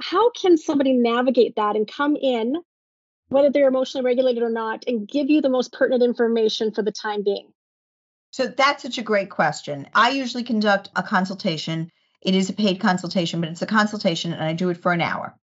how 0.00 0.30
can 0.30 0.56
somebody 0.56 0.92
navigate 0.92 1.56
that 1.56 1.76
and 1.76 1.90
come 1.90 2.16
in 2.16 2.56
whether 3.28 3.50
they're 3.50 3.68
emotionally 3.68 4.04
regulated 4.04 4.42
or 4.42 4.50
not 4.50 4.84
and 4.86 5.08
give 5.08 5.30
you 5.30 5.40
the 5.40 5.48
most 5.48 5.72
pertinent 5.72 6.02
information 6.02 6.72
for 6.72 6.82
the 6.82 6.92
time 6.92 7.22
being 7.22 7.48
so 8.34 8.48
that's 8.48 8.82
such 8.82 8.98
a 8.98 9.02
great 9.02 9.30
question. 9.30 9.86
I 9.94 10.10
usually 10.10 10.42
conduct 10.42 10.88
a 10.96 11.04
consultation. 11.04 11.92
It 12.20 12.34
is 12.34 12.50
a 12.50 12.52
paid 12.52 12.80
consultation 12.80 13.40
but 13.40 13.48
it's 13.48 13.62
a 13.62 13.66
consultation 13.66 14.32
and 14.32 14.42
i 14.42 14.54
do 14.54 14.70
it 14.70 14.82
for 14.82 14.92
an 14.92 15.00
hour. 15.00 15.36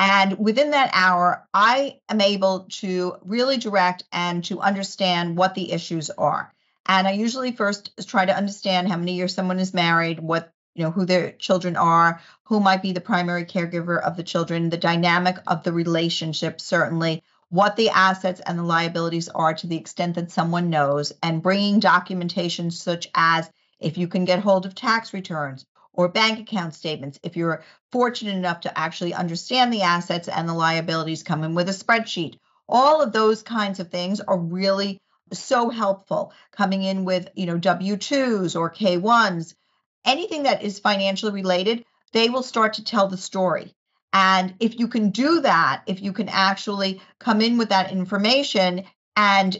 And 0.00 0.38
within 0.38 0.70
that 0.70 0.90
hour 0.94 1.46
i 1.52 1.98
am 2.08 2.22
able 2.22 2.60
to 2.80 3.16
really 3.22 3.58
direct 3.58 4.04
and 4.12 4.42
to 4.44 4.60
understand 4.60 5.36
what 5.36 5.54
the 5.54 5.72
issues 5.72 6.08
are. 6.08 6.50
And 6.86 7.06
i 7.06 7.10
usually 7.10 7.52
first 7.52 7.90
try 8.08 8.24
to 8.24 8.34
understand 8.34 8.88
how 8.88 8.96
many 8.96 9.12
years 9.12 9.34
someone 9.34 9.58
is 9.58 9.74
married 9.74 10.18
what 10.18 10.50
you 10.74 10.84
know 10.84 10.90
who 10.90 11.04
their 11.04 11.32
children 11.32 11.76
are 11.76 12.22
who 12.44 12.60
might 12.60 12.80
be 12.80 12.92
the 12.92 13.08
primary 13.12 13.44
caregiver 13.44 14.00
of 14.00 14.16
the 14.16 14.22
children 14.22 14.70
the 14.70 14.78
dynamic 14.78 15.36
of 15.46 15.64
the 15.64 15.72
relationship 15.74 16.62
certainly 16.62 17.22
what 17.50 17.76
the 17.76 17.90
assets 17.90 18.40
and 18.44 18.58
the 18.58 18.62
liabilities 18.62 19.28
are 19.28 19.54
to 19.54 19.66
the 19.66 19.76
extent 19.76 20.14
that 20.16 20.30
someone 20.30 20.70
knows 20.70 21.12
and 21.22 21.42
bringing 21.42 21.80
documentation 21.80 22.70
such 22.70 23.08
as 23.14 23.50
if 23.80 23.96
you 23.96 24.08
can 24.08 24.24
get 24.24 24.40
hold 24.40 24.66
of 24.66 24.74
tax 24.74 25.12
returns 25.14 25.64
or 25.92 26.08
bank 26.08 26.38
account 26.38 26.74
statements 26.74 27.18
if 27.22 27.36
you're 27.36 27.64
fortunate 27.90 28.34
enough 28.34 28.60
to 28.60 28.78
actually 28.78 29.14
understand 29.14 29.72
the 29.72 29.82
assets 29.82 30.28
and 30.28 30.48
the 30.48 30.54
liabilities 30.54 31.22
come 31.22 31.44
in 31.44 31.54
with 31.54 31.68
a 31.68 31.72
spreadsheet 31.72 32.38
all 32.68 33.00
of 33.00 33.12
those 33.12 33.42
kinds 33.42 33.80
of 33.80 33.90
things 33.90 34.20
are 34.20 34.38
really 34.38 35.00
so 35.32 35.70
helpful 35.70 36.32
coming 36.52 36.82
in 36.82 37.04
with 37.04 37.28
you 37.34 37.46
know 37.46 37.58
w2s 37.58 38.58
or 38.58 38.70
k1s 38.70 39.54
anything 40.04 40.44
that 40.44 40.62
is 40.62 40.78
financially 40.78 41.32
related, 41.32 41.84
they 42.12 42.28
will 42.28 42.42
start 42.42 42.74
to 42.74 42.84
tell 42.84 43.08
the 43.08 43.16
story. 43.16 43.74
And 44.12 44.54
if 44.60 44.78
you 44.78 44.88
can 44.88 45.10
do 45.10 45.40
that, 45.40 45.82
if 45.86 46.00
you 46.02 46.12
can 46.12 46.28
actually 46.28 47.00
come 47.18 47.40
in 47.40 47.58
with 47.58 47.68
that 47.68 47.92
information, 47.92 48.84
and 49.16 49.56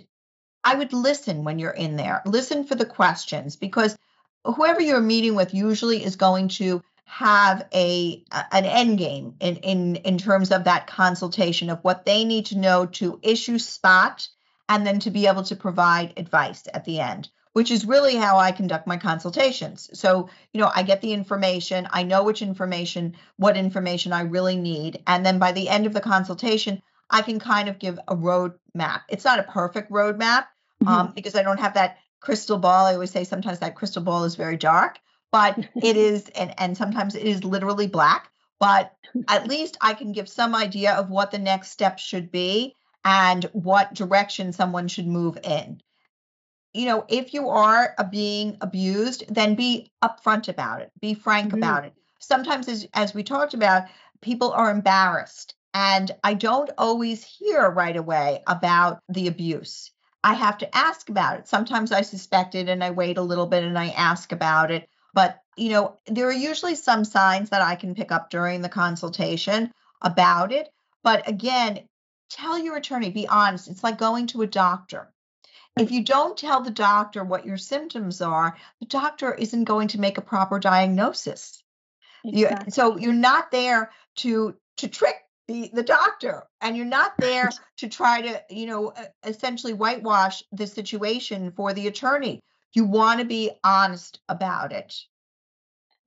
I 0.64 0.74
would 0.74 0.92
listen 0.92 1.44
when 1.44 1.58
you're 1.58 1.70
in 1.70 1.96
there, 1.96 2.22
listen 2.24 2.64
for 2.64 2.74
the 2.74 2.86
questions 2.86 3.56
because 3.56 3.96
whoever 4.44 4.80
you're 4.80 5.00
meeting 5.00 5.34
with 5.34 5.54
usually 5.54 6.02
is 6.02 6.16
going 6.16 6.48
to 6.48 6.82
have 7.04 7.66
a 7.72 8.22
an 8.52 8.66
end 8.66 8.98
game 8.98 9.34
in 9.40 9.56
in 9.56 9.96
in 9.96 10.18
terms 10.18 10.52
of 10.52 10.64
that 10.64 10.86
consultation 10.86 11.70
of 11.70 11.82
what 11.82 12.04
they 12.04 12.24
need 12.24 12.46
to 12.46 12.58
know 12.58 12.84
to 12.84 13.18
issue 13.22 13.58
spot 13.58 14.28
and 14.68 14.86
then 14.86 15.00
to 15.00 15.10
be 15.10 15.26
able 15.26 15.42
to 15.42 15.56
provide 15.56 16.12
advice 16.18 16.64
at 16.74 16.84
the 16.84 17.00
end 17.00 17.30
which 17.58 17.72
is 17.72 17.84
really 17.84 18.14
how 18.14 18.38
I 18.38 18.52
conduct 18.52 18.86
my 18.86 18.96
consultations. 18.96 19.90
So, 19.92 20.28
you 20.52 20.60
know, 20.60 20.70
I 20.72 20.84
get 20.84 21.00
the 21.00 21.12
information, 21.12 21.88
I 21.90 22.04
know 22.04 22.22
which 22.22 22.40
information, 22.40 23.16
what 23.36 23.56
information 23.56 24.12
I 24.12 24.20
really 24.20 24.54
need. 24.54 25.02
And 25.08 25.26
then 25.26 25.40
by 25.40 25.50
the 25.50 25.68
end 25.68 25.84
of 25.84 25.92
the 25.92 26.00
consultation, 26.00 26.80
I 27.10 27.20
can 27.22 27.40
kind 27.40 27.68
of 27.68 27.80
give 27.80 27.98
a 28.06 28.14
roadmap. 28.14 29.00
It's 29.08 29.24
not 29.24 29.40
a 29.40 29.42
perfect 29.42 29.90
roadmap 29.90 30.44
mm-hmm. 30.80 30.86
um, 30.86 31.12
because 31.16 31.34
I 31.34 31.42
don't 31.42 31.58
have 31.58 31.74
that 31.74 31.98
crystal 32.20 32.58
ball. 32.58 32.86
I 32.86 32.92
always 32.92 33.10
say 33.10 33.24
sometimes 33.24 33.58
that 33.58 33.74
crystal 33.74 34.04
ball 34.04 34.22
is 34.22 34.36
very 34.36 34.56
dark, 34.56 35.00
but 35.32 35.58
it 35.58 35.96
is, 36.08 36.28
and, 36.36 36.54
and 36.58 36.76
sometimes 36.76 37.16
it 37.16 37.26
is 37.26 37.42
literally 37.42 37.88
black. 37.88 38.30
But 38.60 38.94
at 39.26 39.48
least 39.48 39.76
I 39.80 39.94
can 39.94 40.12
give 40.12 40.28
some 40.28 40.54
idea 40.54 40.92
of 40.92 41.10
what 41.10 41.32
the 41.32 41.40
next 41.40 41.72
step 41.72 41.98
should 41.98 42.30
be 42.30 42.76
and 43.04 43.42
what 43.46 43.94
direction 43.94 44.52
someone 44.52 44.86
should 44.86 45.08
move 45.08 45.38
in. 45.42 45.80
You 46.74 46.86
know, 46.86 47.04
if 47.08 47.34
you 47.34 47.48
are 47.48 47.94
being 48.10 48.58
abused, 48.60 49.24
then 49.34 49.54
be 49.54 49.90
upfront 50.02 50.48
about 50.48 50.82
it, 50.82 50.92
be 51.00 51.14
frank 51.14 51.48
mm-hmm. 51.48 51.58
about 51.58 51.84
it. 51.84 51.94
Sometimes, 52.18 52.68
as, 52.68 52.86
as 52.94 53.14
we 53.14 53.22
talked 53.22 53.54
about, 53.54 53.84
people 54.20 54.52
are 54.52 54.70
embarrassed. 54.70 55.54
And 55.74 56.10
I 56.24 56.34
don't 56.34 56.70
always 56.78 57.22
hear 57.22 57.68
right 57.68 57.96
away 57.96 58.42
about 58.46 59.00
the 59.08 59.28
abuse. 59.28 59.92
I 60.24 60.34
have 60.34 60.58
to 60.58 60.76
ask 60.76 61.08
about 61.08 61.38
it. 61.38 61.48
Sometimes 61.48 61.92
I 61.92 62.02
suspect 62.02 62.54
it 62.54 62.68
and 62.68 62.82
I 62.82 62.90
wait 62.90 63.18
a 63.18 63.22
little 63.22 63.46
bit 63.46 63.62
and 63.62 63.78
I 63.78 63.90
ask 63.90 64.32
about 64.32 64.70
it. 64.70 64.88
But, 65.14 65.40
you 65.56 65.70
know, 65.70 65.96
there 66.06 66.26
are 66.26 66.32
usually 66.32 66.74
some 66.74 67.04
signs 67.04 67.50
that 67.50 67.62
I 67.62 67.76
can 67.76 67.94
pick 67.94 68.10
up 68.10 68.30
during 68.30 68.60
the 68.60 68.68
consultation 68.68 69.72
about 70.02 70.52
it. 70.52 70.68
But 71.02 71.28
again, 71.28 71.80
tell 72.30 72.58
your 72.58 72.76
attorney, 72.76 73.10
be 73.10 73.28
honest. 73.28 73.68
It's 73.68 73.84
like 73.84 73.98
going 73.98 74.26
to 74.28 74.42
a 74.42 74.46
doctor. 74.46 75.12
If 75.80 75.90
you 75.90 76.04
don't 76.04 76.36
tell 76.36 76.62
the 76.62 76.70
doctor 76.70 77.24
what 77.24 77.46
your 77.46 77.56
symptoms 77.56 78.20
are, 78.20 78.56
the 78.80 78.86
doctor 78.86 79.34
isn't 79.34 79.64
going 79.64 79.88
to 79.88 80.00
make 80.00 80.18
a 80.18 80.22
proper 80.22 80.58
diagnosis. 80.58 81.62
Exactly. 82.24 82.64
You, 82.66 82.70
so 82.70 82.98
you're 82.98 83.12
not 83.12 83.50
there 83.50 83.90
to 84.16 84.56
to 84.78 84.88
trick 84.88 85.16
the, 85.48 85.70
the 85.72 85.82
doctor 85.82 86.44
and 86.60 86.76
you're 86.76 86.86
not 86.86 87.14
there 87.18 87.48
to 87.78 87.88
try 87.88 88.20
to 88.20 88.42
you 88.50 88.66
know 88.66 88.92
essentially 89.24 89.72
whitewash 89.72 90.42
the 90.52 90.66
situation 90.66 91.50
for 91.52 91.72
the 91.72 91.86
attorney 91.86 92.40
you 92.74 92.84
want 92.84 93.20
to 93.20 93.26
be 93.26 93.50
honest 93.64 94.20
about 94.28 94.72
it 94.72 94.94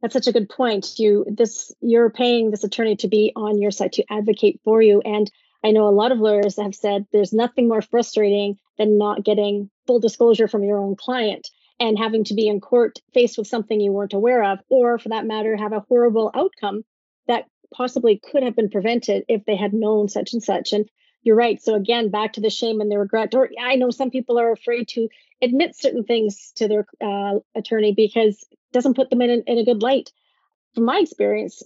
that's 0.01 0.13
such 0.13 0.27
a 0.27 0.31
good 0.31 0.47
point 0.47 0.99
you 0.99 1.25
this 1.27 1.73
you're 1.81 2.12
paying 2.12 2.51
this 2.51 2.63
attorney 2.63 2.95
to 2.95 3.07
be 3.07 3.34
on 3.36 3.60
your 3.60 3.71
side 3.71 3.93
to 3.93 4.05
advocate 4.12 4.62
for 4.63 4.81
you 4.81 5.01
and 5.01 5.31
i 5.63 5.71
know 5.71 5.88
a 5.88 5.89
lot 5.89 6.12
of 6.12 6.19
lawyers 6.19 6.57
have 6.57 6.75
said 6.75 7.07
there's 7.12 7.34
nothing 7.34 7.67
more 7.67 7.81
frustrating 7.81 8.60
than 8.82 8.98
not 8.98 9.24
getting 9.24 9.70
full 9.86 10.00
disclosure 10.00 10.48
from 10.48 10.63
your 10.63 10.80
own 10.80 10.96
client 10.96 11.50
and 11.80 12.00
having 12.00 12.24
to 12.24 12.34
be 12.34 12.48
in 12.48 12.60
court 12.60 12.98
faced 13.13 13.38
with 13.38 13.46
something 13.46 13.80
you 13.80 13.91
weren't 13.91 14.13
aware 14.13 14.44
of 14.44 14.60
or 14.70 14.98
for 14.98 15.10
that 15.10 15.26
matter 15.26 15.56
have 15.56 15.72
a 15.72 15.86
horrible 15.88 16.32
outcome 16.34 16.84
that 17.28 17.46
possibly 17.72 18.20
could 18.20 18.41
have 18.41 18.56
been 18.56 18.72
prevented 18.72 19.24
if 19.28 19.46
they 19.46 19.56
had 19.56 19.72
known 19.72 20.10
such 20.10 20.34
and 20.34 20.41
such. 20.41 20.74
And 20.74 20.89
you're 21.22 21.36
right. 21.36 21.62
So 21.62 21.76
again, 21.76 22.10
back 22.10 22.34
to 22.34 22.41
the 22.41 22.50
shame 22.50 22.82
and 22.82 22.91
the 22.91 22.98
regret. 22.98 23.36
Or 23.36 23.52
I 23.62 23.76
know 23.76 23.91
some 23.91 24.10
people 24.10 24.39
are 24.39 24.52
afraid 24.52 24.88
to 24.89 25.08
admit 25.44 25.76
certain 25.76 26.04
things 26.04 26.52
to 26.56 26.67
their 26.67 26.88
uh, 27.00 27.39
attorney 27.54 27.94
because 27.94 28.44
it 28.52 28.58
doesn't 28.74 28.96
put 28.96 29.12
them 29.12 29.22
in, 29.22 29.44
in 29.46 29.60
a 29.60 29.65
good 29.65 29.84
light. 29.84 30.12
From 30.74 30.86
my 30.86 30.98
experience, 30.98 31.62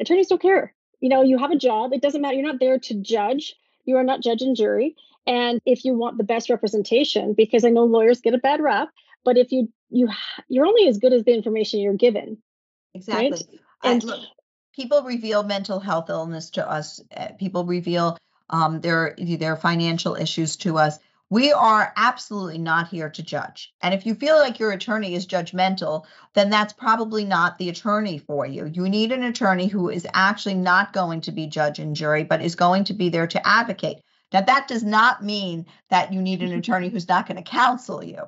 attorneys 0.00 0.28
don't 0.28 0.40
care. 0.40 0.74
You 1.00 1.10
know, 1.10 1.20
you 1.20 1.36
have 1.36 1.50
a 1.50 1.58
job. 1.58 1.92
It 1.92 2.00
doesn't 2.00 2.22
matter. 2.22 2.36
You're 2.36 2.46
not 2.46 2.60
there 2.60 2.78
to 2.78 2.94
judge. 2.94 3.54
You 3.84 3.98
are 3.98 4.04
not 4.04 4.22
judge 4.22 4.40
and 4.40 4.56
jury. 4.56 4.96
And 5.26 5.60
if 5.64 5.84
you 5.84 5.94
want 5.94 6.18
the 6.18 6.24
best 6.24 6.50
representation, 6.50 7.32
because 7.34 7.64
I 7.64 7.70
know 7.70 7.84
lawyers 7.84 8.20
get 8.20 8.34
a 8.34 8.38
bad 8.38 8.60
rap, 8.60 8.90
but 9.24 9.38
if 9.38 9.52
you 9.52 9.72
you 9.90 10.08
you're 10.48 10.66
only 10.66 10.88
as 10.88 10.98
good 10.98 11.12
as 11.12 11.24
the 11.24 11.34
information 11.34 11.80
you're 11.80 11.94
given. 11.94 12.38
Exactly. 12.94 13.30
Right? 13.30 13.42
And 13.82 14.04
look, 14.04 14.20
people 14.74 15.02
reveal 15.02 15.42
mental 15.42 15.80
health 15.80 16.10
illness 16.10 16.50
to 16.50 16.68
us. 16.68 17.00
Eh, 17.10 17.32
people 17.32 17.64
reveal 17.64 18.18
um, 18.50 18.80
their 18.80 19.14
their 19.18 19.56
financial 19.56 20.14
issues 20.14 20.56
to 20.58 20.78
us. 20.78 20.98
We 21.30 21.52
are 21.52 21.92
absolutely 21.96 22.58
not 22.58 22.88
here 22.88 23.08
to 23.08 23.22
judge. 23.22 23.72
And 23.80 23.94
if 23.94 24.04
you 24.04 24.14
feel 24.14 24.36
like 24.36 24.58
your 24.58 24.72
attorney 24.72 25.14
is 25.14 25.26
judgmental, 25.26 26.04
then 26.34 26.50
that's 26.50 26.74
probably 26.74 27.24
not 27.24 27.58
the 27.58 27.70
attorney 27.70 28.18
for 28.18 28.46
you. 28.46 28.66
You 28.66 28.88
need 28.88 29.10
an 29.10 29.24
attorney 29.24 29.66
who 29.66 29.88
is 29.88 30.06
actually 30.12 30.54
not 30.54 30.92
going 30.92 31.22
to 31.22 31.32
be 31.32 31.46
judge 31.46 31.78
and 31.78 31.96
jury, 31.96 32.24
but 32.24 32.42
is 32.42 32.54
going 32.54 32.84
to 32.84 32.94
be 32.94 33.08
there 33.08 33.26
to 33.26 33.46
advocate. 33.46 33.98
Now, 34.32 34.40
that 34.42 34.68
does 34.68 34.82
not 34.82 35.22
mean 35.22 35.66
that 35.90 36.12
you 36.12 36.20
need 36.20 36.42
an 36.42 36.50
mm-hmm. 36.50 36.58
attorney 36.58 36.88
who's 36.88 37.08
not 37.08 37.26
going 37.26 37.36
to 37.36 37.42
counsel 37.42 38.02
you. 38.02 38.22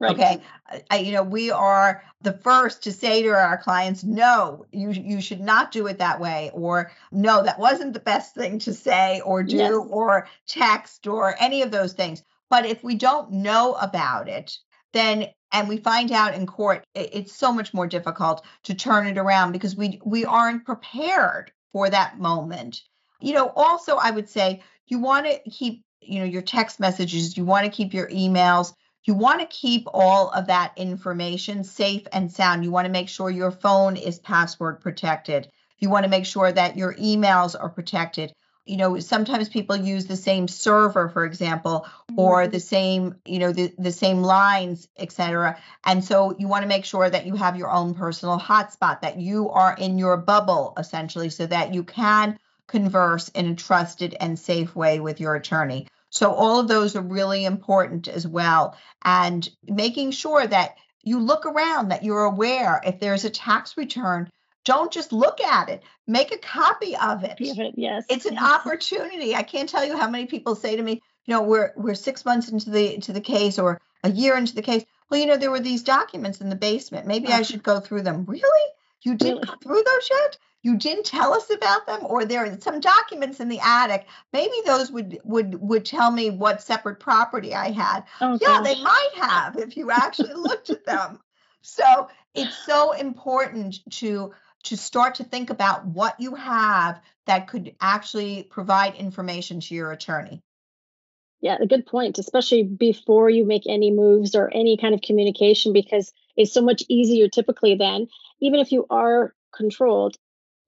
Right. 0.00 0.12
Okay. 0.12 0.42
I, 0.90 0.98
you 0.98 1.12
know, 1.12 1.22
we 1.22 1.52
are 1.52 2.02
the 2.22 2.32
first 2.32 2.82
to 2.84 2.92
say 2.92 3.22
to 3.22 3.28
our 3.28 3.56
clients, 3.56 4.02
no, 4.02 4.66
you, 4.72 4.90
you 4.90 5.20
should 5.20 5.40
not 5.40 5.70
do 5.70 5.86
it 5.86 5.98
that 5.98 6.18
way, 6.18 6.50
or 6.54 6.90
no, 7.12 7.44
that 7.44 7.60
wasn't 7.60 7.92
the 7.92 8.00
best 8.00 8.34
thing 8.34 8.58
to 8.60 8.74
say 8.74 9.20
or 9.24 9.44
do, 9.44 9.56
yes. 9.56 9.72
or 9.72 10.26
text, 10.48 11.06
or 11.06 11.36
any 11.38 11.62
of 11.62 11.70
those 11.70 11.92
things. 11.92 12.24
But 12.50 12.66
if 12.66 12.82
we 12.82 12.96
don't 12.96 13.30
know 13.30 13.74
about 13.74 14.28
it, 14.28 14.58
then 14.92 15.28
and 15.52 15.68
we 15.68 15.76
find 15.76 16.10
out 16.10 16.34
in 16.34 16.46
court, 16.46 16.84
it's 16.94 17.34
so 17.34 17.52
much 17.52 17.72
more 17.72 17.86
difficult 17.86 18.44
to 18.64 18.74
turn 18.74 19.06
it 19.06 19.18
around 19.18 19.52
because 19.52 19.76
we 19.76 20.00
we 20.04 20.24
aren't 20.24 20.64
prepared 20.64 21.52
for 21.72 21.88
that 21.88 22.18
moment. 22.18 22.82
You 23.20 23.34
know, 23.34 23.52
also 23.54 23.96
I 23.96 24.10
would 24.10 24.28
say 24.28 24.62
you 24.92 25.00
want 25.00 25.26
to 25.26 25.50
keep, 25.50 25.82
you 26.00 26.20
know, 26.20 26.26
your 26.26 26.42
text 26.42 26.78
messages, 26.78 27.36
you 27.36 27.44
want 27.44 27.64
to 27.64 27.70
keep 27.70 27.92
your 27.92 28.08
emails 28.08 28.72
you 29.04 29.14
want 29.14 29.40
to 29.40 29.46
keep 29.46 29.88
all 29.92 30.30
of 30.30 30.46
that 30.46 30.72
information 30.76 31.64
safe 31.64 32.06
and 32.12 32.30
sound. 32.30 32.64
You 32.64 32.70
want 32.70 32.86
to 32.86 32.92
make 32.92 33.08
sure 33.08 33.30
your 33.30 33.50
phone 33.50 33.96
is 33.96 34.18
password 34.18 34.80
protected. 34.80 35.50
You 35.78 35.90
want 35.90 36.04
to 36.04 36.10
make 36.10 36.26
sure 36.26 36.52
that 36.52 36.76
your 36.76 36.94
emails 36.94 37.56
are 37.60 37.68
protected. 37.68 38.32
You 38.64 38.76
know, 38.76 39.00
sometimes 39.00 39.48
people 39.48 39.74
use 39.74 40.06
the 40.06 40.14
same 40.14 40.46
server, 40.46 41.08
for 41.08 41.24
example, 41.24 41.88
or 42.16 42.42
mm-hmm. 42.42 42.52
the 42.52 42.60
same, 42.60 43.16
you 43.24 43.40
know, 43.40 43.50
the, 43.50 43.74
the 43.76 43.90
same 43.90 44.22
lines, 44.22 44.88
etc. 44.96 45.58
And 45.84 46.04
so 46.04 46.36
you 46.38 46.46
want 46.46 46.62
to 46.62 46.68
make 46.68 46.84
sure 46.84 47.10
that 47.10 47.26
you 47.26 47.34
have 47.34 47.56
your 47.56 47.72
own 47.72 47.94
personal 47.94 48.38
hotspot, 48.38 49.00
that 49.00 49.18
you 49.18 49.50
are 49.50 49.74
in 49.76 49.98
your 49.98 50.16
bubble 50.16 50.74
essentially, 50.78 51.28
so 51.28 51.44
that 51.46 51.74
you 51.74 51.82
can 51.82 52.38
converse 52.72 53.28
in 53.28 53.46
a 53.46 53.54
trusted 53.54 54.16
and 54.18 54.38
safe 54.38 54.74
way 54.74 54.98
with 54.98 55.20
your 55.20 55.36
attorney. 55.36 55.86
So 56.08 56.32
all 56.32 56.58
of 56.58 56.68
those 56.68 56.96
are 56.96 57.02
really 57.02 57.44
important 57.44 58.08
as 58.08 58.26
well. 58.26 58.76
And 59.04 59.48
making 59.68 60.12
sure 60.12 60.46
that 60.46 60.76
you 61.02 61.20
look 61.20 61.44
around, 61.44 61.90
that 61.90 62.02
you're 62.02 62.24
aware 62.24 62.80
if 62.84 62.98
there's 62.98 63.24
a 63.24 63.30
tax 63.30 63.76
return, 63.76 64.30
don't 64.64 64.90
just 64.90 65.12
look 65.12 65.40
at 65.40 65.68
it. 65.68 65.82
Make 66.06 66.32
a 66.32 66.38
copy 66.38 66.96
of 66.96 67.24
it. 67.24 67.36
yes. 67.76 68.04
It's 68.08 68.26
an 68.26 68.34
yes. 68.40 68.42
opportunity. 68.42 69.34
I 69.34 69.42
can't 69.42 69.68
tell 69.68 69.84
you 69.84 69.96
how 69.96 70.08
many 70.08 70.26
people 70.26 70.54
say 70.54 70.76
to 70.76 70.82
me, 70.82 71.02
you 71.26 71.34
know, 71.34 71.42
we're 71.42 71.72
we're 71.76 71.94
six 71.94 72.24
months 72.24 72.48
into 72.48 72.70
the 72.70 72.94
into 72.94 73.12
the 73.12 73.20
case 73.20 73.58
or 73.58 73.80
a 74.02 74.10
year 74.10 74.36
into 74.36 74.54
the 74.54 74.62
case. 74.62 74.84
Well, 75.10 75.20
you 75.20 75.26
know, 75.26 75.36
there 75.36 75.50
were 75.50 75.60
these 75.60 75.82
documents 75.82 76.40
in 76.40 76.48
the 76.48 76.56
basement. 76.56 77.06
Maybe 77.06 77.28
I 77.28 77.32
uh-huh. 77.32 77.42
should 77.44 77.62
go 77.62 77.80
through 77.80 78.02
them. 78.02 78.24
Really? 78.26 78.72
You 79.02 79.14
didn't 79.14 79.34
really? 79.34 79.46
go 79.46 79.54
through 79.62 79.82
those 79.84 80.08
yet? 80.10 80.38
You 80.62 80.76
didn't 80.76 81.04
tell 81.04 81.34
us 81.34 81.50
about 81.50 81.86
them 81.86 82.00
or 82.04 82.24
there 82.24 82.46
are 82.46 82.60
some 82.60 82.80
documents 82.80 83.40
in 83.40 83.48
the 83.48 83.60
attic. 83.60 84.06
Maybe 84.32 84.54
those 84.64 84.90
would 84.90 85.18
would 85.24 85.60
would 85.60 85.84
tell 85.84 86.10
me 86.10 86.30
what 86.30 86.62
separate 86.62 87.00
property 87.00 87.54
i 87.54 87.70
had. 87.70 88.04
Oh, 88.20 88.38
yeah 88.40 88.62
gosh. 88.62 88.64
they 88.64 88.82
might 88.82 89.10
have 89.16 89.56
if 89.56 89.76
you 89.76 89.90
actually 89.90 90.34
looked 90.34 90.70
at 90.70 90.86
them. 90.86 91.20
So 91.62 92.08
it's 92.34 92.56
so 92.64 92.92
important 92.92 93.80
to 93.98 94.32
to 94.64 94.76
start 94.76 95.16
to 95.16 95.24
think 95.24 95.50
about 95.50 95.84
what 95.86 96.20
you 96.20 96.36
have 96.36 97.00
that 97.26 97.48
could 97.48 97.74
actually 97.80 98.44
provide 98.44 98.94
information 98.94 99.58
to 99.60 99.74
your 99.74 99.90
attorney. 99.90 100.40
Yeah 101.40 101.56
a 101.60 101.66
good 101.66 101.86
point 101.86 102.18
especially 102.18 102.62
before 102.62 103.28
you 103.28 103.44
make 103.44 103.64
any 103.68 103.90
moves 103.90 104.36
or 104.36 104.48
any 104.54 104.76
kind 104.76 104.94
of 104.94 105.00
communication 105.00 105.72
because 105.72 106.12
it's 106.36 106.52
so 106.52 106.62
much 106.62 106.84
easier 106.88 107.28
typically 107.28 107.74
then 107.74 108.06
even 108.40 108.60
if 108.60 108.70
you 108.70 108.86
are 108.90 109.34
controlled 109.52 110.16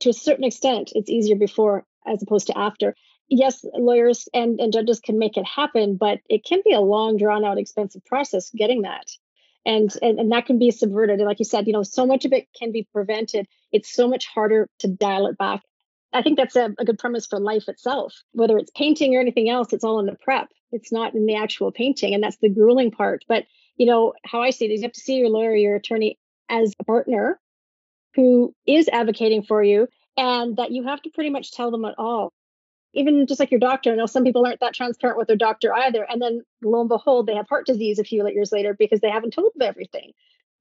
to 0.05 0.11
a 0.11 0.15
certain 0.15 0.45
extent, 0.45 0.93
it's 0.95 1.11
easier 1.11 1.37
before 1.37 1.85
as 2.07 2.23
opposed 2.23 2.47
to 2.47 2.59
after. 2.59 2.95
Yes, 3.29 3.65
lawyers 3.75 4.29
and, 4.35 4.61
and 4.61 4.73
judges 4.73 5.01
can 5.01 5.19
make 5.19 5.37
it 5.39 5.47
happen, 5.47 5.97
but 5.97 6.21
it 6.29 6.45
can 6.45 6.61
be 6.65 6.75
a 6.75 6.81
long, 6.81 7.17
drawn 7.17 7.45
out, 7.45 7.59
expensive 7.59 8.05
process 8.05 8.51
getting 8.51 8.83
that. 8.83 9.07
And, 9.67 9.91
and 10.03 10.21
and 10.21 10.31
that 10.33 10.45
can 10.45 10.59
be 10.59 10.71
subverted. 10.71 11.21
And 11.21 11.27
like 11.27 11.39
you 11.39 11.47
said, 11.47 11.67
you 11.67 11.73
know, 11.73 11.83
so 11.83 12.05
much 12.05 12.27
of 12.27 12.35
it 12.35 12.49
can 12.59 12.71
be 12.71 12.87
prevented. 12.93 13.49
It's 13.73 13.91
so 13.91 14.07
much 14.07 14.27
harder 14.27 14.69
to 14.81 14.89
dial 14.89 15.27
it 15.27 15.39
back. 15.39 15.63
I 16.13 16.21
think 16.21 16.37
that's 16.37 16.55
a, 16.55 16.75
a 16.79 16.85
good 16.85 16.99
premise 16.99 17.27
for 17.27 17.41
life 17.41 17.67
itself. 17.67 18.13
Whether 18.33 18.59
it's 18.59 18.71
painting 18.77 19.17
or 19.17 19.21
anything 19.21 19.49
else, 19.49 19.73
it's 19.73 19.85
all 19.85 20.01
in 20.01 20.07
the 20.07 20.17
prep. 20.21 20.49
It's 20.71 20.93
not 20.93 21.15
in 21.15 21.25
the 21.25 21.37
actual 21.37 21.73
painting. 21.73 22.13
And 22.13 22.23
that's 22.23 22.37
the 22.37 22.51
grueling 22.51 22.91
part. 22.91 23.25
But 23.27 23.47
you 23.77 23.87
know, 23.87 24.13
how 24.27 24.43
I 24.43 24.51
see 24.51 24.67
it 24.67 24.71
is 24.71 24.81
you 24.81 24.87
have 24.87 24.93
to 24.93 25.01
see 25.01 25.17
your 25.17 25.31
lawyer, 25.31 25.57
your 25.57 25.77
attorney 25.77 26.19
as 26.51 26.75
a 26.79 26.85
partner 26.85 27.41
who 28.15 28.55
is 28.67 28.89
advocating 28.89 29.43
for 29.43 29.63
you 29.63 29.89
and 30.17 30.57
that 30.57 30.71
you 30.71 30.85
have 30.85 31.03
to 31.03 31.11
pretty 31.11 31.31
much 31.31 31.53
tell 31.53 31.71
them 31.71 31.85
at 31.85 31.95
all. 31.99 32.33
Even 32.95 33.27
just 33.27 33.41
like 33.41 33.51
your 33.51 33.59
doctor 33.59 33.91
i 33.91 33.97
know 33.97 34.07
some 34.07 34.23
people 34.23 34.47
aren't 34.47 34.61
that 34.61 34.73
transparent 34.73 35.19
with 35.19 35.27
their 35.27 35.37
doctor 35.37 35.75
either 35.75 36.05
and 36.09 36.23
then 36.23 36.43
lo 36.63 36.81
and 36.81 36.89
behold 36.89 37.27
they 37.27 37.35
have 37.35 37.49
heart 37.49 37.67
disease 37.67 37.99
a 37.99 38.05
few 38.05 38.25
years 38.29 38.53
later 38.53 38.73
because 38.79 39.01
they 39.01 39.11
haven't 39.11 39.33
told 39.33 39.51
them 39.57 39.67
everything 39.67 40.13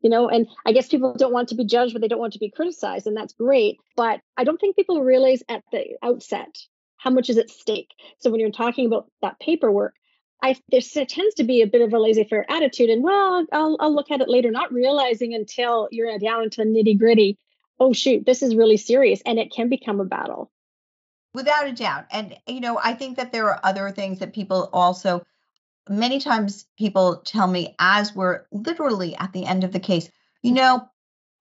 you 0.01 0.09
know 0.09 0.27
and 0.29 0.47
i 0.65 0.71
guess 0.71 0.87
people 0.87 1.13
don't 1.15 1.31
want 1.31 1.49
to 1.49 1.53
be 1.53 1.63
judged 1.63 1.93
but 1.93 2.01
they 2.01 2.07
don't 2.07 2.17
want 2.17 2.33
to 2.33 2.39
be 2.39 2.49
criticized 2.49 3.05
and 3.05 3.15
that's 3.15 3.33
great 3.33 3.77
but 3.95 4.19
i 4.35 4.43
don't 4.43 4.59
think 4.59 4.75
people 4.75 5.03
realize 5.03 5.43
at 5.47 5.61
the 5.71 5.95
outset 6.01 6.57
how 7.03 7.09
much 7.09 7.29
is 7.29 7.37
at 7.37 7.49
stake. 7.49 7.91
So 8.19 8.31
when 8.31 8.39
you're 8.39 8.51
talking 8.51 8.85
about 8.85 9.07
that 9.21 9.39
paperwork 9.39 9.93
I 10.43 10.57
there 10.69 10.81
tends 10.81 11.35
to 11.35 11.45
be 11.45 11.61
a 11.61 11.67
bit 11.67 11.81
of 11.81 11.93
a 11.93 11.99
laissez-faire 11.99 12.45
attitude, 12.51 12.89
and 12.89 13.01
well, 13.01 13.45
I'll 13.53 13.77
I'll 13.79 13.95
look 13.95 14.11
at 14.11 14.19
it 14.19 14.27
later, 14.27 14.51
not 14.51 14.73
realizing 14.73 15.33
until 15.33 15.87
you're 15.89 16.19
down 16.19 16.43
into 16.43 16.63
the 16.63 16.69
nitty 16.69 16.99
gritty. 16.99 17.39
Oh 17.79 17.93
shoot, 17.93 18.25
this 18.25 18.43
is 18.43 18.53
really 18.53 18.75
serious, 18.75 19.21
and 19.25 19.39
it 19.39 19.53
can 19.53 19.69
become 19.69 20.01
a 20.01 20.05
battle. 20.05 20.51
Without 21.33 21.67
a 21.67 21.71
doubt, 21.71 22.05
and 22.11 22.35
you 22.45 22.59
know, 22.59 22.77
I 22.77 22.93
think 22.93 23.17
that 23.17 23.31
there 23.31 23.49
are 23.49 23.59
other 23.63 23.89
things 23.89 24.19
that 24.19 24.33
people 24.33 24.69
also. 24.73 25.25
Many 25.89 26.19
times, 26.19 26.65
people 26.77 27.17
tell 27.25 27.47
me 27.47 27.75
as 27.79 28.15
we're 28.15 28.45
literally 28.51 29.15
at 29.15 29.33
the 29.33 29.45
end 29.45 29.63
of 29.63 29.71
the 29.71 29.81
case, 29.81 30.09
you 30.41 30.51
mm. 30.51 30.55
know, 30.55 30.89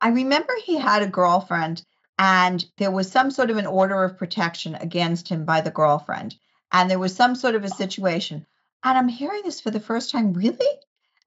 I 0.01 0.09
remember 0.09 0.53
he 0.65 0.77
had 0.77 1.03
a 1.03 1.09
girlfriend, 1.09 1.85
and 2.19 2.65
there 2.79 2.91
was 2.93 3.11
some 3.11 3.33
sort 3.33 3.51
of 3.51 3.57
an 3.57 3.67
order 3.67 4.05
of 4.05 4.19
protection 4.19 4.77
against 4.77 5.29
him 5.29 5.45
by 5.45 5.61
the 5.61 5.71
girlfriend, 5.71 6.37
and 6.71 6.88
there 6.88 7.01
was 7.01 7.15
some 7.15 7.35
sort 7.35 7.57
of 7.57 7.65
a 7.65 7.71
oh. 7.73 7.77
situation 7.77 8.47
and 8.85 8.99
I'm 8.99 9.09
hearing 9.09 9.42
this 9.45 9.61
for 9.61 9.71
the 9.71 9.81
first 9.81 10.11
time. 10.11 10.33
Really? 10.33 10.66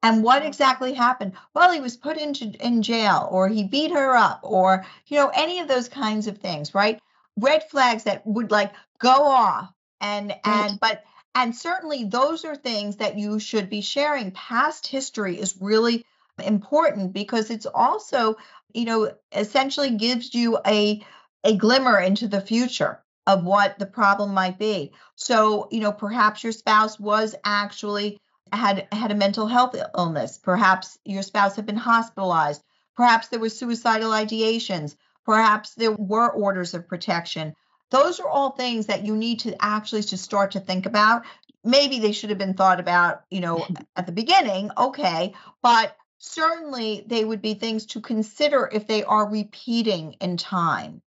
And 0.02 0.22
what 0.22 0.44
exactly 0.44 0.92
happened? 0.92 1.32
Well, 1.54 1.72
he 1.72 1.80
was 1.80 1.96
put 1.96 2.16
into 2.16 2.52
in 2.64 2.82
jail, 2.82 3.28
or 3.30 3.48
he 3.48 3.64
beat 3.64 3.90
her 3.90 4.14
up, 4.14 4.40
or 4.42 4.86
you 5.06 5.18
know, 5.18 5.30
any 5.34 5.60
of 5.60 5.68
those 5.68 5.88
kinds 5.88 6.26
of 6.26 6.38
things, 6.38 6.74
right? 6.74 7.00
Red 7.36 7.68
flags 7.70 8.04
that 8.04 8.26
would 8.26 8.50
like 8.50 8.72
go 8.98 9.24
off, 9.24 9.72
and 10.00 10.28
right. 10.28 10.40
and 10.44 10.80
but 10.80 11.02
and 11.34 11.56
certainly 11.56 12.04
those 12.04 12.44
are 12.44 12.56
things 12.56 12.96
that 12.96 13.18
you 13.18 13.38
should 13.38 13.68
be 13.68 13.80
sharing. 13.80 14.30
Past 14.30 14.86
history 14.86 15.38
is 15.40 15.60
really 15.60 16.04
important 16.38 17.12
because 17.12 17.50
it's 17.50 17.66
also, 17.66 18.36
you 18.72 18.84
know, 18.84 19.12
essentially 19.32 19.90
gives 19.90 20.34
you 20.34 20.58
a 20.66 21.04
a 21.42 21.56
glimmer 21.56 21.98
into 21.98 22.28
the 22.28 22.40
future 22.40 23.00
of 23.26 23.44
what 23.44 23.78
the 23.78 23.86
problem 23.86 24.32
might 24.32 24.58
be. 24.58 24.92
So, 25.16 25.68
you 25.70 25.80
know, 25.80 25.92
perhaps 25.92 26.44
your 26.44 26.52
spouse 26.52 26.98
was 26.98 27.34
actually 27.44 28.20
had 28.52 28.86
had 28.92 29.10
a 29.10 29.16
mental 29.16 29.46
health 29.46 29.74
illness. 29.96 30.38
Perhaps 30.38 30.98
your 31.04 31.22
spouse 31.22 31.56
had 31.56 31.66
been 31.66 31.76
hospitalized. 31.76 32.62
Perhaps 32.96 33.28
there 33.28 33.40
were 33.40 33.48
suicidal 33.48 34.10
ideations. 34.10 34.96
Perhaps 35.24 35.74
there 35.74 35.92
were 35.92 36.30
orders 36.30 36.72
of 36.74 36.88
protection. 36.88 37.54
Those 37.90 38.20
are 38.20 38.28
all 38.28 38.50
things 38.50 38.86
that 38.86 39.04
you 39.04 39.16
need 39.16 39.40
to 39.40 39.56
actually 39.60 40.02
to 40.04 40.16
start 40.16 40.52
to 40.52 40.60
think 40.60 40.86
about. 40.86 41.24
Maybe 41.64 41.98
they 41.98 42.12
should 42.12 42.30
have 42.30 42.38
been 42.38 42.54
thought 42.54 42.78
about, 42.78 43.24
you 43.30 43.40
know, 43.40 43.56
mm-hmm. 43.56 43.74
at 43.96 44.06
the 44.06 44.12
beginning, 44.12 44.70
okay, 44.78 45.34
but 45.62 45.96
certainly 46.18 47.04
they 47.06 47.24
would 47.24 47.42
be 47.42 47.54
things 47.54 47.86
to 47.86 48.00
consider 48.00 48.68
if 48.72 48.86
they 48.86 49.02
are 49.02 49.28
repeating 49.28 50.14
in 50.20 50.36
time 50.36 51.02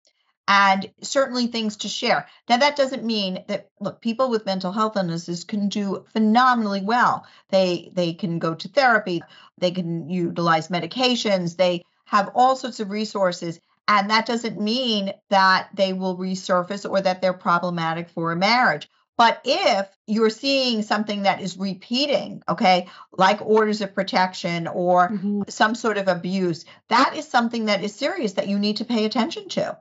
and 0.47 0.89
certainly 1.01 1.47
things 1.47 1.77
to 1.77 1.89
share. 1.89 2.27
Now, 2.47 2.57
that 2.57 2.77
doesn't 2.77 3.03
mean 3.03 3.43
that 3.47 3.69
look, 3.79 4.01
people 4.01 4.29
with 4.29 4.45
mental 4.45 4.71
health 4.71 4.95
illnesses 4.95 5.43
can 5.43 5.67
do 5.67 6.05
phenomenally 6.13 6.81
well. 6.81 7.25
They 7.49 7.91
they 7.93 8.13
can 8.13 8.39
go 8.39 8.55
to 8.55 8.67
therapy, 8.69 9.21
they 9.57 9.71
can 9.71 10.09
utilize 10.09 10.69
medications, 10.69 11.57
they 11.57 11.83
have 12.05 12.31
all 12.33 12.55
sorts 12.55 12.79
of 12.79 12.89
resources. 12.89 13.59
And 13.89 14.09
that 14.09 14.25
doesn't 14.25 14.59
mean 14.59 15.13
that 15.29 15.69
they 15.73 15.93
will 15.93 16.17
resurface 16.17 16.89
or 16.89 16.99
that 17.01 17.21
they're 17.21 17.33
problematic 17.33 18.09
for 18.09 18.31
a 18.31 18.35
marriage. 18.35 18.89
But 19.17 19.41
if 19.45 19.87
you're 20.05 20.29
seeing 20.29 20.83
something 20.83 21.23
that 21.23 21.41
is 21.41 21.57
repeating, 21.57 22.43
okay, 22.47 22.87
like 23.17 23.41
orders 23.41 23.81
of 23.81 23.95
protection 23.95 24.67
or 24.67 25.09
mm-hmm. 25.09 25.41
some 25.47 25.73
sort 25.73 25.97
of 25.97 26.07
abuse, 26.07 26.65
that 26.89 27.15
is 27.15 27.27
something 27.27 27.65
that 27.65 27.83
is 27.83 27.95
serious 27.95 28.33
that 28.33 28.47
you 28.47 28.59
need 28.59 28.77
to 28.77 28.85
pay 28.85 29.05
attention 29.05 29.49
to. 29.49 29.77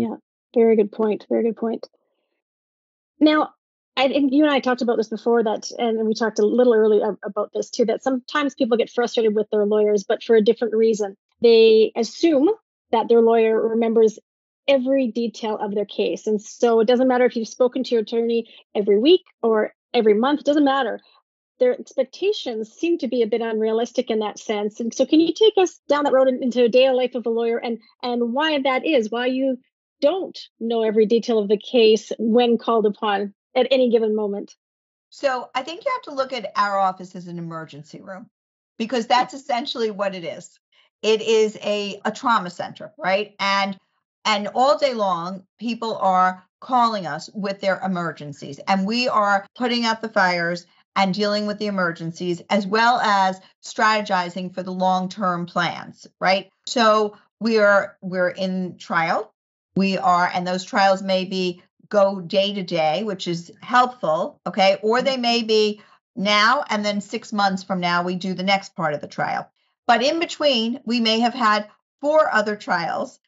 Yeah, 0.00 0.16
very 0.54 0.76
good 0.76 0.92
point. 0.92 1.26
Very 1.28 1.44
good 1.44 1.56
point. 1.56 1.86
Now, 3.20 3.50
I 3.96 4.08
think 4.08 4.32
you 4.32 4.44
and 4.44 4.52
I 4.52 4.60
talked 4.60 4.82
about 4.82 4.96
this 4.96 5.08
before 5.08 5.42
that, 5.42 5.70
and 5.76 6.06
we 6.06 6.14
talked 6.14 6.38
a 6.38 6.46
little 6.46 6.74
earlier 6.74 7.16
about 7.24 7.50
this 7.52 7.68
too, 7.68 7.84
that 7.86 8.02
sometimes 8.02 8.54
people 8.54 8.76
get 8.76 8.90
frustrated 8.90 9.34
with 9.34 9.48
their 9.50 9.66
lawyers, 9.66 10.04
but 10.04 10.22
for 10.22 10.36
a 10.36 10.44
different 10.44 10.74
reason. 10.74 11.16
They 11.42 11.92
assume 11.96 12.48
that 12.92 13.08
their 13.08 13.20
lawyer 13.20 13.60
remembers 13.60 14.18
every 14.68 15.10
detail 15.10 15.56
of 15.56 15.74
their 15.74 15.84
case. 15.84 16.26
And 16.26 16.40
so 16.40 16.78
it 16.80 16.86
doesn't 16.86 17.08
matter 17.08 17.24
if 17.24 17.34
you've 17.34 17.48
spoken 17.48 17.82
to 17.84 17.90
your 17.94 18.02
attorney 18.02 18.46
every 18.74 18.98
week 19.00 19.22
or 19.42 19.72
every 19.92 20.14
month, 20.14 20.40
it 20.40 20.46
doesn't 20.46 20.64
matter. 20.64 21.00
Their 21.58 21.72
expectations 21.72 22.72
seem 22.72 22.98
to 22.98 23.08
be 23.08 23.22
a 23.22 23.26
bit 23.26 23.40
unrealistic 23.40 24.10
in 24.10 24.20
that 24.20 24.38
sense. 24.38 24.78
And 24.78 24.94
so 24.94 25.06
can 25.06 25.18
you 25.18 25.32
take 25.32 25.54
us 25.56 25.80
down 25.88 26.04
that 26.04 26.12
road 26.12 26.28
into 26.28 26.62
a 26.62 26.68
daily 26.68 26.94
life 26.94 27.16
of 27.16 27.26
a 27.26 27.30
lawyer 27.30 27.58
and 27.58 27.78
and 28.02 28.32
why 28.32 28.60
that 28.62 28.86
is, 28.86 29.10
why 29.10 29.26
you 29.26 29.58
don't 30.00 30.38
know 30.60 30.82
every 30.82 31.06
detail 31.06 31.38
of 31.38 31.48
the 31.48 31.58
case 31.58 32.12
when 32.18 32.58
called 32.58 32.86
upon 32.86 33.34
at 33.56 33.68
any 33.70 33.90
given 33.90 34.14
moment. 34.14 34.54
So 35.10 35.50
I 35.54 35.62
think 35.62 35.84
you 35.84 35.92
have 35.92 36.02
to 36.02 36.14
look 36.14 36.32
at 36.32 36.52
our 36.56 36.78
office 36.78 37.16
as 37.16 37.26
an 37.26 37.38
emergency 37.38 38.00
room 38.00 38.28
because 38.78 39.06
that's 39.06 39.34
essentially 39.34 39.90
what 39.90 40.14
it 40.14 40.24
is. 40.24 40.58
It 41.02 41.22
is 41.22 41.56
a, 41.62 42.00
a 42.04 42.12
trauma 42.12 42.50
center, 42.50 42.92
right? 42.98 43.34
And 43.38 43.76
and 44.24 44.48
all 44.54 44.76
day 44.76 44.94
long, 44.94 45.44
people 45.58 45.96
are 45.96 46.44
calling 46.60 47.06
us 47.06 47.30
with 47.32 47.60
their 47.60 47.80
emergencies, 47.80 48.58
and 48.66 48.86
we 48.86 49.08
are 49.08 49.46
putting 49.56 49.84
out 49.84 50.02
the 50.02 50.08
fires 50.08 50.66
and 50.96 51.14
dealing 51.14 51.46
with 51.46 51.58
the 51.58 51.66
emergencies 51.66 52.42
as 52.50 52.66
well 52.66 52.98
as 52.98 53.40
strategizing 53.64 54.52
for 54.52 54.62
the 54.62 54.72
long-term 54.72 55.46
plans, 55.46 56.06
right? 56.20 56.50
So 56.66 57.16
we 57.40 57.58
are 57.58 57.96
we're 58.02 58.30
in 58.30 58.76
trial 58.76 59.32
we 59.78 59.96
are, 59.96 60.30
and 60.34 60.46
those 60.46 60.64
trials 60.64 61.02
may 61.02 61.24
be 61.24 61.62
go 61.88 62.20
day 62.20 62.52
to 62.52 62.62
day, 62.62 63.04
which 63.04 63.26
is 63.26 63.50
helpful, 63.62 64.40
okay? 64.46 64.78
Or 64.82 65.00
they 65.00 65.12
mm-hmm. 65.12 65.22
may 65.22 65.42
be 65.42 65.80
now 66.16 66.64
and 66.68 66.84
then 66.84 67.00
six 67.00 67.32
months 67.32 67.62
from 67.62 67.80
now, 67.80 68.02
we 68.02 68.16
do 68.16 68.34
the 68.34 68.42
next 68.42 68.74
part 68.74 68.92
of 68.92 69.00
the 69.00 69.06
trial. 69.06 69.48
But 69.86 70.02
in 70.02 70.18
between, 70.18 70.80
we 70.84 71.00
may 71.00 71.20
have 71.20 71.32
had 71.32 71.70
four 72.00 72.28
other 72.30 72.56
trials, 72.56 73.18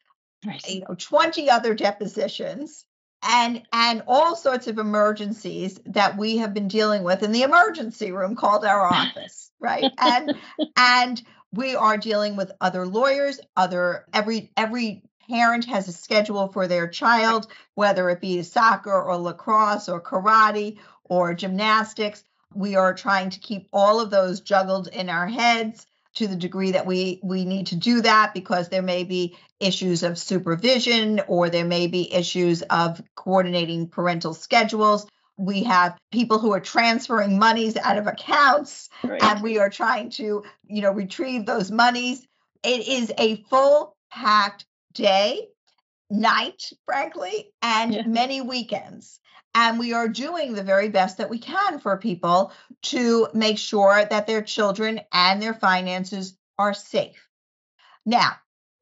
right. 0.45 0.61
you 0.67 0.81
know, 0.81 0.95
20 0.95 1.49
other 1.49 1.73
depositions, 1.73 2.85
and 3.23 3.63
and 3.71 4.03
all 4.07 4.35
sorts 4.35 4.67
of 4.67 4.79
emergencies 4.79 5.79
that 5.85 6.17
we 6.17 6.37
have 6.37 6.53
been 6.53 6.67
dealing 6.67 7.03
with 7.03 7.23
in 7.23 7.31
the 7.31 7.43
emergency 7.43 8.11
room 8.11 8.35
called 8.35 8.65
our 8.65 8.81
office, 8.81 9.51
right? 9.59 9.91
And 9.97 10.35
and 10.75 11.21
we 11.53 11.75
are 11.75 11.97
dealing 11.97 12.35
with 12.35 12.51
other 12.59 12.85
lawyers, 12.87 13.39
other 13.55 14.05
every 14.13 14.51
every 14.57 15.03
parent 15.31 15.63
has 15.65 15.87
a 15.87 15.93
schedule 15.93 16.49
for 16.49 16.67
their 16.67 16.87
child, 16.89 17.47
whether 17.75 18.09
it 18.09 18.19
be 18.19 18.43
soccer 18.43 19.01
or 19.01 19.15
lacrosse 19.15 19.87
or 19.87 20.01
karate 20.01 20.77
or 21.05 21.33
gymnastics. 21.33 22.23
We 22.53 22.75
are 22.75 22.93
trying 22.93 23.29
to 23.29 23.39
keep 23.39 23.69
all 23.71 24.01
of 24.01 24.09
those 24.09 24.41
juggled 24.41 24.89
in 24.89 25.07
our 25.07 25.27
heads 25.27 25.87
to 26.15 26.27
the 26.27 26.35
degree 26.35 26.71
that 26.71 26.85
we 26.85 27.21
we 27.23 27.45
need 27.45 27.67
to 27.67 27.77
do 27.77 28.01
that 28.01 28.33
because 28.33 28.67
there 28.67 28.81
may 28.81 29.05
be 29.05 29.37
issues 29.61 30.03
of 30.03 30.17
supervision 30.17 31.21
or 31.27 31.49
there 31.49 31.63
may 31.63 31.87
be 31.87 32.13
issues 32.13 32.61
of 32.63 33.01
coordinating 33.15 33.87
parental 33.87 34.33
schedules 34.33 35.07
we 35.37 35.63
have 35.63 35.97
people 36.11 36.39
who 36.39 36.51
are 36.51 36.59
transferring 36.59 37.39
monies 37.39 37.77
out 37.77 37.97
of 37.97 38.07
accounts 38.07 38.89
right. 39.05 39.23
and 39.23 39.41
we 39.41 39.57
are 39.57 39.69
trying 39.69 40.09
to 40.09 40.43
you 40.67 40.81
know 40.81 40.91
retrieve 40.91 41.45
those 41.45 41.71
monies 41.71 42.27
it 42.63 42.85
is 42.85 43.13
a 43.17 43.37
full 43.43 43.95
packed 44.11 44.65
day, 44.93 45.47
night, 46.09 46.71
frankly, 46.85 47.51
and 47.61 47.93
yeah. 47.93 48.07
many 48.07 48.41
weekends. 48.41 49.19
And 49.53 49.79
we 49.79 49.93
are 49.93 50.07
doing 50.07 50.53
the 50.53 50.63
very 50.63 50.89
best 50.89 51.17
that 51.17 51.29
we 51.29 51.39
can 51.39 51.79
for 51.79 51.97
people 51.97 52.53
to 52.83 53.27
make 53.33 53.57
sure 53.57 54.05
that 54.05 54.27
their 54.27 54.41
children 54.41 55.01
and 55.11 55.41
their 55.41 55.53
finances 55.53 56.37
are 56.57 56.73
safe. 56.73 57.27
Now, 58.05 58.33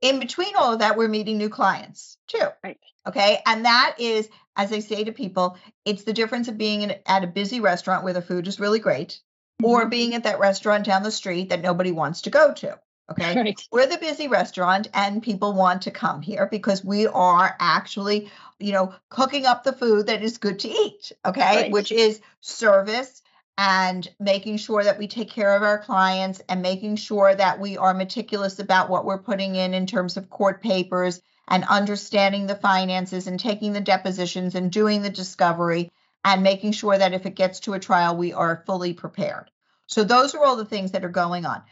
in 0.01 0.19
between 0.19 0.55
all 0.55 0.73
of 0.73 0.79
that, 0.79 0.97
we're 0.97 1.07
meeting 1.07 1.37
new 1.37 1.49
clients 1.49 2.17
too. 2.27 2.47
Right. 2.63 2.79
Okay. 3.07 3.41
And 3.45 3.65
that 3.65 3.95
is, 3.99 4.29
as 4.55 4.71
I 4.71 4.79
say 4.79 5.03
to 5.03 5.11
people, 5.11 5.57
it's 5.85 6.03
the 6.03 6.13
difference 6.13 6.47
of 6.47 6.57
being 6.57 6.83
in, 6.83 6.95
at 7.05 7.23
a 7.23 7.27
busy 7.27 7.59
restaurant 7.59 8.03
where 8.03 8.13
the 8.13 8.21
food 8.21 8.47
is 8.47 8.59
really 8.59 8.79
great 8.79 9.19
mm-hmm. 9.61 9.65
or 9.65 9.87
being 9.87 10.13
at 10.13 10.23
that 10.23 10.39
restaurant 10.39 10.85
down 10.85 11.03
the 11.03 11.11
street 11.11 11.49
that 11.49 11.61
nobody 11.61 11.91
wants 11.91 12.21
to 12.21 12.29
go 12.29 12.53
to. 12.53 12.79
Okay. 13.11 13.35
Right. 13.35 13.67
We're 13.71 13.87
the 13.87 13.97
busy 13.97 14.27
restaurant 14.27 14.87
and 14.93 15.23
people 15.23 15.53
want 15.53 15.83
to 15.83 15.91
come 15.91 16.21
here 16.21 16.47
because 16.49 16.83
we 16.83 17.07
are 17.07 17.55
actually, 17.59 18.29
you 18.59 18.71
know, 18.71 18.93
cooking 19.09 19.45
up 19.45 19.63
the 19.63 19.73
food 19.73 20.07
that 20.07 20.23
is 20.23 20.37
good 20.37 20.59
to 20.59 20.69
eat. 20.69 21.11
Okay. 21.25 21.63
Right. 21.63 21.71
Which 21.71 21.91
is 21.91 22.21
service 22.41 23.21
and 23.57 24.07
making 24.19 24.57
sure 24.57 24.83
that 24.83 24.97
we 24.97 25.07
take 25.07 25.29
care 25.29 25.55
of 25.55 25.63
our 25.63 25.79
clients 25.79 26.41
and 26.47 26.61
making 26.61 26.95
sure 26.95 27.33
that 27.35 27.59
we 27.59 27.77
are 27.77 27.93
meticulous 27.93 28.59
about 28.59 28.89
what 28.89 29.05
we're 29.05 29.21
putting 29.21 29.55
in 29.55 29.73
in 29.73 29.85
terms 29.85 30.15
of 30.15 30.29
court 30.29 30.61
papers 30.61 31.21
and 31.47 31.65
understanding 31.65 32.47
the 32.47 32.55
finances 32.55 33.27
and 33.27 33.39
taking 33.39 33.73
the 33.73 33.81
depositions 33.81 34.55
and 34.55 34.71
doing 34.71 35.01
the 35.01 35.09
discovery 35.09 35.91
and 36.23 36.43
making 36.43 36.71
sure 36.71 36.97
that 36.97 37.13
if 37.13 37.25
it 37.25 37.35
gets 37.35 37.61
to 37.61 37.73
a 37.73 37.79
trial, 37.79 38.15
we 38.15 38.33
are 38.33 38.63
fully 38.65 38.93
prepared. 38.93 39.49
So, 39.87 40.03
those 40.03 40.35
are 40.35 40.45
all 40.45 40.55
the 40.55 40.65
things 40.65 40.91
that 40.91 41.03
are 41.03 41.09
going 41.09 41.45
on 41.45 41.63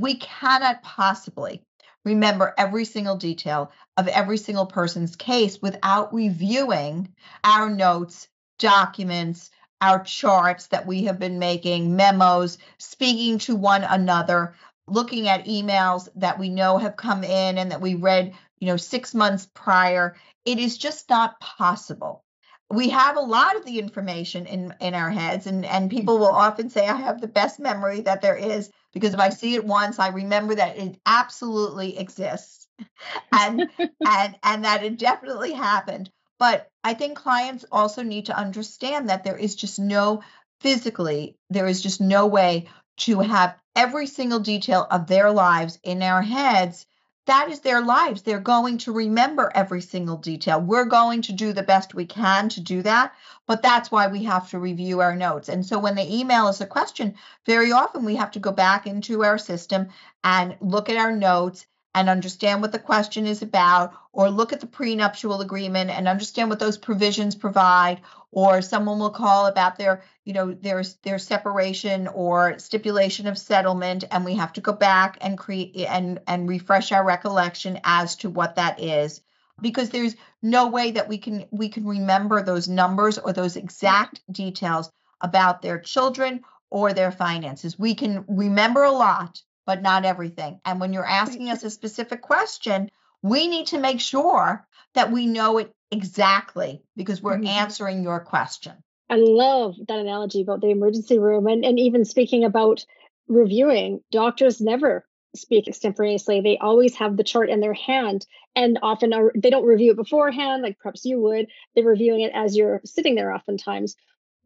we 0.00 0.14
cannot 0.16 0.82
possibly 0.82 1.62
remember 2.04 2.54
every 2.56 2.84
single 2.84 3.16
detail 3.16 3.72
of 3.96 4.08
every 4.08 4.38
single 4.38 4.66
person's 4.66 5.16
case 5.16 5.60
without 5.60 6.14
reviewing 6.14 7.12
our 7.42 7.68
notes, 7.68 8.28
documents, 8.58 9.50
our 9.80 10.02
charts 10.02 10.68
that 10.68 10.86
we 10.86 11.04
have 11.04 11.18
been 11.18 11.38
making, 11.38 11.96
memos, 11.96 12.58
speaking 12.78 13.38
to 13.38 13.56
one 13.56 13.84
another, 13.84 14.54
looking 14.86 15.28
at 15.28 15.46
emails 15.46 16.08
that 16.16 16.38
we 16.38 16.48
know 16.48 16.78
have 16.78 16.96
come 16.96 17.24
in 17.24 17.58
and 17.58 17.70
that 17.70 17.80
we 17.80 17.94
read, 17.94 18.34
you 18.58 18.66
know, 18.66 18.76
6 18.76 19.14
months 19.14 19.48
prior. 19.52 20.16
It 20.44 20.58
is 20.58 20.78
just 20.78 21.10
not 21.10 21.40
possible. 21.40 22.24
We 22.70 22.90
have 22.90 23.16
a 23.16 23.20
lot 23.20 23.56
of 23.56 23.64
the 23.64 23.78
information 23.78 24.46
in 24.46 24.74
in 24.80 24.94
our 24.94 25.10
heads 25.10 25.46
and 25.46 25.64
and 25.64 25.90
hmm. 25.90 25.96
people 25.96 26.18
will 26.18 26.26
often 26.26 26.68
say 26.68 26.86
I 26.86 26.96
have 26.96 27.20
the 27.20 27.26
best 27.26 27.58
memory 27.58 28.02
that 28.02 28.20
there 28.20 28.36
is 28.36 28.70
because 28.92 29.14
if 29.14 29.20
I 29.20 29.30
see 29.30 29.54
it 29.54 29.64
once 29.64 29.98
I 29.98 30.08
remember 30.08 30.54
that 30.54 30.78
it 30.78 30.98
absolutely 31.06 31.98
exists 31.98 32.66
and 33.32 33.68
and 34.06 34.36
and 34.42 34.64
that 34.64 34.84
it 34.84 34.98
definitely 34.98 35.52
happened 35.52 36.10
but 36.38 36.70
I 36.84 36.94
think 36.94 37.18
clients 37.18 37.64
also 37.70 38.02
need 38.02 38.26
to 38.26 38.38
understand 38.38 39.08
that 39.08 39.24
there 39.24 39.36
is 39.36 39.56
just 39.56 39.78
no 39.78 40.22
physically, 40.60 41.36
there 41.50 41.66
is 41.66 41.82
just 41.82 42.00
no 42.00 42.26
way 42.26 42.68
to 42.98 43.20
have 43.20 43.56
every 43.76 44.06
single 44.06 44.40
detail 44.40 44.86
of 44.90 45.06
their 45.06 45.30
lives 45.30 45.78
in 45.82 46.02
our 46.02 46.22
heads. 46.22 46.86
That 47.28 47.50
is 47.50 47.60
their 47.60 47.82
lives. 47.82 48.22
They're 48.22 48.40
going 48.40 48.78
to 48.78 48.92
remember 48.92 49.52
every 49.54 49.82
single 49.82 50.16
detail. 50.16 50.62
We're 50.62 50.86
going 50.86 51.20
to 51.20 51.32
do 51.34 51.52
the 51.52 51.62
best 51.62 51.94
we 51.94 52.06
can 52.06 52.48
to 52.48 52.60
do 52.62 52.80
that, 52.80 53.12
but 53.46 53.60
that's 53.60 53.90
why 53.90 54.06
we 54.06 54.24
have 54.24 54.48
to 54.48 54.58
review 54.58 55.00
our 55.00 55.14
notes. 55.14 55.50
And 55.50 55.66
so 55.66 55.78
when 55.78 55.94
they 55.94 56.08
email 56.08 56.46
us 56.46 56.62
a 56.62 56.66
question, 56.66 57.14
very 57.44 57.70
often 57.70 58.06
we 58.06 58.16
have 58.16 58.30
to 58.30 58.38
go 58.38 58.50
back 58.50 58.86
into 58.86 59.24
our 59.24 59.36
system 59.36 59.88
and 60.24 60.56
look 60.62 60.88
at 60.88 60.96
our 60.96 61.12
notes 61.12 61.66
and 61.94 62.08
understand 62.08 62.62
what 62.62 62.72
the 62.72 62.78
question 62.78 63.26
is 63.26 63.42
about, 63.42 63.92
or 64.12 64.30
look 64.30 64.52
at 64.52 64.60
the 64.60 64.66
prenuptial 64.66 65.40
agreement 65.40 65.90
and 65.90 66.06
understand 66.06 66.50
what 66.50 66.58
those 66.58 66.78
provisions 66.78 67.34
provide, 67.34 68.00
or 68.30 68.62
someone 68.62 68.98
will 68.98 69.10
call 69.10 69.46
about 69.46 69.78
their, 69.78 70.02
you 70.24 70.32
know, 70.32 70.52
their 70.52 70.82
their 71.02 71.18
separation 71.18 72.06
or 72.08 72.58
stipulation 72.58 73.26
of 73.26 73.38
settlement, 73.38 74.04
and 74.10 74.24
we 74.24 74.34
have 74.34 74.52
to 74.52 74.60
go 74.60 74.72
back 74.72 75.18
and 75.20 75.38
create 75.38 75.74
and 75.88 76.20
and 76.26 76.48
refresh 76.48 76.92
our 76.92 77.04
recollection 77.04 77.80
as 77.84 78.16
to 78.16 78.30
what 78.30 78.56
that 78.56 78.80
is 78.80 79.20
because 79.60 79.90
there's 79.90 80.16
no 80.42 80.68
way 80.68 80.92
that 80.92 81.08
we 81.08 81.18
can 81.18 81.46
we 81.50 81.68
can 81.68 81.86
remember 81.86 82.42
those 82.42 82.68
numbers 82.68 83.18
or 83.18 83.32
those 83.32 83.56
exact 83.56 84.20
details 84.30 84.90
about 85.20 85.62
their 85.62 85.78
children 85.78 86.42
or 86.70 86.92
their 86.92 87.10
finances. 87.10 87.78
We 87.78 87.94
can 87.94 88.24
remember 88.28 88.84
a 88.84 88.92
lot, 88.92 89.42
but 89.68 89.82
not 89.82 90.06
everything. 90.06 90.58
And 90.64 90.80
when 90.80 90.94
you're 90.94 91.04
asking 91.04 91.50
us 91.50 91.62
a 91.62 91.68
specific 91.68 92.22
question, 92.22 92.88
we 93.20 93.48
need 93.48 93.66
to 93.66 93.78
make 93.78 94.00
sure 94.00 94.66
that 94.94 95.12
we 95.12 95.26
know 95.26 95.58
it 95.58 95.70
exactly 95.90 96.82
because 96.96 97.20
we're 97.20 97.36
mm-hmm. 97.36 97.48
answering 97.48 98.02
your 98.02 98.18
question. 98.20 98.72
I 99.10 99.16
love 99.16 99.74
that 99.86 99.98
analogy 99.98 100.40
about 100.40 100.62
the 100.62 100.70
emergency 100.70 101.18
room 101.18 101.46
and, 101.46 101.66
and 101.66 101.78
even 101.78 102.06
speaking 102.06 102.44
about 102.44 102.86
reviewing. 103.28 104.00
Doctors 104.10 104.58
never 104.58 105.06
speak 105.36 105.68
extemporaneously. 105.68 106.40
They 106.40 106.56
always 106.56 106.94
have 106.96 107.18
the 107.18 107.22
chart 107.22 107.50
in 107.50 107.60
their 107.60 107.74
hand 107.74 108.24
and 108.56 108.78
often 108.82 109.12
are, 109.12 109.32
they 109.34 109.50
don't 109.50 109.66
review 109.66 109.90
it 109.90 109.98
beforehand, 109.98 110.62
like 110.62 110.78
perhaps 110.78 111.04
you 111.04 111.20
would. 111.20 111.46
They're 111.74 111.84
reviewing 111.84 112.22
it 112.22 112.32
as 112.34 112.56
you're 112.56 112.80
sitting 112.86 113.16
there 113.16 113.34
oftentimes. 113.34 113.96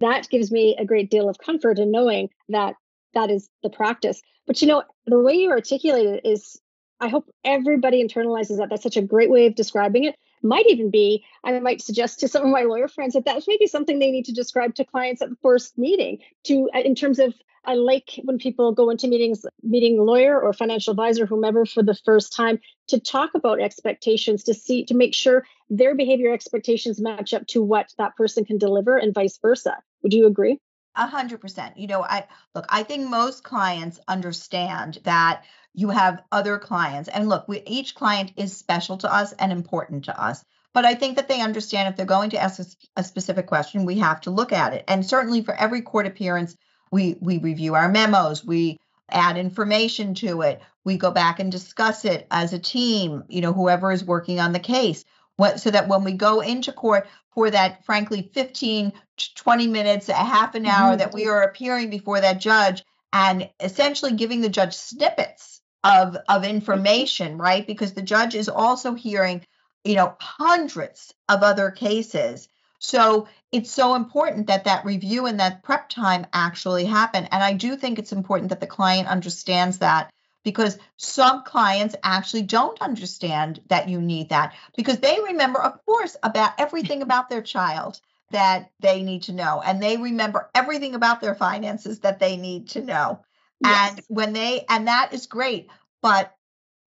That 0.00 0.28
gives 0.28 0.50
me 0.50 0.76
a 0.76 0.85
great 0.85 1.12
deal 1.12 1.28
of 1.28 1.38
comfort 1.38 1.78
in 1.78 1.92
knowing 1.92 2.30
that 2.48 2.74
that 3.14 3.31
is 3.31 3.48
the 3.62 3.70
practice. 3.70 4.22
But 4.46 4.61
you 4.61 4.68
know, 4.68 4.83
the 5.07 5.18
way 5.18 5.35
you 5.35 5.51
articulate 5.51 6.07
it 6.07 6.27
is, 6.27 6.61
I 7.01 7.09
hope 7.09 7.29
everybody 7.44 8.03
internalizes 8.07 8.59
that. 8.59 8.68
That's 8.70 8.83
such 8.83 8.96
a 8.96 9.03
great 9.03 9.31
way 9.31 9.46
of 9.46 9.55
describing 9.55 10.05
it. 10.05 10.16
Might 10.42 10.66
even 10.68 10.90
be, 10.90 11.25
I 11.44 11.59
might 11.61 11.81
suggest 11.81 12.20
to 12.20 12.29
some 12.29 12.44
of 12.44 12.51
my 12.51 12.62
lawyer 12.62 12.88
friends 12.88 13.14
that 13.14 13.25
that's 13.25 13.46
maybe 13.46 13.66
something 13.66 13.98
they 13.98 14.11
need 14.11 14.25
to 14.25 14.33
describe 14.33 14.75
to 14.75 14.85
clients 14.85 15.22
at 15.22 15.31
the 15.31 15.37
first 15.42 15.79
meeting. 15.79 16.18
To 16.44 16.68
uh, 16.75 16.81
in 16.81 16.94
terms 16.94 17.20
of, 17.20 17.35
I 17.64 17.75
like 17.75 18.18
when 18.25 18.38
people 18.38 18.72
go 18.72 18.90
into 18.90 19.07
meetings, 19.07 19.46
meeting 19.62 20.05
lawyer 20.05 20.40
or 20.40 20.53
financial 20.53 20.90
advisor, 20.90 21.27
whomever, 21.27 21.64
for 21.64 21.85
the 21.85 21.94
first 21.94 22.35
time, 22.35 22.59
to 22.88 22.98
talk 22.98 23.31
about 23.35 23.61
expectations, 23.61 24.42
to 24.44 24.55
see, 24.55 24.85
to 24.87 24.94
make 24.94 25.14
sure 25.14 25.46
their 25.70 25.94
behavior 25.94 26.33
expectations 26.33 27.01
match 27.01 27.33
up 27.33 27.46
to 27.48 27.62
what 27.62 27.94
that 27.98 28.16
person 28.16 28.44
can 28.44 28.59
deliver, 28.59 28.96
and 28.96 29.14
vice 29.14 29.38
versa. 29.40 29.77
Would 30.03 30.12
you 30.12 30.27
agree? 30.27 30.59
A 30.94 31.07
hundred 31.07 31.40
percent. 31.40 31.78
You 31.78 31.87
know, 31.87 32.02
I 32.02 32.26
look, 32.55 32.66
I 32.68 32.83
think 32.83 33.09
most 33.09 33.42
clients 33.42 33.98
understand 34.09 34.98
that 35.05 35.44
you 35.74 35.88
have 35.88 36.22
other 36.31 36.59
clients. 36.59 37.09
And 37.09 37.28
look, 37.28 37.48
we, 37.48 37.62
each 37.66 37.94
client 37.94 38.33
is 38.37 38.57
special 38.57 38.98
to 38.98 39.12
us 39.12 39.33
and 39.33 39.50
important 39.52 40.05
to 40.05 40.22
us. 40.22 40.44
But 40.74 40.85
I 40.85 40.94
think 40.94 41.16
that 41.16 41.28
they 41.28 41.40
understand 41.40 41.88
if 41.88 41.96
they're 41.96 42.07
going 42.07 42.31
to 42.31 42.42
ask 42.42 42.61
us 42.61 42.76
a 42.96 43.05
specific 43.05 43.46
question, 43.46 43.85
we 43.85 43.98
have 43.98 44.20
to 44.22 44.31
look 44.31 44.52
at 44.52 44.74
it. 44.74 44.85
And 44.88 45.05
certainly 45.05 45.42
for 45.42 45.55
every 45.55 45.83
court 45.83 46.07
appearance, 46.07 46.57
we 46.90 47.16
we 47.20 47.38
review 47.38 47.74
our 47.74 47.88
memos, 47.88 48.44
we 48.44 48.78
add 49.11 49.37
information 49.37 50.14
to 50.14 50.42
it, 50.42 50.61
we 50.85 50.96
go 50.96 51.11
back 51.11 51.40
and 51.40 51.52
discuss 51.52 52.05
it 52.05 52.26
as 52.31 52.52
a 52.52 52.59
team, 52.59 53.24
you 53.28 53.40
know, 53.40 53.52
whoever 53.52 53.92
is 53.92 54.05
working 54.05 54.40
on 54.40 54.52
the 54.52 54.59
case. 54.59 55.05
What, 55.37 55.61
so 55.61 55.71
that 55.71 55.88
when 55.88 56.05
we 56.05 56.12
go 56.12 56.40
into 56.40 56.73
court 56.73 57.09
for 57.35 57.51
that, 57.51 57.85
frankly, 57.85 58.31
15 58.35 58.92
to 59.16 59.35
20 59.35 59.66
minutes, 59.66 60.09
a 60.09 60.14
half 60.14 60.55
an 60.55 60.66
hour 60.66 60.90
mm-hmm. 60.90 60.99
that 60.99 61.14
we 61.14 61.27
are 61.27 61.42
appearing 61.42 61.90
before 61.90 62.21
that 62.21 62.40
judge 62.40 62.85
and 63.12 63.49
essentially 63.61 64.12
giving 64.12 64.40
the 64.40 64.49
judge 64.49 64.75
snippets 64.75 65.61
of, 65.85 66.16
of 66.29 66.45
information, 66.45 67.38
right? 67.38 67.66
Because 67.66 67.92
the 67.92 68.03
judge 68.03 68.35
is 68.35 68.49
also 68.49 68.95
hearing, 68.95 69.45
you 69.85 69.95
know, 69.95 70.16
hundreds 70.21 71.12
of 71.29 71.42
other 71.42 71.71
cases. 71.71 72.49
So 72.79 73.29
it's 73.53 73.71
so 73.71 73.95
important 73.95 74.49
that 74.49 74.64
that 74.64 74.85
review 74.85 75.27
and 75.27 75.40
that 75.40 75.62
prep 75.62 75.88
time 75.88 76.27
actually 76.33 76.85
happen. 76.85 77.29
And 77.31 77.42
I 77.42 77.53
do 77.53 77.77
think 77.77 77.99
it's 77.99 78.12
important 78.12 78.51
that 78.51 78.61
the 78.61 78.66
client 78.66 79.09
understands 79.09 79.79
that 79.79 80.11
because 80.44 80.78
some 80.96 81.44
clients 81.44 81.96
actually 82.02 82.42
don't 82.42 82.81
understand 82.81 83.61
that 83.68 83.88
you 83.88 84.00
need 84.00 84.31
that 84.31 84.55
because 84.76 84.98
they 84.98 85.18
remember, 85.24 85.61
of 85.62 85.85
course, 85.87 86.16
about 86.22 86.52
everything 86.59 87.02
about 87.02 87.28
their 87.31 87.42
child 87.42 88.00
that 88.31 88.70
they 88.81 89.02
need 89.02 89.24
to 89.24 89.33
know. 89.33 89.62
And 89.64 89.83
they 89.83 89.96
remember 89.96 90.50
everything 90.55 90.94
about 90.94 91.20
their 91.20 91.35
finances 91.35 92.00
that 92.00 92.18
they 92.18 92.37
need 92.37 92.70
to 92.70 92.83
know. 92.83 93.20
Yes. 93.61 93.90
And 93.90 94.00
when 94.09 94.33
they, 94.33 94.64
and 94.68 94.88
that 94.88 95.11
is 95.12 95.26
great, 95.26 95.68
but 96.00 96.35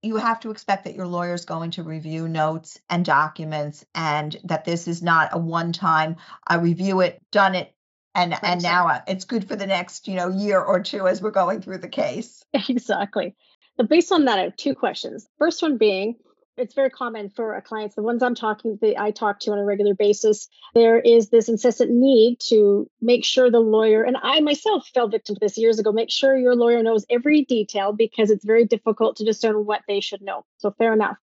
you 0.01 0.17
have 0.17 0.39
to 0.41 0.51
expect 0.51 0.83
that 0.83 0.95
your 0.95 1.07
lawyer 1.07 1.33
is 1.33 1.45
going 1.45 1.71
to 1.71 1.83
review 1.83 2.27
notes 2.27 2.79
and 2.89 3.03
documents 3.03 3.85
and 3.95 4.37
that 4.43 4.65
this 4.65 4.87
is 4.87 5.01
not 5.01 5.29
a 5.31 5.37
one 5.39 5.73
time 5.73 6.17
i 6.45 6.55
review 6.55 7.01
it 7.01 7.19
done 7.31 7.55
it 7.55 7.73
and 8.15 8.35
and 8.41 8.63
now 8.63 8.87
uh, 8.87 9.01
it's 9.07 9.25
good 9.25 9.47
for 9.47 9.55
the 9.55 9.67
next 9.67 10.07
you 10.07 10.15
know 10.15 10.29
year 10.29 10.59
or 10.59 10.79
two 10.79 11.07
as 11.07 11.21
we're 11.21 11.31
going 11.31 11.61
through 11.61 11.77
the 11.77 11.89
case 11.89 12.43
exactly 12.69 13.35
but 13.77 13.89
based 13.89 14.11
on 14.11 14.25
that, 14.25 14.39
I 14.39 14.43
have 14.43 14.55
two 14.55 14.73
questions. 14.73 15.27
First 15.37 15.61
one 15.61 15.77
being, 15.77 16.15
it's 16.57 16.73
very 16.73 16.89
common 16.89 17.29
for 17.29 17.53
our 17.53 17.61
clients, 17.61 17.95
the 17.95 18.01
ones 18.01 18.23
I'm 18.23 18.35
talking, 18.35 18.77
that 18.81 18.99
I 18.99 19.11
talk 19.11 19.41
to 19.41 19.51
on 19.51 19.59
a 19.59 19.65
regular 19.65 19.93
basis, 19.93 20.47
there 20.73 20.97
is 20.97 21.29
this 21.29 21.49
incessant 21.49 21.91
need 21.91 22.39
to 22.47 22.89
make 23.01 23.25
sure 23.25 23.51
the 23.51 23.59
lawyer, 23.59 24.03
and 24.03 24.15
I 24.21 24.39
myself 24.39 24.87
fell 24.93 25.09
victim 25.09 25.35
to 25.35 25.39
this 25.41 25.57
years 25.57 25.79
ago, 25.79 25.91
make 25.91 26.09
sure 26.09 26.37
your 26.37 26.55
lawyer 26.55 26.81
knows 26.81 27.05
every 27.09 27.43
detail 27.43 27.91
because 27.91 28.31
it's 28.31 28.45
very 28.45 28.63
difficult 28.63 29.17
to 29.17 29.25
discern 29.25 29.65
what 29.65 29.81
they 29.87 29.99
should 29.99 30.21
know. 30.21 30.45
So 30.57 30.71
fair 30.71 30.93
enough. 30.93 31.17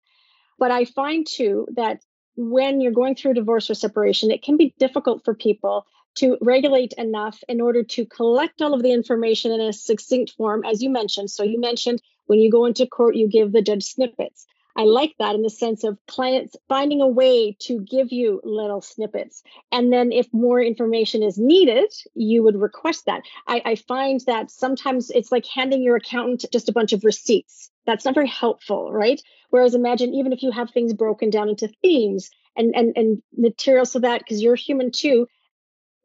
But 0.60 0.72
I 0.72 0.84
find 0.84 1.26
too 1.26 1.68
that 1.76 2.02
when 2.36 2.82
you're 2.82 2.92
going 2.92 3.16
through 3.16 3.36
divorce 3.36 3.70
or 3.70 3.74
separation, 3.74 4.32
it 4.32 4.44
can 4.44 4.58
be 4.58 4.74
difficult 4.80 5.24
for 5.24 5.34
people 5.34 5.86
to 6.16 6.38
regulate 6.42 6.94
enough 6.98 7.42
in 7.48 7.62
order 7.62 7.84
to 7.84 8.06
collect 8.06 8.62
all 8.62 8.74
of 8.74 8.84
the 8.84 8.92
information 8.92 9.52
in 9.52 9.62
a 9.62 9.74
succinct 9.74 10.32
form, 10.32 10.64
as 10.66 10.82
you 10.82 10.90
mentioned. 10.90 11.30
So 11.30 11.44
you 11.44 11.60
mentioned 11.60 12.02
when 12.26 12.40
you 12.40 12.52
go 12.52 12.66
into 12.66 12.86
court, 12.86 13.16
you 13.16 13.28
give 13.28 13.52
the 13.52 13.62
judge 13.62 13.84
snippets. 13.84 14.46
I 14.76 14.84
like 14.84 15.16
that 15.20 15.36
in 15.36 15.42
the 15.42 15.50
sense 15.50 15.84
of 15.84 15.98
clients 16.08 16.56
finding 16.70 17.02
a 17.02 17.08
way 17.08 17.58
to 17.62 17.82
give 17.82 18.12
you 18.12 18.40
little 18.44 18.82
snippets. 18.82 19.44
And 19.72 19.92
then 19.92 20.12
if 20.12 20.28
more 20.34 20.62
information 20.62 21.24
is 21.24 21.38
needed, 21.38 21.92
you 22.14 22.44
would 22.44 22.56
request 22.56 23.06
that. 23.06 23.24
I, 23.48 23.62
I, 23.66 23.76
find 23.76 24.22
that 24.28 24.50
sometimes 24.50 25.12
it's 25.12 25.32
like 25.32 25.46
handing 25.46 25.84
your 25.84 25.98
accountant 25.98 26.46
just 26.54 26.70
a 26.70 26.74
bunch 26.74 26.94
of 26.94 27.04
receipts. 27.04 27.70
That's 27.86 28.06
not 28.06 28.16
very 28.16 28.30
helpful, 28.30 28.92
right? 28.94 29.22
Whereas 29.50 29.76
imagine 29.76 30.14
even 30.14 30.32
if 30.32 30.42
you 30.42 30.52
have 30.52 30.72
things 30.72 30.94
broken 30.94 31.30
down 31.30 31.50
into 31.50 31.68
themes 31.82 32.30
and 32.56 32.74
and, 32.76 32.94
and 32.96 33.22
material 33.36 33.86
so 33.86 34.00
that 34.00 34.20
because 34.20 34.42
you're 34.42 34.56
human 34.56 34.92
too, 34.92 35.28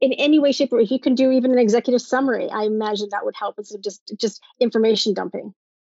in 0.00 0.12
any 0.12 0.38
way, 0.38 0.52
shape, 0.52 0.72
or 0.72 0.80
if 0.80 0.90
you 0.90 1.00
can 1.00 1.14
do 1.14 1.30
even 1.30 1.52
an 1.52 1.58
executive 1.58 2.02
summary, 2.02 2.50
I 2.50 2.64
imagine 2.64 3.08
that 3.10 3.24
would 3.24 3.36
help 3.36 3.56
instead 3.58 3.76
of 3.76 3.82
just 3.82 4.12
just 4.18 4.42
information 4.60 5.14
dumping. 5.14 5.54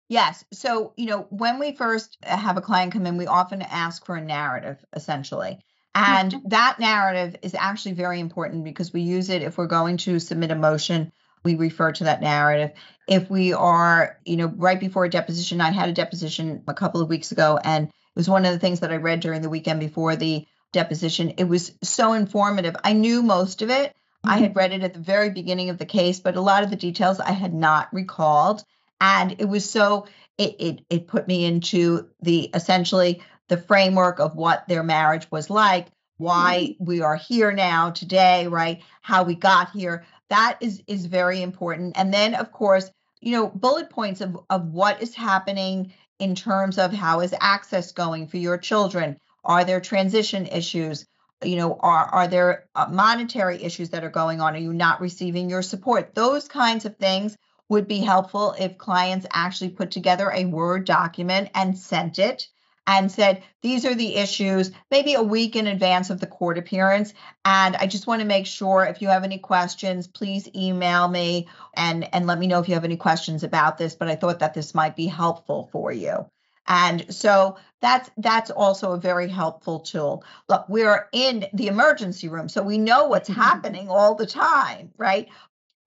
Yes. 0.09 0.45
So, 0.53 0.93
you 0.97 1.07
know, 1.07 1.27
when 1.31 1.59
we 1.59 1.73
first 1.73 2.17
have 2.23 2.57
a 2.57 2.61
client 2.61 2.93
come 2.93 3.07
in, 3.07 3.17
we 3.17 3.27
often 3.27 3.63
ask 3.63 4.05
for 4.07 4.17
a 4.17 4.21
narrative, 4.21 4.85
essentially. 4.93 5.59
And 5.97 6.33
mm-hmm. 6.33 6.49
that 6.49 6.79
narrative 6.79 7.37
is 7.43 7.55
actually 7.55 7.95
very 7.95 8.21
important 8.21 8.65
because 8.65 8.93
we 8.93 9.01
use 9.01 9.31
it 9.31 9.43
if 9.43 9.59
we're 9.59 9.67
going 9.67 9.97
to 9.99 10.21
submit 10.21 10.51
a 10.51 10.55
motion. 10.55 11.11
We 11.43 11.55
refer 11.55 11.93
to 11.93 12.05
that 12.05 12.21
narrative. 12.21 12.73
If 13.09 13.31
we 13.31 13.53
are, 13.53 14.19
you 14.25 14.37
know, 14.37 14.53
right 14.57 14.79
before 14.79 15.05
a 15.05 15.11
deposition, 15.11 15.61
I 15.61 15.71
had 15.71 15.89
a 15.89 15.93
deposition 15.93 16.63
a 16.69 16.75
couple 16.75 17.01
of 17.01 17.09
weeks 17.09 17.33
ago, 17.33 17.59
and 17.65 17.89
it 17.89 17.93
was 18.15 18.29
one 18.29 18.45
of 18.45 18.53
the 18.53 18.59
things 18.59 18.81
that 18.81 18.93
I 18.93 18.97
read 18.97 19.21
during 19.21 19.43
the 19.43 19.51
weekend 19.51 19.81
before 19.81 20.17
the 20.17 20.47
deposition. 20.77 21.31
It 21.37 21.45
was 21.45 21.73
so 21.83 22.13
informative. 22.13 22.77
I 22.85 22.93
knew 22.93 23.23
most 23.23 23.63
of 23.63 23.71
it, 23.71 23.97
Mm-hmm. 24.27 24.35
I 24.35 24.39
had 24.39 24.57
read 24.57 24.73
it 24.73 24.83
at 24.83 24.95
the 24.95 25.01
very 25.01 25.31
beginning 25.31 25.71
of 25.71 25.79
the 25.79 25.87
case, 25.87 26.21
but 26.21 26.37
a 26.37 26.41
lot 26.41 26.65
of 26.65 26.71
the 26.71 26.77
details 26.77 27.21
I 27.21 27.33
had 27.33 27.55
not 27.55 27.93
recalled. 27.93 28.65
And 29.01 29.37
it 29.39 29.45
was 29.45 29.69
so 29.69 30.07
it 30.39 30.57
it 30.59 30.81
it 30.91 31.07
put 31.07 31.29
me 31.29 31.45
into 31.45 32.09
the 32.23 32.51
essentially 32.55 33.23
the 33.49 33.57
framework 33.57 34.19
of 34.19 34.35
what 34.35 34.67
their 34.67 34.83
marriage 34.83 35.31
was 35.31 35.51
like, 35.51 35.89
why 36.17 36.71
mm-hmm. 36.71 36.85
we 36.85 37.03
are 37.03 37.17
here 37.17 37.53
now 37.53 37.91
today, 37.91 38.47
right? 38.47 38.83
How 39.03 39.23
we 39.23 39.35
got 39.35 39.71
here. 39.71 40.05
That 40.31 40.59
is 40.61 40.83
is 40.87 41.07
very 41.07 41.43
important. 41.43 41.97
And 41.97 42.13
then 42.13 42.35
of 42.35 42.51
course, 42.51 42.91
you 43.21 43.33
know, 43.33 43.49
bullet 43.49 43.91
points 43.91 44.21
of 44.21 44.39
of 44.51 44.73
what 44.73 45.03
is 45.03 45.15
happening 45.15 45.93
in 46.19 46.35
terms 46.35 46.79
of 46.79 46.93
how 46.93 47.21
is 47.21 47.35
access 47.41 47.93
going 47.93 48.27
for 48.27 48.39
your 48.39 48.57
children? 48.57 49.21
Are 49.47 49.65
there 49.65 49.81
transition 49.81 50.47
issues? 50.47 51.07
You 51.43 51.57
know, 51.57 51.79
are 51.81 52.07
are 52.07 52.29
there 52.29 52.67
uh, 52.75 52.89
monetary 52.91 53.63
issues 53.63 53.91
that 53.91 54.05
are 54.05 54.11
going 54.11 54.41
on? 54.41 54.55
Are 54.55 54.59
you 54.59 54.75
not 54.75 55.01
receiving 55.01 55.49
your 55.49 55.63
support? 55.63 56.15
Those 56.15 56.49
kinds 56.49 56.85
of 56.85 56.97
things 56.97 57.37
would 57.69 57.87
be 57.87 58.01
helpful 58.01 58.55
if 58.59 58.77
clients 58.77 59.27
actually 59.33 59.71
put 59.71 59.93
together 59.93 60.31
a 60.33 60.45
Word 60.45 60.85
document 60.85 61.51
and 61.55 61.79
sent 61.79 62.19
it 62.19 62.49
and 62.89 63.11
said, 63.11 63.43
These 63.63 63.85
are 63.85 63.95
the 63.95 64.17
issues, 64.17 64.73
maybe 64.91 65.15
a 65.15 65.23
week 65.23 65.55
in 65.55 65.67
advance 65.67 66.11
of 66.11 66.21
the 66.21 66.27
court 66.27 66.59
appearance. 66.59 67.15
And 67.45 67.77
I 67.77 67.87
just 67.87 68.07
want 68.07 68.23
to 68.23 68.27
make 68.27 68.47
sure 68.47 68.85
if 68.85 69.03
you 69.03 69.09
have 69.09 69.25
any 69.25 69.39
questions, 69.39 70.07
please 70.07 70.49
email 70.55 71.07
me 71.07 71.49
and, 71.75 72.13
and 72.13 72.27
let 72.27 72.39
me 72.39 72.47
know 72.47 72.61
if 72.61 72.69
you 72.69 72.75
have 72.75 72.85
any 72.85 72.97
questions 72.97 73.43
about 73.43 73.79
this. 73.79 73.95
But 73.95 74.09
I 74.09 74.17
thought 74.17 74.41
that 74.41 74.55
this 74.55 74.75
might 74.75 74.97
be 74.97 75.07
helpful 75.07 75.69
for 75.73 75.93
you. 75.93 76.27
And 76.69 77.15
so 77.15 77.57
that's 77.81 78.11
that's 78.17 78.51
also 78.51 78.93
a 78.93 78.99
very 78.99 79.29
helpful 79.29 79.81
tool. 79.81 80.25
Look, 80.49 80.69
we're 80.69 81.09
in 81.13 81.47
the 81.53 81.69
emergency 81.69 82.29
room, 82.29 82.49
so 82.49 82.63
we 82.63 82.79
know 82.79 83.07
what's 83.07 83.29
mm-hmm. 83.29 83.41
happening 83.41 83.89
all 83.89 84.15
the 84.15 84.27
time, 84.27 84.91
right? 84.97 85.29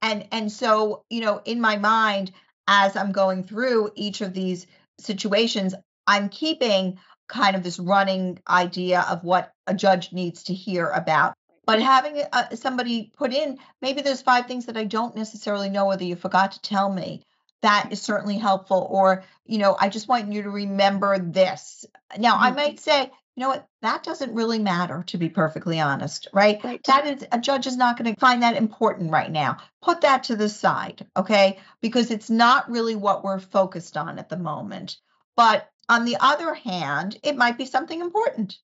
and 0.02 0.28
and 0.32 0.52
so 0.52 1.04
you 1.10 1.22
know 1.22 1.42
in 1.46 1.60
my 1.60 1.78
mind 1.78 2.32
as 2.68 2.96
i'm 2.96 3.12
going 3.12 3.44
through 3.44 3.92
each 3.96 4.22
of 4.22 4.34
these 4.34 4.68
situations 5.00 5.76
i'm 6.08 6.30
keeping 6.30 6.98
kind 7.28 7.56
of 7.56 7.64
this 7.64 7.80
running 7.80 8.40
idea 8.48 9.06
of 9.10 9.24
what 9.24 9.52
a 9.68 9.74
judge 9.74 10.12
needs 10.12 10.44
to 10.44 10.54
hear 10.54 10.90
about 10.90 11.34
but 11.66 11.82
having 11.82 12.24
uh, 12.34 12.56
somebody 12.56 13.12
put 13.16 13.34
in 13.34 13.58
maybe 13.82 14.02
there's 14.02 14.22
five 14.22 14.46
things 14.46 14.66
that 14.66 14.78
i 14.78 14.84
don't 14.84 15.16
necessarily 15.16 15.70
know 15.70 15.86
whether 15.86 16.04
you 16.04 16.16
forgot 16.16 16.52
to 16.54 16.62
tell 16.62 16.92
me 16.92 17.24
that 17.62 17.90
is 17.92 18.02
certainly 18.02 18.38
helpful 18.38 18.88
or 18.90 19.24
you 19.46 19.58
know 19.58 19.76
i 19.80 19.90
just 19.90 20.08
want 20.08 20.32
you 20.32 20.44
to 20.44 20.50
remember 20.50 21.18
this 21.20 21.86
now 22.18 22.36
mm-hmm. 22.36 22.44
i 22.44 22.52
might 22.52 22.80
say 22.80 23.12
you 23.40 23.46
know 23.46 23.52
what? 23.52 23.68
That 23.82 24.04
doesn't 24.04 24.36
really 24.36 24.60
matter, 24.60 25.06
to 25.08 25.18
be 25.18 25.30
perfectly 25.30 25.80
honest, 25.80 26.28
right? 26.34 26.62
right. 26.62 26.84
That 26.88 27.08
is 27.08 27.26
a 27.32 27.40
judge 27.40 27.68
is 27.68 27.78
not 27.78 27.98
going 27.98 28.14
to 28.14 28.20
find 28.20 28.44
that 28.44 28.58
important 28.58 29.12
right 29.12 29.32
now. 29.32 29.60
Put 29.82 30.02
that 30.02 30.26
to 30.26 30.36
the 30.36 30.50
side, 30.50 31.08
okay? 31.16 31.58
Because 31.80 32.12
it's 32.12 32.30
not 32.30 32.70
really 32.70 32.96
what 32.96 33.24
we're 33.24 33.40
focused 33.40 33.96
on 33.96 34.20
at 34.20 34.28
the 34.28 34.36
moment. 34.36 34.98
But 35.38 35.70
on 35.88 36.04
the 36.04 36.18
other 36.20 36.54
hand, 36.54 37.18
it 37.24 37.38
might 37.38 37.58
be 37.58 37.64
something 37.64 38.02
important. 38.02 38.58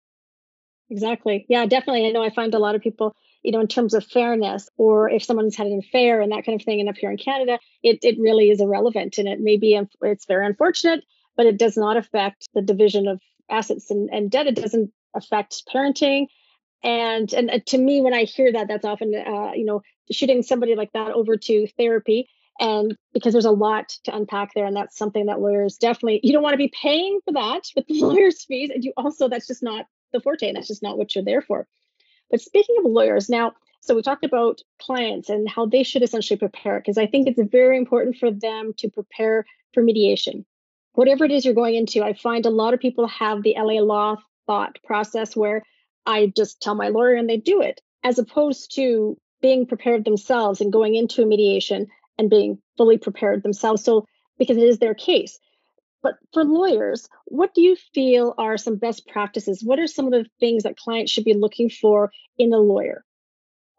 Exactly. 0.89 1.45
Yeah, 1.47 1.65
definitely. 1.67 2.07
I 2.07 2.11
know 2.11 2.21
I 2.21 2.29
find 2.29 2.53
a 2.53 2.59
lot 2.59 2.75
of 2.75 2.81
people, 2.81 3.15
you 3.45 3.51
know, 3.51 3.59
in 3.59 3.67
terms 3.67 3.93
of 3.93 4.03
fairness, 4.03 4.67
or 4.77 5.07
if 5.09 5.23
someone's 5.23 5.55
had 5.55 5.67
an 5.67 5.79
affair 5.79 6.19
and 6.19 6.31
that 6.31 6.45
kind 6.45 6.59
of 6.59 6.65
thing, 6.65 6.79
and 6.79 6.89
up 6.89 6.97
here 6.97 7.11
in 7.11 7.17
Canada, 7.17 7.59
it 7.83 7.99
it 8.01 8.19
really 8.19 8.49
is 8.49 8.59
irrelevant, 8.59 9.19
and 9.19 9.27
it 9.27 9.39
may 9.39 9.55
be 9.55 9.79
it's 10.01 10.25
very 10.25 10.45
unfortunate, 10.45 11.03
but 11.37 11.45
it 11.45 11.57
does 11.57 11.77
not 11.77 11.95
affect 11.95 12.49
the 12.55 12.61
division 12.61 13.07
of 13.07 13.21
assets 13.49 13.91
and, 13.91 14.09
and 14.11 14.31
debt. 14.31 14.47
It 14.47 14.55
doesn't 14.55 14.91
affect 15.13 15.63
parenting. 15.71 16.25
And 16.83 17.31
and 17.33 17.51
uh, 17.51 17.59
to 17.67 17.77
me, 17.77 18.01
when 18.01 18.15
I 18.15 18.23
hear 18.23 18.51
that, 18.51 18.67
that's 18.67 18.85
often 18.85 19.13
uh, 19.13 19.51
you 19.53 19.65
know 19.65 19.81
shooting 20.11 20.41
somebody 20.41 20.75
like 20.75 20.91
that 20.93 21.11
over 21.11 21.37
to 21.37 21.67
therapy. 21.77 22.27
And 22.59 22.95
because 23.13 23.33
there's 23.33 23.45
a 23.45 23.51
lot 23.51 23.89
to 24.05 24.15
unpack 24.15 24.53
there, 24.55 24.65
and 24.65 24.75
that's 24.75 24.97
something 24.97 25.27
that 25.27 25.39
lawyers 25.39 25.77
definitely 25.77 26.21
you 26.23 26.33
don't 26.33 26.43
want 26.43 26.53
to 26.53 26.57
be 26.57 26.73
paying 26.81 27.19
for 27.25 27.33
that 27.33 27.63
with 27.75 27.85
the 27.87 28.01
lawyer's 28.01 28.43
fees, 28.43 28.71
and 28.73 28.83
you 28.83 28.91
also 28.97 29.29
that's 29.29 29.47
just 29.47 29.61
not 29.61 29.85
the 30.13 30.19
forte, 30.19 30.47
and 30.47 30.57
that's 30.57 30.67
just 30.67 30.83
not 30.83 30.97
what 30.97 31.13
you're 31.13 31.23
there 31.23 31.41
for. 31.41 31.67
But 32.29 32.41
speaking 32.41 32.75
of 32.79 32.85
lawyers, 32.85 33.29
now 33.29 33.53
so 33.81 33.93
we 33.95 34.01
talked 34.01 34.25
about 34.25 34.61
clients 34.81 35.29
and 35.29 35.47
how 35.47 35.67
they 35.67 35.83
should 35.83 36.01
essentially 36.01 36.39
prepare 36.39 36.79
because 36.79 36.97
I 36.97 37.05
think 37.05 37.27
it's 37.27 37.51
very 37.51 37.77
important 37.77 38.17
for 38.17 38.31
them 38.31 38.73
to 38.77 38.89
prepare 38.89 39.45
for 39.73 39.83
mediation 39.83 40.45
whatever 40.95 41.25
it 41.25 41.31
is 41.31 41.45
you're 41.45 41.53
going 41.53 41.75
into, 41.75 42.03
I 42.03 42.13
find 42.13 42.45
a 42.45 42.49
lot 42.49 42.73
of 42.73 42.79
people 42.79 43.07
have 43.07 43.43
the 43.43 43.55
LA 43.57 43.81
law 43.81 44.15
thought 44.47 44.79
process 44.83 45.35
where 45.35 45.63
I 46.05 46.31
just 46.35 46.61
tell 46.61 46.75
my 46.75 46.89
lawyer 46.89 47.13
and 47.13 47.29
they 47.29 47.37
do 47.37 47.61
it, 47.61 47.81
as 48.03 48.17
opposed 48.17 48.75
to 48.75 49.17
being 49.41 49.67
prepared 49.67 50.05
themselves 50.05 50.61
and 50.61 50.73
going 50.73 50.95
into 50.95 51.21
a 51.21 51.25
mediation 51.25 51.87
and 52.17 52.29
being 52.29 52.59
fully 52.77 52.97
prepared 52.97 53.43
themselves. 53.43 53.83
So, 53.83 54.05
because 54.37 54.57
it 54.57 54.63
is 54.63 54.79
their 54.79 54.95
case. 54.95 55.37
But 56.05 56.19
for 56.33 56.43
lawyers, 56.45 57.09
what 57.25 57.55
do 57.55 57.61
you 57.63 57.75
feel 57.95 58.35
are 58.37 58.57
some 58.57 58.75
best 58.75 59.07
practices? 59.07 59.63
What 59.63 59.79
are 59.79 59.87
some 59.87 60.05
of 60.05 60.11
the 60.11 60.29
things 60.39 60.61
that 60.61 60.77
clients 60.77 61.11
should 61.11 61.23
be 61.23 61.33
looking 61.33 61.67
for 61.67 62.11
in 62.37 62.53
a 62.53 62.59
lawyer? 62.59 63.03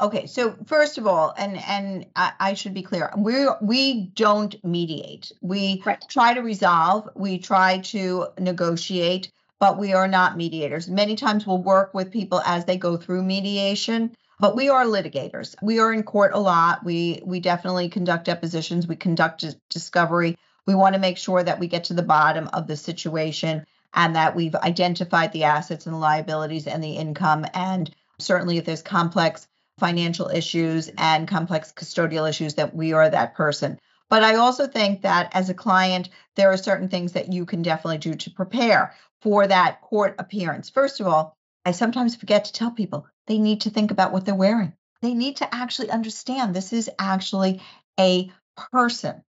Okay, 0.01 0.27
so 0.27 0.57
first 0.66 0.99
of 0.99 1.07
all, 1.07 1.33
and 1.39 1.57
and 1.57 2.07
I, 2.16 2.33
I, 2.41 2.55
should 2.55 2.74
be 2.74 2.83
clear, 2.83 3.12
we 3.16 3.47
we 3.62 4.11
don't 4.12 4.57
mediate. 4.64 5.31
We 5.41 5.85
right. 5.87 6.03
try 6.09 6.35
to 6.35 6.41
resolve. 6.41 7.09
We 7.14 7.39
try 7.39 7.79
to 7.93 8.27
negotiate, 8.41 9.31
but 9.61 9.79
we 9.79 9.93
are 9.93 10.09
not 10.09 10.37
mediators. 10.37 10.89
Many 10.89 11.14
times 11.14 11.47
we'll 11.47 11.62
work 11.62 11.95
with 11.95 12.11
people 12.11 12.43
as 12.45 12.64
they 12.64 12.77
go 12.77 12.97
through 12.97 13.22
mediation, 13.22 14.16
but 14.41 14.57
we 14.57 14.68
are 14.68 14.85
litigators. 14.85 15.55
We 15.62 15.79
are 15.79 15.93
in 15.93 16.03
court 16.03 16.33
a 16.35 16.41
lot. 16.41 16.85
We 16.85 17.22
we 17.24 17.39
definitely 17.39 17.89
conduct 17.89 18.24
depositions. 18.24 18.89
We 18.89 18.97
conduct 18.97 19.45
discovery. 19.70 20.37
We 20.66 20.74
want 20.74 20.94
to 20.94 21.00
make 21.00 21.18
sure 21.18 21.42
that 21.42 21.60
we 21.60 21.68
get 21.68 21.84
to 21.84 21.94
the 21.94 22.02
bottom 22.02 22.48
of 22.52 22.66
the 22.66 22.76
situation 22.76 23.66
and 23.94 24.16
that 24.16 24.36
we've 24.36 24.54
identified 24.54 25.32
the 25.32 25.44
assets 25.44 25.86
and 25.86 25.94
the 25.94 25.98
liabilities 25.98 26.66
and 26.66 26.82
the 26.82 26.96
income 26.96 27.46
and 27.54 27.90
certainly 28.18 28.58
if 28.58 28.64
there's 28.64 28.82
complex 28.82 29.46
financial 29.78 30.28
issues 30.28 30.90
and 30.96 31.28
complex 31.28 31.72
custodial 31.72 32.28
issues 32.28 32.54
that 32.54 32.74
we 32.74 32.92
are 32.92 33.08
that 33.08 33.34
person. 33.34 33.78
But 34.08 34.22
I 34.22 34.36
also 34.36 34.66
think 34.66 35.02
that 35.02 35.30
as 35.34 35.50
a 35.50 35.54
client, 35.54 36.08
there 36.34 36.50
are 36.52 36.56
certain 36.56 36.88
things 36.88 37.12
that 37.12 37.32
you 37.32 37.44
can 37.44 37.62
definitely 37.62 37.98
do 37.98 38.14
to 38.14 38.30
prepare 38.30 38.94
for 39.20 39.46
that 39.46 39.80
court 39.82 40.14
appearance. 40.18 40.70
First 40.70 41.00
of 41.00 41.06
all, 41.06 41.36
I 41.64 41.72
sometimes 41.72 42.16
forget 42.16 42.44
to 42.46 42.52
tell 42.52 42.70
people 42.70 43.06
they 43.26 43.38
need 43.38 43.62
to 43.62 43.70
think 43.70 43.90
about 43.90 44.12
what 44.12 44.24
they're 44.24 44.34
wearing. 44.34 44.72
They 45.02 45.14
need 45.14 45.36
to 45.38 45.54
actually 45.54 45.90
understand 45.90 46.54
this 46.54 46.72
is 46.72 46.88
actually 46.98 47.60
a 47.98 48.32
person 48.72 49.22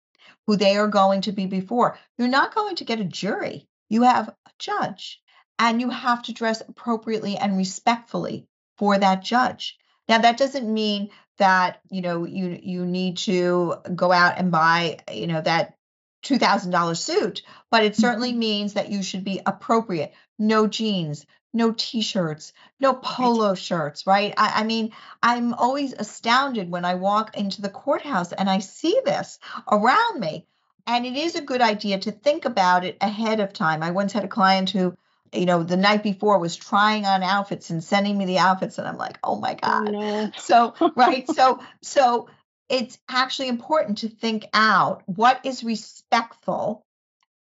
who 0.47 0.57
they 0.57 0.77
are 0.77 0.89
going 0.89 1.23
to 1.23 1.33
be 1.33 1.47
before. 1.47 1.99
You're 2.19 2.29
not 2.29 2.55
going 2.55 2.77
to 2.77 2.85
get 2.85 3.01
a 3.01 3.05
jury, 3.05 3.67
you 3.89 4.03
have 4.03 4.29
a 4.29 4.51
judge, 4.59 5.21
and 5.59 5.81
you 5.81 5.91
have 5.91 6.23
to 6.25 6.33
dress 6.33 6.63
appropriately 6.67 7.37
and 7.37 7.57
respectfully 7.57 8.47
for 8.79 8.99
that 8.99 9.23
judge. 9.23 9.77
Now 10.09 10.19
that 10.19 10.39
doesn't 10.39 10.73
mean 10.73 11.11
that 11.39 11.81
you 11.91 12.03
know 12.03 12.25
you 12.25 12.59
you 12.63 12.87
need 12.87 13.19
to 13.19 13.75
go 13.95 14.13
out 14.13 14.39
and 14.39 14.51
buy 14.51 14.99
you 15.13 15.27
know 15.27 15.41
that 15.41 15.77
$2000 16.25 16.97
suit, 16.97 17.43
but 17.71 17.85
it 17.85 17.97
certainly 17.97 18.31
mm-hmm. 18.31 18.39
means 18.39 18.75
that 18.75 18.91
you 18.91 19.03
should 19.03 19.25
be 19.25 19.41
appropriate. 19.47 20.13
No 20.39 20.67
jeans, 20.67 21.25
no 21.57 21.75
t-shirts, 21.77 22.53
no 22.79 22.95
polo 22.95 23.51
right. 23.51 23.59
shirts, 23.59 24.07
right? 24.07 24.35
I, 24.37 24.61
I, 24.61 24.65
mean, 24.65 24.93
I'm 25.23 25.55
always 25.55 25.93
astounded 25.93 26.71
when 26.71 26.85
I 26.85 26.95
walk 26.95 27.37
into 27.37 27.63
the 27.63 27.69
courthouse 27.69 28.33
and 28.33 28.49
I 28.49 28.61
see 28.61 29.01
this 29.05 29.39
around 29.71 30.21
me. 30.21 30.47
And 30.87 31.05
it 31.05 31.17
is 31.17 31.35
a 31.35 31.41
good 31.41 31.63
idea 31.63 31.99
to 31.99 32.13
think 32.13 32.45
about 32.45 32.85
it 32.85 32.97
ahead 33.01 33.41
of 33.41 33.53
time. 33.53 33.83
I 33.83 33.91
once 33.91 34.13
had 34.13 34.25
a 34.25 34.29
client 34.29 34.71
who 34.71 34.97
you 35.33 35.47
know, 35.47 35.63
the 35.63 35.77
night 35.77 36.03
before 36.03 36.39
was 36.39 36.57
trying 36.57 37.05
on 37.05 37.23
outfits 37.23 37.71
and 37.71 37.83
sending 37.83 38.17
me 38.17 38.27
the 38.27 38.39
outfits, 38.39 38.79
and 38.79 38.87
I'm 38.87 38.97
like, 38.97 39.19
oh 39.23 39.37
my 39.37 39.57
oh, 39.63 39.85
god. 39.85 39.93
no. 39.93 40.31
So 40.39 40.75
right, 40.95 41.29
so 41.35 41.61
so 41.83 42.29
it's 42.69 42.99
actually 43.09 43.49
important 43.49 43.99
to 43.99 44.09
think 44.09 44.47
out 44.53 45.03
what 45.07 45.45
is 45.45 45.63
respectful 45.63 46.85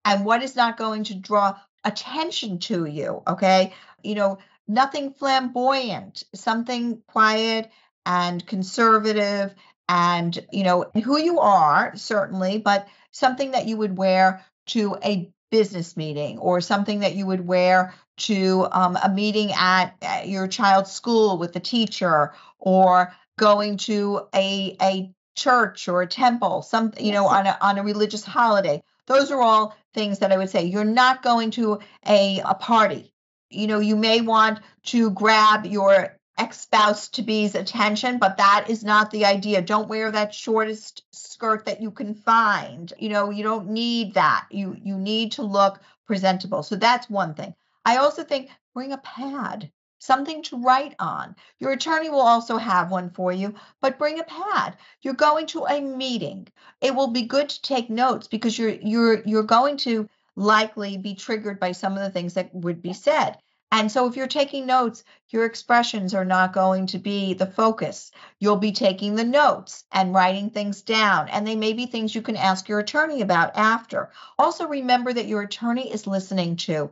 and 0.04 0.24
what 0.24 0.42
is 0.42 0.54
not 0.56 0.76
going 0.76 1.04
to 1.04 1.14
draw 1.14 1.56
attention 1.84 2.58
to 2.58 2.84
you. 2.84 3.22
Okay, 3.26 3.72
you 4.02 4.14
know, 4.14 4.38
nothing 4.68 5.12
flamboyant, 5.12 6.24
something 6.34 7.02
quiet 7.06 7.70
and 8.04 8.46
conservative 8.46 9.54
and 9.88 10.44
you 10.52 10.64
know 10.64 10.86
who 11.04 11.18
you 11.18 11.38
are 11.38 11.94
certainly 11.96 12.58
but 12.58 12.88
something 13.12 13.52
that 13.52 13.66
you 13.66 13.76
would 13.76 13.96
wear 13.96 14.44
to 14.66 14.96
a 15.04 15.30
business 15.50 15.96
meeting 15.96 16.38
or 16.38 16.60
something 16.60 17.00
that 17.00 17.14
you 17.14 17.24
would 17.24 17.46
wear 17.46 17.94
to 18.16 18.66
um, 18.72 18.96
a 19.02 19.08
meeting 19.08 19.52
at, 19.52 19.94
at 20.02 20.28
your 20.28 20.48
child's 20.48 20.90
school 20.90 21.38
with 21.38 21.52
the 21.52 21.60
teacher 21.60 22.32
or 22.58 23.14
going 23.38 23.76
to 23.76 24.22
a, 24.34 24.76
a 24.82 25.12
church 25.36 25.86
or 25.86 26.02
a 26.02 26.06
temple 26.06 26.62
some 26.62 26.92
you 26.98 27.12
know 27.12 27.26
on 27.26 27.46
a, 27.46 27.56
on 27.60 27.78
a 27.78 27.82
religious 27.82 28.24
holiday. 28.24 28.82
Those 29.06 29.30
are 29.30 29.40
all 29.40 29.76
things 29.94 30.18
that 30.18 30.32
i 30.32 30.36
would 30.36 30.50
say. 30.50 30.64
You're 30.64 30.84
not 30.84 31.22
going 31.22 31.52
to 31.52 31.78
a, 32.06 32.40
a 32.44 32.54
party 32.54 33.12
you 33.56 33.66
know 33.66 33.80
you 33.80 33.96
may 33.96 34.20
want 34.20 34.60
to 34.84 35.10
grab 35.10 35.66
your 35.66 36.16
ex 36.38 36.60
spouse 36.60 37.08
to 37.08 37.22
be's 37.22 37.54
attention, 37.54 38.18
but 38.18 38.36
that 38.36 38.66
is 38.68 38.84
not 38.84 39.10
the 39.10 39.24
idea. 39.24 39.62
Don't 39.62 39.88
wear 39.88 40.10
that 40.10 40.34
shortest 40.34 41.02
skirt 41.10 41.64
that 41.66 41.80
you 41.80 41.90
can 41.90 42.14
find. 42.14 42.92
You 42.98 43.08
know, 43.08 43.30
you 43.30 43.42
don't 43.42 43.70
need 43.70 44.14
that. 44.14 44.46
You 44.50 44.76
you 44.82 44.98
need 44.98 45.32
to 45.32 45.42
look 45.42 45.80
presentable. 46.06 46.62
So 46.62 46.76
that's 46.76 47.10
one 47.10 47.34
thing. 47.34 47.54
I 47.84 47.96
also 47.96 48.22
think 48.24 48.50
bring 48.74 48.92
a 48.92 48.98
pad, 48.98 49.70
something 49.98 50.42
to 50.44 50.62
write 50.62 50.94
on. 50.98 51.34
Your 51.58 51.72
attorney 51.72 52.10
will 52.10 52.20
also 52.20 52.58
have 52.58 52.90
one 52.90 53.10
for 53.10 53.32
you, 53.32 53.54
but 53.80 53.98
bring 53.98 54.20
a 54.20 54.24
pad. 54.24 54.76
You're 55.02 55.14
going 55.14 55.46
to 55.48 55.64
a 55.66 55.80
meeting. 55.80 56.48
It 56.80 56.94
will 56.94 57.08
be 57.08 57.22
good 57.22 57.48
to 57.48 57.62
take 57.62 57.88
notes 57.88 58.28
because 58.28 58.58
you're 58.58 58.70
you're 58.70 59.22
you're 59.24 59.42
going 59.42 59.78
to 59.78 60.08
likely 60.36 60.98
be 60.98 61.14
triggered 61.14 61.58
by 61.58 61.72
some 61.72 61.94
of 61.94 62.00
the 62.00 62.10
things 62.10 62.34
that 62.34 62.54
would 62.54 62.82
be 62.82 62.92
said. 62.92 63.38
And 63.72 63.90
so, 63.90 64.06
if 64.06 64.16
you're 64.16 64.28
taking 64.28 64.66
notes, 64.66 65.02
your 65.30 65.44
expressions 65.44 66.14
are 66.14 66.24
not 66.24 66.52
going 66.52 66.86
to 66.88 66.98
be 66.98 67.34
the 67.34 67.46
focus. 67.46 68.12
You'll 68.38 68.56
be 68.56 68.72
taking 68.72 69.16
the 69.16 69.24
notes 69.24 69.84
and 69.90 70.14
writing 70.14 70.50
things 70.50 70.82
down, 70.82 71.28
and 71.28 71.46
they 71.46 71.56
may 71.56 71.72
be 71.72 71.86
things 71.86 72.14
you 72.14 72.22
can 72.22 72.36
ask 72.36 72.68
your 72.68 72.78
attorney 72.78 73.22
about 73.22 73.56
after. 73.56 74.12
Also, 74.38 74.68
remember 74.68 75.12
that 75.12 75.26
your 75.26 75.42
attorney 75.42 75.92
is 75.92 76.06
listening 76.06 76.56
to 76.56 76.90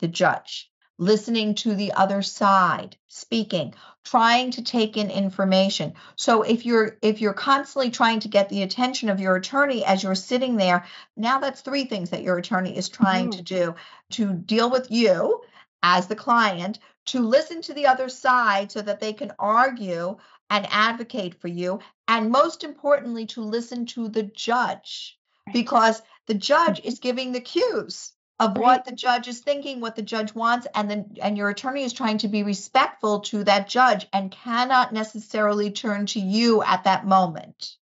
the 0.00 0.08
judge, 0.08 0.68
listening 0.98 1.54
to 1.54 1.76
the 1.76 1.92
other 1.92 2.22
side, 2.22 2.96
speaking, 3.06 3.74
trying 4.02 4.50
to 4.50 4.62
take 4.62 4.96
in 4.96 5.10
information. 5.10 5.94
So 6.16 6.42
if 6.42 6.66
you're 6.66 6.98
if 7.02 7.20
you're 7.20 7.34
constantly 7.34 7.90
trying 7.90 8.20
to 8.20 8.28
get 8.28 8.48
the 8.48 8.62
attention 8.62 9.10
of 9.10 9.20
your 9.20 9.36
attorney 9.36 9.84
as 9.84 10.02
you're 10.02 10.16
sitting 10.16 10.56
there, 10.56 10.86
now 11.16 11.38
that's 11.38 11.60
three 11.60 11.84
things 11.84 12.10
that 12.10 12.24
your 12.24 12.36
attorney 12.36 12.76
is 12.76 12.88
trying 12.88 13.28
mm. 13.30 13.36
to 13.36 13.42
do 13.42 13.74
to 14.10 14.32
deal 14.32 14.70
with 14.70 14.90
you 14.90 15.42
as 15.82 16.06
the 16.06 16.16
client 16.16 16.78
to 17.06 17.20
listen 17.20 17.62
to 17.62 17.74
the 17.74 17.86
other 17.86 18.08
side 18.08 18.70
so 18.70 18.82
that 18.82 19.00
they 19.00 19.12
can 19.12 19.32
argue 19.38 20.16
and 20.50 20.66
advocate 20.70 21.40
for 21.40 21.48
you. 21.48 21.80
And 22.08 22.30
most 22.30 22.64
importantly, 22.64 23.26
to 23.26 23.40
listen 23.40 23.86
to 23.86 24.08
the 24.08 24.24
judge 24.24 25.18
because 25.52 26.02
the 26.26 26.34
judge 26.34 26.78
mm-hmm. 26.78 26.88
is 26.88 26.98
giving 26.98 27.32
the 27.32 27.40
cues 27.40 28.12
of 28.40 28.56
what 28.56 28.86
the 28.86 28.92
judge 28.92 29.28
is 29.28 29.40
thinking, 29.40 29.80
what 29.80 29.96
the 29.96 30.02
judge 30.02 30.34
wants, 30.34 30.66
and 30.74 30.90
then 30.90 31.16
and 31.20 31.36
your 31.36 31.50
attorney 31.50 31.84
is 31.84 31.92
trying 31.92 32.18
to 32.18 32.28
be 32.28 32.42
respectful 32.42 33.20
to 33.20 33.44
that 33.44 33.68
judge 33.68 34.06
and 34.12 34.30
cannot 34.30 34.94
necessarily 34.94 35.70
turn 35.70 36.06
to 36.06 36.20
you 36.20 36.62
at 36.62 36.84
that 36.84 37.06
moment. 37.06 37.76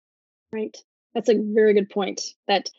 Right. 0.53 0.77
That's 1.15 1.29
a 1.29 1.39
very 1.39 1.75
good 1.75 1.91
point. 1.91 2.35
That 2.49 2.71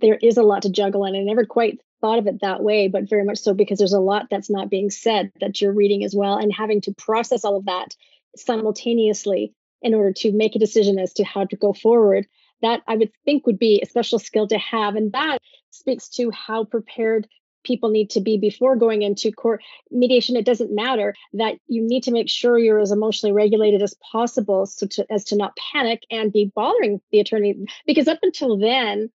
there 0.00 0.18
is 0.20 0.38
a 0.38 0.42
lot 0.42 0.62
to 0.62 0.70
juggle, 0.70 1.04
and 1.04 1.16
I 1.16 1.20
never 1.20 1.44
quite 1.44 1.80
thought 2.06 2.18
of 2.20 2.28
it 2.28 2.40
that 2.40 2.62
way, 2.62 2.86
but 2.86 3.08
very 3.08 3.24
much 3.24 3.38
so 3.38 3.52
because 3.52 3.78
there's 3.78 3.92
a 3.92 3.98
lot 3.98 4.28
that's 4.30 4.48
not 4.48 4.70
being 4.70 4.90
said 4.90 5.32
that 5.40 5.60
you're 5.60 5.72
reading 5.72 6.04
as 6.04 6.14
well, 6.14 6.36
and 6.36 6.52
having 6.52 6.80
to 6.82 6.94
process 6.94 7.44
all 7.44 7.56
of 7.56 7.64
that 7.64 7.96
simultaneously 8.36 9.52
in 9.82 9.92
order 9.92 10.12
to 10.12 10.30
make 10.30 10.54
a 10.54 10.60
decision 10.60 11.00
as 11.00 11.12
to 11.14 11.24
how 11.24 11.44
to 11.44 11.56
go 11.56 11.72
forward. 11.72 12.26
That 12.62 12.82
I 12.86 12.96
would 12.96 13.10
think 13.24 13.44
would 13.46 13.58
be 13.58 13.80
a 13.82 13.86
special 13.86 14.18
skill 14.18 14.46
to 14.48 14.58
have. 14.58 14.94
And 14.94 15.12
that 15.12 15.38
speaks 15.70 16.08
to 16.10 16.30
how 16.30 16.64
prepared 16.64 17.26
people 17.64 17.90
need 17.90 18.10
to 18.10 18.20
be 18.20 18.38
before 18.38 18.76
going 18.76 19.02
into 19.02 19.32
court 19.32 19.60
mediation 19.90 20.36
it 20.36 20.44
doesn't 20.44 20.72
matter 20.72 21.16
that 21.32 21.56
you 21.66 21.82
need 21.82 22.04
to 22.04 22.12
make 22.12 22.30
sure 22.30 22.56
you're 22.56 22.78
as 22.78 22.92
emotionally 22.92 23.32
regulated 23.32 23.82
as 23.82 23.92
possible 24.12 24.66
so 24.66 24.86
to, 24.86 25.04
as 25.12 25.24
to 25.24 25.34
not 25.34 25.58
panic 25.72 26.04
and 26.08 26.32
be 26.32 26.52
bothering 26.54 27.00
the 27.10 27.18
attorney 27.18 27.56
because 27.84 28.06
up 28.06 28.20
until 28.22 28.56
then 28.56 29.10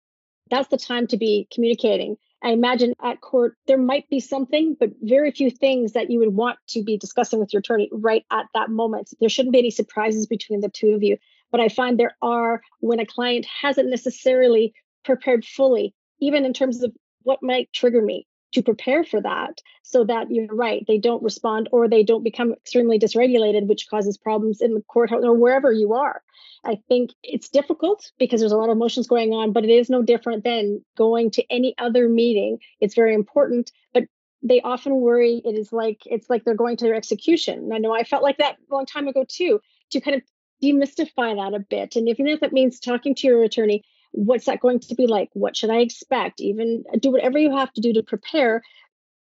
that's 0.51 0.68
the 0.68 0.78
time 0.78 1.07
to 1.07 1.18
be 1.18 1.47
communicating 1.53 2.16
I 2.43 2.51
imagine 2.51 2.95
at 3.03 3.20
court 3.20 3.57
there 3.66 3.78
might 3.78 4.09
be 4.09 4.20
something, 4.20 4.76
but 4.78 4.91
very 5.03 5.30
few 5.32 5.51
things 5.51 5.93
that 5.93 6.11
you 6.11 6.18
would 6.20 6.34
want 6.34 6.59
to 6.68 6.82
be 6.82 6.97
discussing 6.97 7.41
with 7.41 7.53
your 7.53 7.61
attorney 7.61 7.89
right 7.93 8.24
at 8.30 8.47
that 8.55 8.70
moment. 8.70 9.11
There 9.20 9.28
shouldn't 9.28 9.53
be 9.53 9.59
any 9.59 9.70
surprises 9.70 10.26
between 10.26 10.61
the 10.61 10.68
two 10.68 10.91
of 10.91 11.03
you. 11.03 11.16
But 11.51 11.61
I 11.61 11.68
find 11.68 11.99
there 11.99 12.16
are 12.22 12.62
when 12.80 13.01
a 13.01 13.07
client 13.07 13.47
hasn't 13.47 13.91
necessarily 13.91 14.72
prepared 15.05 15.45
fully, 15.45 15.95
even 16.20 16.45
in 16.45 16.53
terms 16.53 16.82
of 16.82 16.93
what 17.22 17.43
might 17.43 17.72
trigger 17.72 18.03
me 18.03 18.26
to 18.53 18.62
prepare 18.62 19.05
for 19.05 19.20
that 19.20 19.61
so 19.82 20.05
that 20.05 20.30
you're 20.30 20.55
right, 20.55 20.84
they 20.86 20.99
don't 20.99 21.22
respond 21.22 21.68
or 21.72 21.88
they 21.88 22.03
don't 22.03 22.24
become 22.24 22.53
extremely 22.53 22.99
dysregulated, 22.99 23.66
which 23.66 23.88
causes 23.88 24.16
problems 24.16 24.61
in 24.61 24.74
the 24.74 24.82
courthouse 24.88 25.24
or 25.24 25.34
wherever 25.34 25.72
you 25.72 25.94
are. 25.94 26.22
I 26.64 26.78
think 26.88 27.11
it's 27.22 27.49
difficult 27.49 28.11
because 28.18 28.40
there's 28.40 28.53
a 28.53 28.57
lot 28.57 28.70
of 28.70 28.76
emotions 28.76 29.07
going 29.07 29.32
on, 29.32 29.53
but 29.53 29.64
it 29.64 29.70
is 29.70 29.90
no 29.90 30.03
different 30.03 30.44
than 30.44 30.84
going 30.96 31.30
to 31.32 31.44
any 31.51 31.74
other 31.78 32.09
meeting. 32.09 32.59
It's 32.80 32.94
very 32.94 33.14
important, 33.14 33.70
but 33.92 34.05
they 34.42 34.61
often 34.61 34.96
worry 34.96 35.42
it 35.44 35.55
is 35.57 35.72
like 35.72 36.03
it's 36.07 36.30
like 36.30 36.44
they're 36.44 36.55
going 36.55 36.76
to 36.78 36.84
their 36.84 36.94
execution. 36.94 37.70
I 37.72 37.78
know 37.78 37.92
I 37.92 38.05
felt 38.05 38.22
like 38.22 38.38
that 38.38 38.57
a 38.70 38.74
long 38.74 38.86
time 38.86 39.09
ago 39.09 39.24
too, 39.28 39.61
to 39.90 40.01
kind 40.01 40.16
of 40.16 40.22
demystify 40.62 41.36
that 41.36 41.55
a 41.55 41.61
bit. 41.61 41.96
And 41.96 42.09
even 42.09 42.26
if 42.26 42.40
that 42.40 42.53
means 42.53 42.80
talking 42.80 43.14
to 43.16 43.26
your 43.26 43.42
attorney, 43.42 43.84
what's 44.18 44.46
that 44.46 44.60
going 44.60 44.80
to 44.80 44.94
be 44.96 45.06
like? 45.06 45.30
What 45.32 45.56
should 45.56 45.70
I 45.70 45.78
expect? 45.78 46.40
Even 46.40 46.84
do 46.98 47.12
whatever 47.12 47.38
you 47.38 47.56
have 47.56 47.72
to 47.74 47.80
do 47.80 47.92
to 47.92 48.02
prepare. 48.02 48.62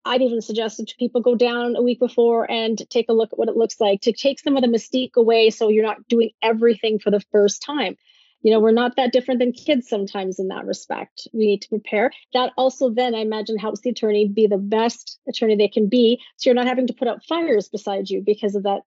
I'd 0.05 0.21
even 0.21 0.41
suggested 0.41 0.87
to 0.87 0.95
people 0.97 1.19
go 1.19 1.35
down 1.35 1.75
a 1.75 1.81
week 1.81 1.99
before 1.99 2.49
and 2.49 2.81
take 2.89 3.09
a 3.09 3.13
look 3.13 3.33
at 3.33 3.39
what 3.39 3.49
it 3.49 3.57
looks 3.57 3.81
like 3.81 4.01
to 4.01 4.13
take 4.13 4.39
some 4.39 4.55
of 4.55 4.61
the 4.61 4.69
mystique 4.69 5.15
away 5.17 5.49
so 5.49 5.67
you're 5.67 5.85
not 5.85 6.07
doing 6.07 6.29
everything 6.41 6.99
for 6.99 7.11
the 7.11 7.19
first 7.31 7.61
time. 7.61 7.97
You 8.41 8.51
know, 8.51 8.59
we're 8.59 8.71
not 8.71 8.95
that 8.95 9.11
different 9.11 9.39
than 9.39 9.51
kids 9.51 9.89
sometimes 9.89 10.39
in 10.39 10.47
that 10.49 10.65
respect. 10.65 11.27
We 11.33 11.47
need 11.47 11.63
to 11.63 11.69
prepare. 11.69 12.11
That 12.33 12.53
also 12.55 12.91
then 12.91 13.15
I 13.15 13.19
imagine 13.19 13.57
helps 13.57 13.81
the 13.81 13.89
attorney 13.89 14.27
be 14.27 14.47
the 14.47 14.59
best 14.59 15.19
attorney 15.27 15.55
they 15.55 15.67
can 15.67 15.89
be. 15.89 16.21
So 16.37 16.49
you're 16.49 16.55
not 16.55 16.67
having 16.67 16.87
to 16.87 16.93
put 16.93 17.07
out 17.07 17.25
fires 17.25 17.67
beside 17.67 18.09
you 18.09 18.21
because 18.21 18.55
of 18.55 18.63
that 18.63 18.81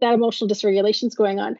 that 0.00 0.14
emotional 0.14 0.48
dysregulation 0.48 1.04
is 1.04 1.14
going 1.14 1.40
on. 1.40 1.56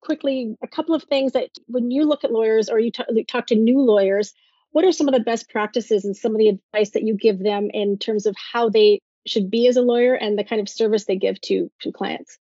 Quickly, 0.00 0.56
a 0.62 0.68
couple 0.68 0.94
of 0.94 1.04
things 1.04 1.32
that 1.32 1.50
when 1.66 1.90
you 1.90 2.04
look 2.04 2.24
at 2.24 2.32
lawyers 2.32 2.68
or 2.68 2.78
you 2.78 2.90
talk 2.92 3.46
to 3.48 3.56
new 3.56 3.80
lawyers, 3.80 4.34
what 4.70 4.84
are 4.84 4.92
some 4.92 5.08
of 5.08 5.14
the 5.14 5.20
best 5.20 5.48
practices 5.48 6.04
and 6.04 6.16
some 6.16 6.32
of 6.32 6.38
the 6.38 6.48
advice 6.48 6.90
that 6.90 7.02
you 7.02 7.16
give 7.16 7.38
them 7.38 7.70
in 7.72 7.98
terms 7.98 8.26
of 8.26 8.36
how 8.52 8.68
they 8.68 9.00
should 9.26 9.50
be 9.50 9.66
as 9.66 9.76
a 9.76 9.82
lawyer 9.82 10.14
and 10.14 10.38
the 10.38 10.44
kind 10.44 10.60
of 10.60 10.68
service 10.68 11.04
they 11.04 11.16
give 11.16 11.40
to, 11.42 11.70
to 11.80 11.92
clients? 11.92 12.38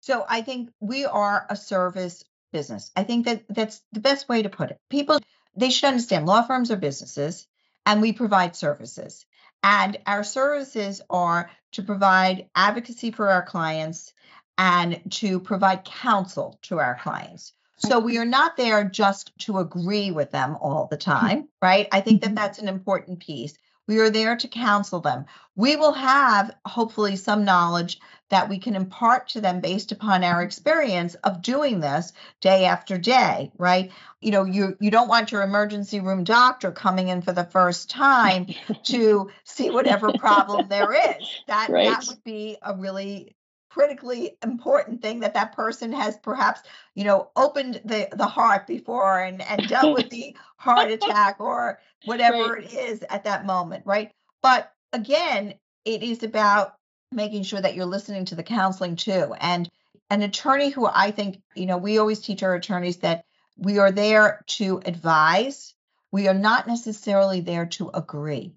So 0.00 0.24
I 0.28 0.42
think 0.42 0.70
we 0.80 1.04
are 1.06 1.46
a 1.50 1.56
service 1.56 2.24
business. 2.52 2.90
I 2.96 3.04
think 3.04 3.26
that 3.26 3.44
that's 3.48 3.82
the 3.92 4.00
best 4.00 4.28
way 4.28 4.42
to 4.42 4.48
put 4.48 4.70
it. 4.70 4.78
People 4.88 5.18
they 5.56 5.70
should 5.70 5.88
understand 5.88 6.26
law 6.26 6.42
firms 6.42 6.70
are 6.70 6.76
businesses 6.76 7.46
and 7.84 8.00
we 8.00 8.12
provide 8.12 8.54
services. 8.54 9.26
And 9.62 9.98
our 10.06 10.22
services 10.22 11.02
are 11.10 11.50
to 11.72 11.82
provide 11.82 12.48
advocacy 12.54 13.10
for 13.10 13.28
our 13.28 13.42
clients 13.42 14.12
and 14.58 15.00
to 15.12 15.38
provide 15.38 15.84
counsel 15.84 16.58
to 16.62 16.80
our 16.80 16.98
clients. 17.00 17.52
So 17.78 18.00
we 18.00 18.18
are 18.18 18.24
not 18.24 18.56
there 18.56 18.82
just 18.84 19.30
to 19.40 19.58
agree 19.58 20.10
with 20.10 20.32
them 20.32 20.56
all 20.60 20.88
the 20.90 20.96
time, 20.96 21.48
right? 21.62 21.86
I 21.92 22.00
think 22.00 22.20
that 22.20 22.28
mm-hmm. 22.28 22.34
that's 22.34 22.58
an 22.58 22.68
important 22.68 23.20
piece. 23.20 23.54
We 23.86 24.00
are 24.00 24.10
there 24.10 24.36
to 24.36 24.48
counsel 24.48 25.00
them. 25.00 25.24
We 25.56 25.76
will 25.76 25.94
have 25.94 26.54
hopefully 26.66 27.16
some 27.16 27.44
knowledge 27.44 27.98
that 28.28 28.50
we 28.50 28.58
can 28.58 28.76
impart 28.76 29.28
to 29.28 29.40
them 29.40 29.60
based 29.60 29.92
upon 29.92 30.22
our 30.22 30.42
experience 30.42 31.14
of 31.14 31.40
doing 31.40 31.80
this 31.80 32.12
day 32.42 32.66
after 32.66 32.98
day, 32.98 33.50
right? 33.56 33.90
You 34.20 34.32
know, 34.32 34.44
you 34.44 34.76
you 34.78 34.90
don't 34.90 35.08
want 35.08 35.32
your 35.32 35.40
emergency 35.42 36.00
room 36.00 36.24
doctor 36.24 36.70
coming 36.70 37.08
in 37.08 37.22
for 37.22 37.32
the 37.32 37.44
first 37.44 37.88
time 37.88 38.48
to 38.84 39.30
see 39.44 39.70
whatever 39.70 40.12
problem 40.18 40.68
there 40.68 40.92
is. 40.92 41.26
That 41.46 41.70
right. 41.70 41.88
that 41.88 42.04
would 42.08 42.22
be 42.24 42.58
a 42.60 42.76
really 42.76 43.34
critically 43.70 44.36
important 44.42 45.02
thing 45.02 45.20
that 45.20 45.34
that 45.34 45.54
person 45.54 45.92
has 45.92 46.16
perhaps 46.18 46.60
you 46.94 47.04
know 47.04 47.30
opened 47.36 47.80
the 47.84 48.08
the 48.12 48.26
heart 48.26 48.66
before 48.66 49.20
and 49.20 49.42
and 49.42 49.68
dealt 49.68 49.94
with 49.94 50.10
the 50.10 50.36
heart 50.56 50.90
attack 50.90 51.36
or 51.38 51.78
whatever 52.04 52.54
right. 52.54 52.64
it 52.64 52.72
is 52.72 53.04
at 53.10 53.24
that 53.24 53.46
moment 53.46 53.84
right? 53.86 54.10
But 54.42 54.72
again 54.92 55.54
it 55.84 56.02
is 56.02 56.22
about 56.22 56.74
making 57.12 57.42
sure 57.42 57.60
that 57.60 57.74
you're 57.74 57.86
listening 57.86 58.26
to 58.26 58.34
the 58.34 58.42
counseling 58.42 58.96
too. 58.96 59.34
And 59.40 59.70
an 60.10 60.22
attorney 60.22 60.70
who 60.70 60.86
i 60.86 61.10
think 61.10 61.40
you 61.54 61.66
know 61.66 61.76
we 61.76 61.98
always 61.98 62.20
teach 62.20 62.42
our 62.42 62.54
attorneys 62.54 62.98
that 62.98 63.24
we 63.56 63.78
are 63.78 63.90
there 63.90 64.44
to 64.46 64.80
advise. 64.86 65.74
We 66.12 66.28
are 66.28 66.34
not 66.34 66.66
necessarily 66.66 67.40
there 67.40 67.66
to 67.66 67.90
agree. 67.92 68.54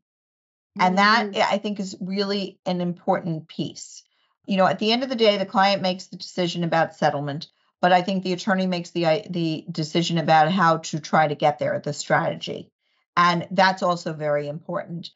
And 0.79 0.97
that 0.99 1.31
mm-hmm. 1.31 1.53
i 1.53 1.57
think 1.57 1.79
is 1.81 1.97
really 1.99 2.59
an 2.65 2.79
important 2.79 3.49
piece 3.49 4.03
you 4.45 4.57
know, 4.57 4.65
at 4.65 4.79
the 4.79 4.91
end 4.91 5.03
of 5.03 5.09
the 5.09 5.15
day, 5.15 5.37
the 5.37 5.45
client 5.45 5.81
makes 5.81 6.07
the 6.07 6.17
decision 6.17 6.63
about 6.63 6.95
settlement, 6.95 7.47
but 7.79 7.91
I 7.91 8.01
think 8.01 8.23
the 8.23 8.33
attorney 8.33 8.67
makes 8.67 8.91
the 8.91 9.23
the 9.29 9.65
decision 9.71 10.17
about 10.17 10.51
how 10.51 10.77
to 10.77 10.99
try 10.99 11.27
to 11.27 11.35
get 11.35 11.59
there, 11.59 11.79
the 11.79 11.93
strategy, 11.93 12.71
and 13.15 13.47
that's 13.51 13.83
also 13.83 14.13
very 14.13 14.47
important. 14.47 15.09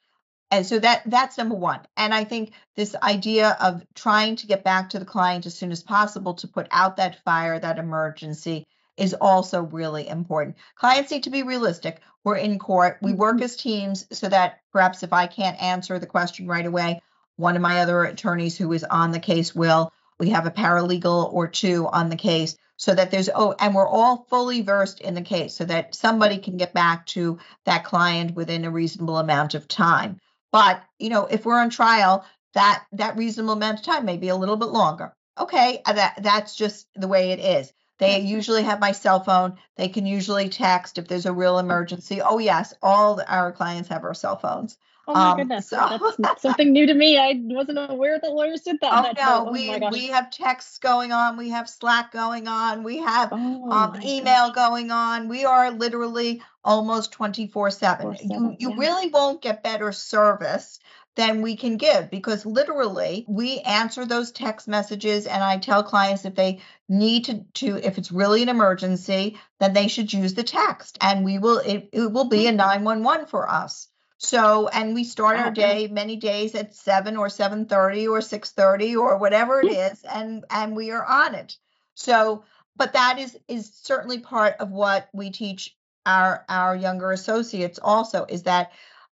And 0.51 0.65
so 0.65 0.79
that 0.79 1.03
that's 1.05 1.37
number 1.37 1.55
one. 1.55 1.81
And 1.97 2.13
I 2.13 2.23
think 2.23 2.53
this 2.75 2.95
idea 2.95 3.57
of 3.59 3.85
trying 3.95 4.35
to 4.37 4.47
get 4.47 4.63
back 4.63 4.91
to 4.91 4.99
the 4.99 5.05
client 5.05 5.45
as 5.45 5.57
soon 5.57 5.71
as 5.71 5.83
possible 5.83 6.35
to 6.35 6.47
put 6.47 6.67
out 6.71 6.97
that 6.97 7.23
fire, 7.23 7.59
that 7.59 7.79
emergency, 7.79 8.67
is 8.97 9.13
also 9.13 9.61
really 9.63 10.07
important. 10.07 10.55
Clients 10.75 11.11
need 11.11 11.23
to 11.23 11.29
be 11.29 11.43
realistic. 11.43 11.99
We're 12.23 12.37
in 12.37 12.59
court. 12.59 12.99
We 13.01 13.13
work 13.13 13.35
mm-hmm. 13.35 13.43
as 13.43 13.55
teams 13.55 14.07
so 14.11 14.29
that 14.29 14.59
perhaps 14.71 15.03
if 15.03 15.13
I 15.13 15.27
can't 15.27 15.61
answer 15.61 15.99
the 15.99 16.07
question 16.07 16.47
right 16.47 16.65
away, 16.65 17.01
one 17.37 17.55
of 17.55 17.61
my 17.61 17.81
other 17.81 18.03
attorneys 18.03 18.57
who 18.57 18.71
is 18.73 18.83
on 18.83 19.11
the 19.11 19.19
case 19.19 19.53
will 19.53 19.91
We 20.19 20.29
have 20.29 20.45
a 20.45 20.51
paralegal 20.51 21.33
or 21.33 21.47
two 21.47 21.87
on 21.87 22.09
the 22.09 22.15
case 22.15 22.55
so 22.77 22.93
that 22.93 23.11
there's 23.11 23.29
oh 23.33 23.55
and 23.59 23.73
we're 23.73 23.87
all 23.87 24.25
fully 24.29 24.61
versed 24.61 25.01
in 25.01 25.13
the 25.13 25.21
case 25.21 25.53
so 25.53 25.65
that 25.65 25.95
somebody 25.95 26.37
can 26.37 26.57
get 26.57 26.73
back 26.73 27.05
to 27.07 27.39
that 27.65 27.83
client 27.85 28.35
within 28.35 28.65
a 28.65 28.71
reasonable 28.71 29.17
amount 29.17 29.53
of 29.53 29.67
time. 29.67 30.19
But 30.51 30.81
you 30.99 31.09
know 31.09 31.25
if 31.25 31.45
we're 31.45 31.59
on 31.59 31.69
trial 31.69 32.25
that 32.53 32.85
that 32.93 33.17
reasonable 33.17 33.53
amount 33.53 33.79
of 33.79 33.85
time 33.85 34.05
may 34.05 34.17
be 34.17 34.29
a 34.29 34.35
little 34.35 34.57
bit 34.57 34.69
longer. 34.69 35.13
Okay 35.37 35.81
uh, 35.85 35.93
that 35.93 36.19
that's 36.21 36.55
just 36.55 36.87
the 36.95 37.07
way 37.07 37.31
it 37.31 37.39
is. 37.39 37.73
They 37.97 38.19
usually 38.19 38.63
have 38.63 38.81
my 38.81 38.91
cell 38.91 39.21
phone. 39.21 39.57
They 39.77 39.87
can 39.87 40.05
usually 40.05 40.49
text 40.49 40.97
if 40.97 41.07
there's 41.07 41.25
a 41.25 41.31
real 41.33 41.59
emergency. 41.59 42.21
Oh 42.21 42.39
yes 42.39 42.73
all 42.81 43.21
our 43.27 43.51
clients 43.51 43.89
have 43.89 44.05
our 44.05 44.13
cell 44.13 44.37
phones 44.37 44.77
Oh 45.07 45.13
my 45.13 45.31
um, 45.31 45.37
goodness, 45.37 45.69
so. 45.69 45.99
that's 46.17 46.41
something 46.41 46.71
new 46.71 46.87
to 46.87 46.93
me. 46.93 47.17
I 47.17 47.39
wasn't 47.43 47.77
aware 47.79 48.19
that 48.19 48.31
lawyers 48.31 48.61
did 48.61 48.77
that. 48.81 48.91
Oh 48.93 49.03
that 49.03 49.17
no, 49.17 49.45
oh, 49.47 49.51
we 49.51 49.79
we 49.91 50.07
have 50.07 50.31
texts 50.31 50.79
going 50.79 51.11
on, 51.11 51.37
we 51.37 51.49
have 51.49 51.69
Slack 51.69 52.11
going 52.11 52.47
on, 52.47 52.83
we 52.83 52.97
have 52.97 53.29
oh, 53.31 53.71
um, 53.71 54.01
email 54.01 54.51
gosh. 54.51 54.55
going 54.55 54.91
on. 54.91 55.27
We 55.27 55.45
are 55.45 55.71
literally 55.71 56.41
almost 56.63 57.11
twenty 57.11 57.47
four 57.47 57.69
seven. 57.69 58.17
You 58.23 58.55
you 58.57 58.71
yeah. 58.71 58.77
really 58.77 59.09
won't 59.09 59.41
get 59.41 59.61
better 59.61 59.91
service 59.91 60.79
than 61.15 61.41
we 61.41 61.55
can 61.55 61.77
give 61.77 62.09
because 62.09 62.45
literally 62.45 63.25
we 63.27 63.59
answer 63.59 64.05
those 64.05 64.31
text 64.31 64.67
messages 64.67 65.25
and 65.25 65.43
I 65.43 65.57
tell 65.57 65.83
clients 65.83 66.25
if 66.25 66.35
they 66.35 66.61
need 66.89 67.25
to 67.25 67.45
to 67.55 67.77
if 67.77 67.97
it's 67.97 68.11
really 68.11 68.43
an 68.43 68.49
emergency 68.49 69.39
then 69.59 69.73
they 69.73 69.87
should 69.87 70.11
use 70.11 70.33
the 70.33 70.43
text 70.43 70.97
and 71.01 71.23
we 71.23 71.39
will 71.39 71.59
it, 71.59 71.89
it 71.93 72.11
will 72.11 72.27
be 72.27 72.47
a 72.47 72.49
mm-hmm. 72.49 72.57
911 72.57 73.27
for 73.27 73.49
us 73.49 73.87
so, 74.25 74.67
and 74.69 74.95
we 74.95 75.03
start 75.03 75.37
our 75.37 75.51
day 75.51 75.87
many 75.87 76.15
days 76.15 76.55
at 76.55 76.73
7 76.73 77.15
or 77.15 77.27
7:30 77.27 78.07
or 78.07 78.21
6:30 78.21 78.97
or 78.97 79.17
whatever 79.17 79.61
it 79.61 79.71
is 79.71 80.03
and 80.03 80.43
and 80.49 80.75
we 80.75 80.89
are 80.91 81.05
on 81.05 81.35
it. 81.35 81.57
So, 81.93 82.43
but 82.75 82.93
that 82.93 83.19
is 83.19 83.37
is 83.47 83.71
certainly 83.71 84.19
part 84.19 84.55
of 84.59 84.71
what 84.71 85.09
we 85.13 85.29
teach 85.29 85.77
our 86.07 86.43
our 86.49 86.75
younger 86.75 87.11
associates 87.11 87.79
also 87.81 88.25
is 88.27 88.43
that 88.43 88.71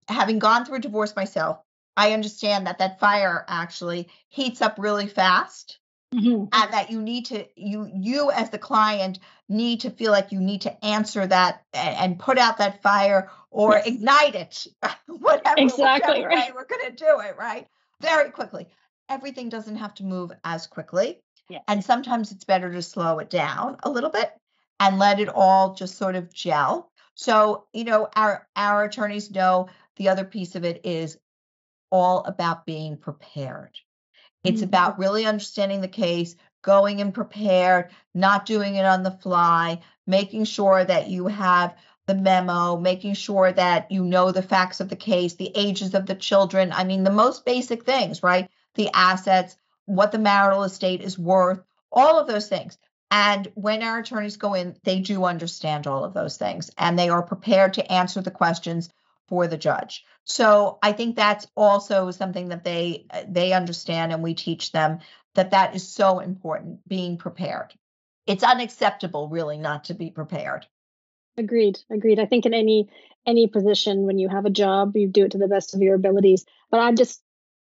having 0.08 0.40
gone 0.40 0.66
through 0.66 0.78
a 0.78 0.82
divorce 0.82 1.16
myself, 1.16 1.60
I 1.96 2.14
understand 2.14 2.66
that 2.66 2.80
that 2.80 3.00
fire 3.00 3.46
actually 3.48 4.10
heats 4.30 4.62
up 4.62 4.76
really 4.80 5.08
fast. 5.08 5.80
Mm-hmm. 6.14 6.46
and 6.54 6.74
that 6.74 6.92
you 6.92 7.02
need 7.02 7.26
to 7.26 7.46
you 7.58 7.92
you 7.94 8.32
as 8.32 8.50
the 8.50 8.58
client 8.58 9.20
need 9.50 9.82
to 9.82 9.90
feel 9.90 10.12
like 10.12 10.32
you 10.32 10.40
need 10.40 10.62
to 10.62 10.86
answer 10.86 11.28
that 11.28 11.64
and, 11.74 11.96
and 11.98 12.20
put 12.20 12.38
out 12.38 12.60
that 12.60 12.82
fire 12.82 13.30
or 13.56 13.82
ignite 13.86 14.36
it, 14.36 14.68
whatever, 15.08 15.56
exactly 15.58 16.16
whichever 16.16 16.28
right. 16.28 16.54
we're 16.54 16.66
going 16.66 16.86
to 16.88 16.92
do 16.92 17.20
it, 17.22 17.38
right? 17.38 17.68
Very 18.02 18.30
quickly. 18.30 18.68
Everything 19.08 19.48
doesn't 19.48 19.78
have 19.78 19.94
to 19.96 20.04
move 20.04 20.34
as 20.44 20.68
quickly. 20.68 21.22
Yeah. 21.50 21.60
And 21.68 21.84
sometimes 21.84 22.32
it's 22.32 22.44
better 22.44 22.72
to 22.74 22.82
slow 22.82 23.20
it 23.20 23.30
down 23.30 23.78
a 23.84 23.90
little 23.90 24.10
bit 24.10 24.30
and 24.82 25.00
let 25.00 25.22
it 25.22 25.30
all 25.30 25.74
just 25.74 25.98
sort 25.98 26.16
of 26.16 26.34
gel. 26.34 26.92
So, 27.14 27.66
you 27.72 27.86
know, 27.86 28.10
our 28.14 28.46
our 28.58 28.84
attorneys 28.84 29.32
know 29.32 29.70
the 29.96 30.10
other 30.10 30.26
piece 30.26 30.56
of 30.56 30.66
it 30.66 30.82
is 30.84 31.18
all 31.90 32.26
about 32.26 32.66
being 32.66 32.98
prepared. 32.98 33.78
It's 34.44 34.58
mm-hmm. 34.58 34.66
about 34.66 35.00
really 35.00 35.26
understanding 35.26 35.80
the 35.80 35.88
case, 35.88 36.36
going 36.62 37.00
and 37.00 37.14
prepared, 37.14 37.92
not 38.14 38.46
doing 38.46 38.76
it 38.76 38.86
on 38.86 39.04
the 39.04 39.12
fly, 39.12 39.80
making 40.06 40.44
sure 40.44 40.84
that 40.84 41.08
you 41.08 41.28
have 41.28 41.78
the 42.08 42.16
memo, 42.16 42.78
making 42.78 43.16
sure 43.16 43.52
that 43.52 43.92
you 43.92 44.04
know 44.04 44.32
the 44.32 44.42
facts 44.42 44.80
of 44.80 44.90
the 44.90 44.96
case, 44.96 45.34
the 45.34 45.52
ages 45.56 45.94
of 45.96 46.06
the 46.06 46.16
children. 46.16 46.72
I 46.72 46.84
mean, 46.84 47.04
the 47.04 47.12
most 47.12 47.46
basic 47.46 47.84
things, 47.84 48.22
right? 48.22 48.50
The 48.76 48.90
assets, 48.94 49.58
what 49.86 50.12
the 50.12 50.20
marital 50.20 50.64
estate 50.64 51.02
is 51.02 51.18
worth, 51.18 51.62
all 51.92 52.20
of 52.20 52.28
those 52.28 52.48
things. 52.48 52.78
And 53.12 53.52
when 53.56 53.84
our 53.84 54.00
attorneys 54.00 54.38
go 54.38 54.54
in, 54.54 54.76
they 54.84 55.00
do 55.00 55.26
understand 55.26 55.88
all 55.88 56.04
of 56.04 56.14
those 56.14 56.38
things 56.38 56.72
and 56.78 56.98
they 56.98 57.10
are 57.10 57.24
prepared 57.24 57.74
to 57.76 57.92
answer 57.92 58.22
the 58.22 58.32
questions 58.32 58.90
for 59.28 59.48
the 59.48 59.58
judge. 59.58 60.06
So 60.26 60.80
I 60.82 60.92
think 60.92 61.16
that's 61.16 61.48
also 61.56 62.12
something 62.12 62.50
that 62.50 62.64
they 62.64 63.08
they 63.28 63.54
understand 63.54 64.12
and 64.12 64.22
we 64.22 64.34
teach 64.34 64.72
them 64.72 65.00
that 65.36 65.52
that 65.52 65.76
is 65.76 65.88
so 65.88 66.20
important 66.20 66.88
being 66.88 67.18
prepared. 67.18 67.74
It's 68.26 68.44
unacceptable 68.44 69.30
really 69.30 69.58
not 69.58 69.86
to 69.86 69.94
be 69.94 70.10
prepared. 70.10 70.66
Agreed. 71.38 71.80
Agreed. 71.90 72.20
I 72.20 72.26
think 72.26 72.46
in 72.46 72.54
any 72.54 72.90
any 73.26 73.48
position 73.48 74.06
when 74.06 74.20
you 74.20 74.30
have 74.30 74.46
a 74.46 74.50
job, 74.50 74.96
you 74.96 75.08
do 75.08 75.26
it 75.26 75.32
to 75.32 75.38
the 75.38 75.48
best 75.48 75.74
of 75.76 75.82
your 75.82 75.96
abilities. 75.96 76.46
But 76.72 76.80
I'm 76.80 76.96
just 76.96 77.22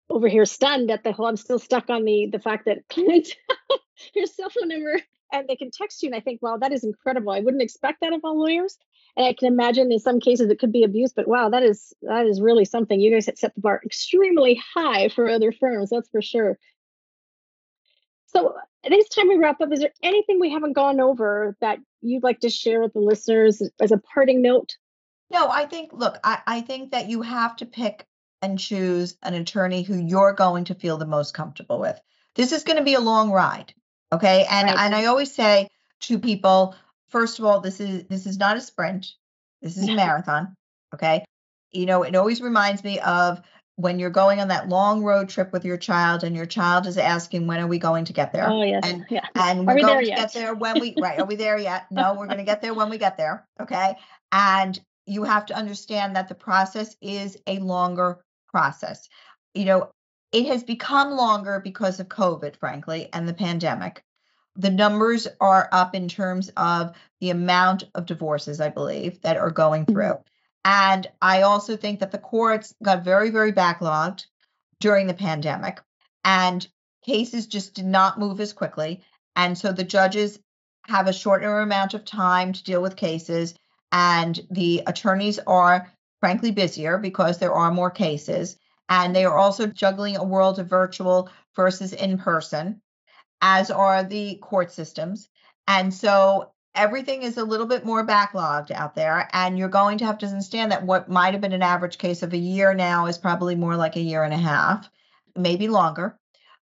over 0.10 0.28
here 0.28 0.46
stunned 0.46 0.92
at 0.92 1.04
the 1.04 1.12
whole. 1.12 1.28
I'm 1.28 1.38
still 1.38 1.60
stuck 1.60 1.90
on 1.90 2.04
the 2.04 2.28
the 2.32 2.40
fact 2.40 2.66
that 2.66 2.80
your 4.16 4.26
cell 4.26 4.50
phone 4.50 4.70
number 4.70 5.00
and 5.32 5.48
they 5.48 5.56
can 5.56 5.72
text 5.72 6.04
you. 6.04 6.10
And 6.10 6.16
I 6.16 6.20
think, 6.20 6.42
wow, 6.42 6.58
that 6.58 6.74
is 6.74 6.84
incredible. 6.84 7.32
I 7.32 7.40
wouldn't 7.40 7.64
expect 7.64 8.02
that 8.02 8.14
of 8.14 8.22
all 8.24 8.40
lawyers. 8.40 8.78
And 9.16 9.26
I 9.26 9.34
can 9.34 9.48
imagine 9.48 9.92
in 9.92 10.00
some 10.00 10.20
cases 10.20 10.50
it 10.50 10.60
could 10.60 10.72
be 10.72 10.84
abuse, 10.84 11.12
but 11.14 11.28
wow, 11.28 11.50
that 11.50 11.64
is 11.64 11.94
that 12.04 12.26
is 12.28 12.42
really 12.42 12.66
something. 12.66 13.00
You 13.00 13.12
guys 13.12 13.26
set 13.26 13.54
the 13.56 13.62
bar 13.62 13.82
extremely 13.86 14.62
high 14.74 15.10
for 15.10 15.28
other 15.28 15.52
firms, 15.52 15.90
that's 15.90 16.10
for 16.10 16.22
sure. 16.22 16.58
So 18.34 18.50
uh, 18.50 18.90
this 18.90 19.10
time 19.10 19.28
we 19.28 19.38
wrap 19.38 19.62
up, 19.62 19.72
is 19.72 19.80
there 19.80 19.92
anything 20.02 20.40
we 20.40 20.52
haven't 20.52 20.74
gone 20.74 21.00
over 21.00 21.56
that 21.62 21.80
you'd 22.02 22.24
like 22.24 22.40
to 22.42 22.50
share 22.50 22.82
with 22.82 22.94
the 22.94 23.00
listeners 23.00 23.62
as 23.80 23.92
a 23.92 23.98
parting 23.98 24.42
note? 24.42 24.76
No, 25.30 25.50
I 25.50 25.66
think, 25.66 25.92
look, 25.94 26.18
I, 26.24 26.40
I 26.46 26.62
think 26.62 26.92
that 26.92 27.10
you 27.10 27.22
have 27.22 27.56
to 27.58 27.66
pick 27.66 28.06
and 28.42 28.58
choose 28.58 29.18
an 29.22 29.34
attorney 29.34 29.84
who 29.84 29.96
you're 29.96 30.34
going 30.34 30.66
to 30.66 30.76
feel 30.76 30.98
the 30.98 31.06
most 31.06 31.34
comfortable 31.34 31.80
with. 31.80 32.00
This 32.36 32.52
is 32.52 32.64
going 32.64 32.78
to 32.78 32.84
be 32.84 32.96
a 32.96 33.00
long 33.00 33.32
ride. 33.32 33.74
Okay. 34.12 34.46
And 34.50 34.68
right. 34.68 34.78
and 34.78 34.96
I 34.96 35.06
always 35.06 35.34
say 35.34 35.68
to 36.02 36.20
people, 36.20 36.76
first 37.10 37.40
of 37.40 37.46
all, 37.46 37.62
this 37.62 37.80
is 37.80 38.06
this 38.06 38.26
is 38.26 38.38
not 38.38 38.58
a 38.58 38.62
sprint. 38.62 39.08
This 39.62 39.78
is 39.78 39.88
a 39.88 39.96
marathon. 39.96 40.56
Okay. 40.94 41.24
You 41.72 41.86
know, 41.86 42.04
it 42.04 42.16
always 42.16 42.42
reminds 42.42 42.84
me 42.84 43.00
of 43.00 43.42
when 43.76 44.00
you're 44.00 44.10
going 44.10 44.40
on 44.40 44.50
that 44.50 44.70
long 44.70 45.04
road 45.04 45.30
trip 45.30 45.52
with 45.52 45.66
your 45.66 45.78
child 45.78 46.24
and 46.24 46.36
your 46.36 46.46
child 46.46 46.86
is 46.86 46.98
asking 46.98 47.48
when 47.48 47.60
are 47.60 47.68
we 47.68 47.80
going 47.80 48.06
to 48.06 48.14
get 48.14 48.34
there? 48.34 48.50
Oh 48.50 48.64
yes. 48.64 48.84
And, 48.86 49.06
yeah. 49.10 49.26
and 49.36 49.66
we're 49.66 49.76
we 49.76 49.82
going 49.82 50.04
to 50.04 50.08
yet? 50.08 50.18
get 50.18 50.34
there 50.34 50.54
when 50.54 50.80
we 50.80 50.94
right 51.00 51.20
are 51.20 51.26
we 51.26 51.36
there 51.36 51.58
yet? 51.58 51.88
No 51.92 52.14
we're 52.14 52.28
going 52.28 52.38
to 52.38 52.44
get 52.44 52.62
there 52.62 52.74
when 52.74 52.90
we 52.90 52.98
get 52.98 53.18
there 53.18 53.48
okay? 53.60 53.96
And 54.32 54.80
you 55.06 55.24
have 55.24 55.48
to 55.48 55.56
understand 55.56 56.16
that 56.16 56.30
the 56.30 56.36
process 56.36 56.96
is 57.02 57.38
a 57.48 57.60
longer 57.60 58.24
process. 58.50 59.10
You 59.54 59.66
know 59.66 59.92
it 60.32 60.46
has 60.48 60.64
become 60.64 61.12
longer 61.12 61.60
because 61.64 62.00
of 62.00 62.08
covid 62.08 62.58
frankly 62.58 63.10
and 63.14 63.28
the 63.28 63.34
pandemic. 63.34 64.04
The 64.58 64.70
numbers 64.70 65.28
are 65.40 65.70
up 65.72 65.96
in 65.96 66.10
terms 66.10 66.52
of 66.58 66.94
the 67.22 67.30
amount 67.30 67.86
of 67.96 68.06
divorces 68.06 68.60
i 68.60 68.70
believe 68.70 69.22
that 69.22 69.38
are 69.38 69.52
going 69.52 69.84
mm-hmm. 69.84 69.94
through 69.94 70.18
and 70.64 71.08
I 71.22 71.42
also 71.42 71.76
think 71.76 72.00
that 72.00 72.12
the 72.12 72.18
courts 72.18 72.74
got 72.84 73.04
very, 73.04 73.30
very 73.30 73.52
backlogged 73.52 74.26
during 74.80 75.08
the 75.08 75.14
pandemic, 75.14 75.82
and 76.24 76.68
cases 77.06 77.48
just 77.48 77.74
did 77.74 77.86
not 77.86 78.20
move 78.20 78.40
as 78.40 78.54
quickly. 78.54 79.04
And 79.36 79.58
so 79.58 79.72
the 79.72 79.84
judges 79.84 80.40
have 80.88 81.08
a 81.08 81.14
shorter 81.14 81.60
amount 81.60 81.94
of 81.94 82.06
time 82.06 82.54
to 82.54 82.64
deal 82.64 82.82
with 82.82 82.96
cases, 82.96 83.56
and 83.92 84.40
the 84.50 84.84
attorneys 84.88 85.40
are 85.40 85.92
frankly 86.20 86.52
busier 86.52 86.98
because 86.98 87.38
there 87.38 87.54
are 87.54 87.72
more 87.72 87.92
cases. 87.92 88.58
And 88.90 89.16
they 89.16 89.26
are 89.26 89.38
also 89.38 89.68
juggling 89.68 90.18
a 90.18 90.24
world 90.24 90.60
of 90.60 90.68
virtual 90.68 91.30
versus 91.56 91.94
in 91.94 92.18
person, 92.18 92.82
as 93.42 93.72
are 93.72 94.04
the 94.04 94.36
court 94.36 94.72
systems. 94.72 95.30
And 95.68 95.94
so 95.94 96.52
everything 96.76 97.24
is 97.24 97.38
a 97.38 97.44
little 97.44 97.66
bit 97.66 97.86
more 97.86 98.06
backlogged 98.06 98.72
out 98.72 98.96
there 98.96 99.28
and 99.34 99.58
you're 99.58 99.68
going 99.68 99.98
to 99.98 100.06
have 100.06 100.18
to 100.20 100.26
understand 100.26 100.72
that 100.72 100.86
what 100.86 101.10
might 101.10 101.34
have 101.34 101.42
been 101.42 101.52
an 101.54 101.62
average 101.62 101.98
case 101.98 102.24
of 102.24 102.34
a 102.34 102.38
year 102.38 102.74
now 102.74 103.08
is 103.08 103.18
probably 103.18 103.56
more 103.56 103.76
like 103.76 103.96
a 103.96 104.02
year 104.02 104.24
and 104.24 104.34
a 104.34 104.38
half 104.38 104.90
maybe 105.36 105.68
longer. 105.68 106.18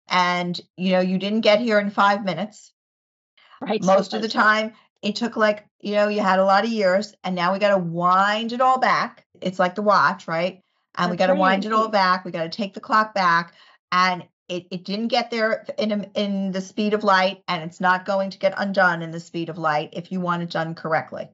And 0.07 0.59
you 0.75 0.91
know 0.91 0.99
you 0.99 1.17
didn't 1.17 1.41
get 1.41 1.59
here 1.59 1.79
in 1.79 1.91
five 1.91 2.25
minutes. 2.25 2.73
Right 3.61 3.83
most 3.83 4.13
of 4.13 4.21
the 4.21 4.29
time 4.29 4.73
it 5.01 5.15
took 5.15 5.35
like 5.35 5.65
you 5.81 5.93
know 5.93 6.07
you 6.07 6.21
had 6.21 6.39
a 6.39 6.45
lot 6.45 6.63
of 6.63 6.71
years 6.71 7.13
and 7.23 7.35
now 7.35 7.53
we 7.53 7.59
got 7.59 7.69
to 7.69 7.77
wind 7.77 8.51
it 8.51 8.61
all 8.61 8.79
back. 8.79 9.25
It's 9.41 9.59
like 9.59 9.75
the 9.75 9.81
watch 9.81 10.27
right? 10.27 10.61
And 10.97 11.05
That's 11.05 11.11
we 11.11 11.17
got 11.17 11.27
to 11.27 11.35
wind 11.35 11.65
it 11.65 11.73
all 11.73 11.89
back. 11.89 12.25
We 12.25 12.31
got 12.31 12.43
to 12.43 12.49
take 12.49 12.73
the 12.73 12.79
clock 12.79 13.13
back. 13.13 13.53
And 13.91 14.23
it, 14.49 14.67
it 14.71 14.83
didn't 14.83 15.07
get 15.07 15.31
there 15.31 15.65
in 15.77 16.09
in 16.15 16.51
the 16.51 16.61
speed 16.61 16.93
of 16.93 17.03
light 17.03 17.43
and 17.47 17.63
it's 17.63 17.79
not 17.79 18.05
going 18.05 18.31
to 18.31 18.39
get 18.39 18.53
undone 18.57 19.01
in 19.01 19.11
the 19.11 19.19
speed 19.19 19.49
of 19.49 19.57
light 19.57 19.89
if 19.93 20.11
you 20.11 20.19
want 20.19 20.43
it 20.43 20.49
done 20.49 20.75
correctly. 20.75 21.29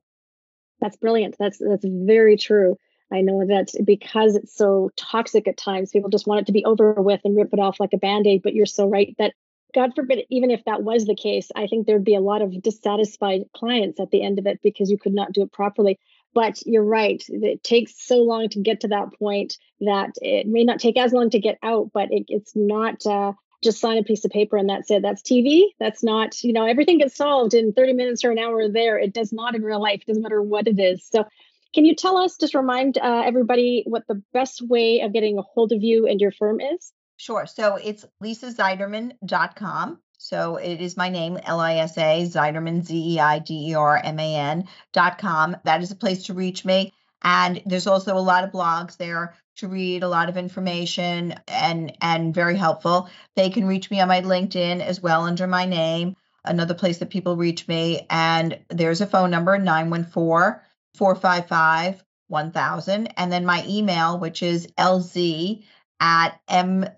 That's 0.81 0.97
brilliant. 0.97 1.35
That's 1.39 1.57
that's 1.57 1.85
very 1.87 2.37
true. 2.37 2.77
I 3.11 3.21
know 3.21 3.45
that 3.45 3.71
because 3.85 4.35
it's 4.35 4.55
so 4.55 4.91
toxic 4.97 5.47
at 5.47 5.57
times 5.57 5.91
people 5.91 6.09
just 6.09 6.27
want 6.27 6.41
it 6.41 6.45
to 6.47 6.51
be 6.51 6.65
over 6.65 6.93
with 6.93 7.21
and 7.23 7.35
rip 7.35 7.53
it 7.53 7.59
off 7.59 7.79
like 7.79 7.93
a 7.93 7.97
band-aid 7.97 8.41
but 8.41 8.53
you're 8.53 8.65
so 8.65 8.87
right 8.87 9.15
that 9.19 9.33
god 9.75 9.93
forbid 9.95 10.25
even 10.29 10.49
if 10.49 10.65
that 10.65 10.83
was 10.83 11.05
the 11.05 11.15
case 11.15 11.51
i 11.55 11.67
think 11.67 11.85
there'd 11.85 12.03
be 12.03 12.15
a 12.15 12.21
lot 12.21 12.41
of 12.41 12.61
dissatisfied 12.61 13.43
clients 13.55 13.99
at 13.99 14.09
the 14.09 14.23
end 14.23 14.39
of 14.39 14.47
it 14.47 14.59
because 14.63 14.89
you 14.89 14.97
could 14.97 15.13
not 15.13 15.31
do 15.33 15.43
it 15.43 15.51
properly 15.51 15.99
but 16.35 16.61
you're 16.67 16.83
right. 16.83 17.23
It 17.29 17.63
takes 17.63 17.93
so 17.97 18.17
long 18.17 18.49
to 18.49 18.59
get 18.59 18.81
to 18.81 18.89
that 18.89 19.13
point 19.17 19.57
that 19.79 20.11
it 20.21 20.45
may 20.47 20.63
not 20.63 20.79
take 20.79 20.97
as 20.97 21.13
long 21.13 21.31
to 21.31 21.39
get 21.39 21.57
out, 21.63 21.89
but 21.93 22.11
it, 22.11 22.25
it's 22.27 22.55
not 22.55 23.03
uh, 23.05 23.31
just 23.63 23.79
sign 23.79 23.97
a 23.97 24.03
piece 24.03 24.25
of 24.25 24.31
paper 24.31 24.57
and 24.57 24.69
that's 24.69 24.91
it. 24.91 25.01
That's 25.01 25.23
TV. 25.23 25.67
That's 25.79 26.03
not, 26.03 26.43
you 26.43 26.53
know, 26.53 26.65
everything 26.65 26.99
gets 26.99 27.15
solved 27.15 27.53
in 27.53 27.73
30 27.73 27.93
minutes 27.93 28.25
or 28.25 28.31
an 28.31 28.37
hour 28.37 28.69
there. 28.69 28.99
It 28.99 29.13
does 29.13 29.31
not 29.31 29.55
in 29.55 29.63
real 29.63 29.81
life. 29.81 30.01
It 30.01 30.07
doesn't 30.07 30.21
matter 30.21 30.41
what 30.41 30.67
it 30.67 30.77
is. 30.77 31.07
So, 31.09 31.25
can 31.73 31.83
you 31.83 31.95
tell 31.95 32.15
us, 32.15 32.37
just 32.37 32.55
remind 32.55 32.97
uh, 32.97 33.23
everybody 33.25 33.83
what 33.85 34.03
the 34.07 34.21
best 34.31 34.61
way 34.61 35.01
of 35.01 35.11
getting 35.11 35.37
a 35.37 35.41
hold 35.41 35.73
of 35.73 35.83
you 35.83 36.07
and 36.07 36.21
your 36.21 36.31
firm 36.31 36.61
is? 36.61 36.93
Sure. 37.17 37.45
So 37.45 37.75
it's 37.75 38.05
lisazeiderman.com. 38.23 39.99
So 40.25 40.55
it 40.55 40.81
is 40.81 40.97
my 40.97 41.09
name, 41.09 41.37
L 41.43 41.59
I 41.59 41.75
S 41.75 41.99
A, 41.99 42.25
Zeiderman, 42.25 42.83
Z 42.83 43.13
E 43.13 43.19
I 43.19 43.37
D 43.37 43.69
E 43.69 43.75
R 43.75 44.01
M 44.03 44.17
A 44.17 44.35
N 44.35 44.67
dot 44.91 45.19
com. 45.19 45.55
That 45.65 45.83
is 45.83 45.91
a 45.91 45.95
place 45.95 46.23
to 46.23 46.33
reach 46.33 46.65
me. 46.65 46.93
And 47.21 47.61
there's 47.67 47.85
also 47.85 48.17
a 48.17 48.27
lot 48.31 48.43
of 48.43 48.49
blogs 48.51 48.97
there 48.97 49.35
to 49.57 49.67
read, 49.67 50.01
a 50.01 50.07
lot 50.07 50.27
of 50.27 50.35
information 50.35 51.35
and 51.47 51.95
and 52.01 52.33
very 52.33 52.57
helpful. 52.57 53.07
They 53.35 53.51
can 53.51 53.67
reach 53.67 53.91
me 53.91 54.01
on 54.01 54.07
my 54.07 54.21
LinkedIn 54.21 54.81
as 54.81 54.99
well 54.99 55.25
under 55.25 55.45
my 55.45 55.67
name. 55.67 56.15
Another 56.43 56.73
place 56.73 56.97
that 56.97 57.11
people 57.11 57.35
reach 57.35 57.67
me. 57.67 58.07
And 58.09 58.57
there's 58.69 59.01
a 59.01 59.05
phone 59.05 59.29
number, 59.29 59.59
914 59.59 60.59
455 60.95 62.03
1000. 62.29 63.13
And 63.15 63.31
then 63.31 63.45
my 63.45 63.63
email, 63.67 64.17
which 64.17 64.41
is 64.41 64.65
lz 64.75 65.63
at 65.99 66.39
mzw-law.com. 66.49 66.95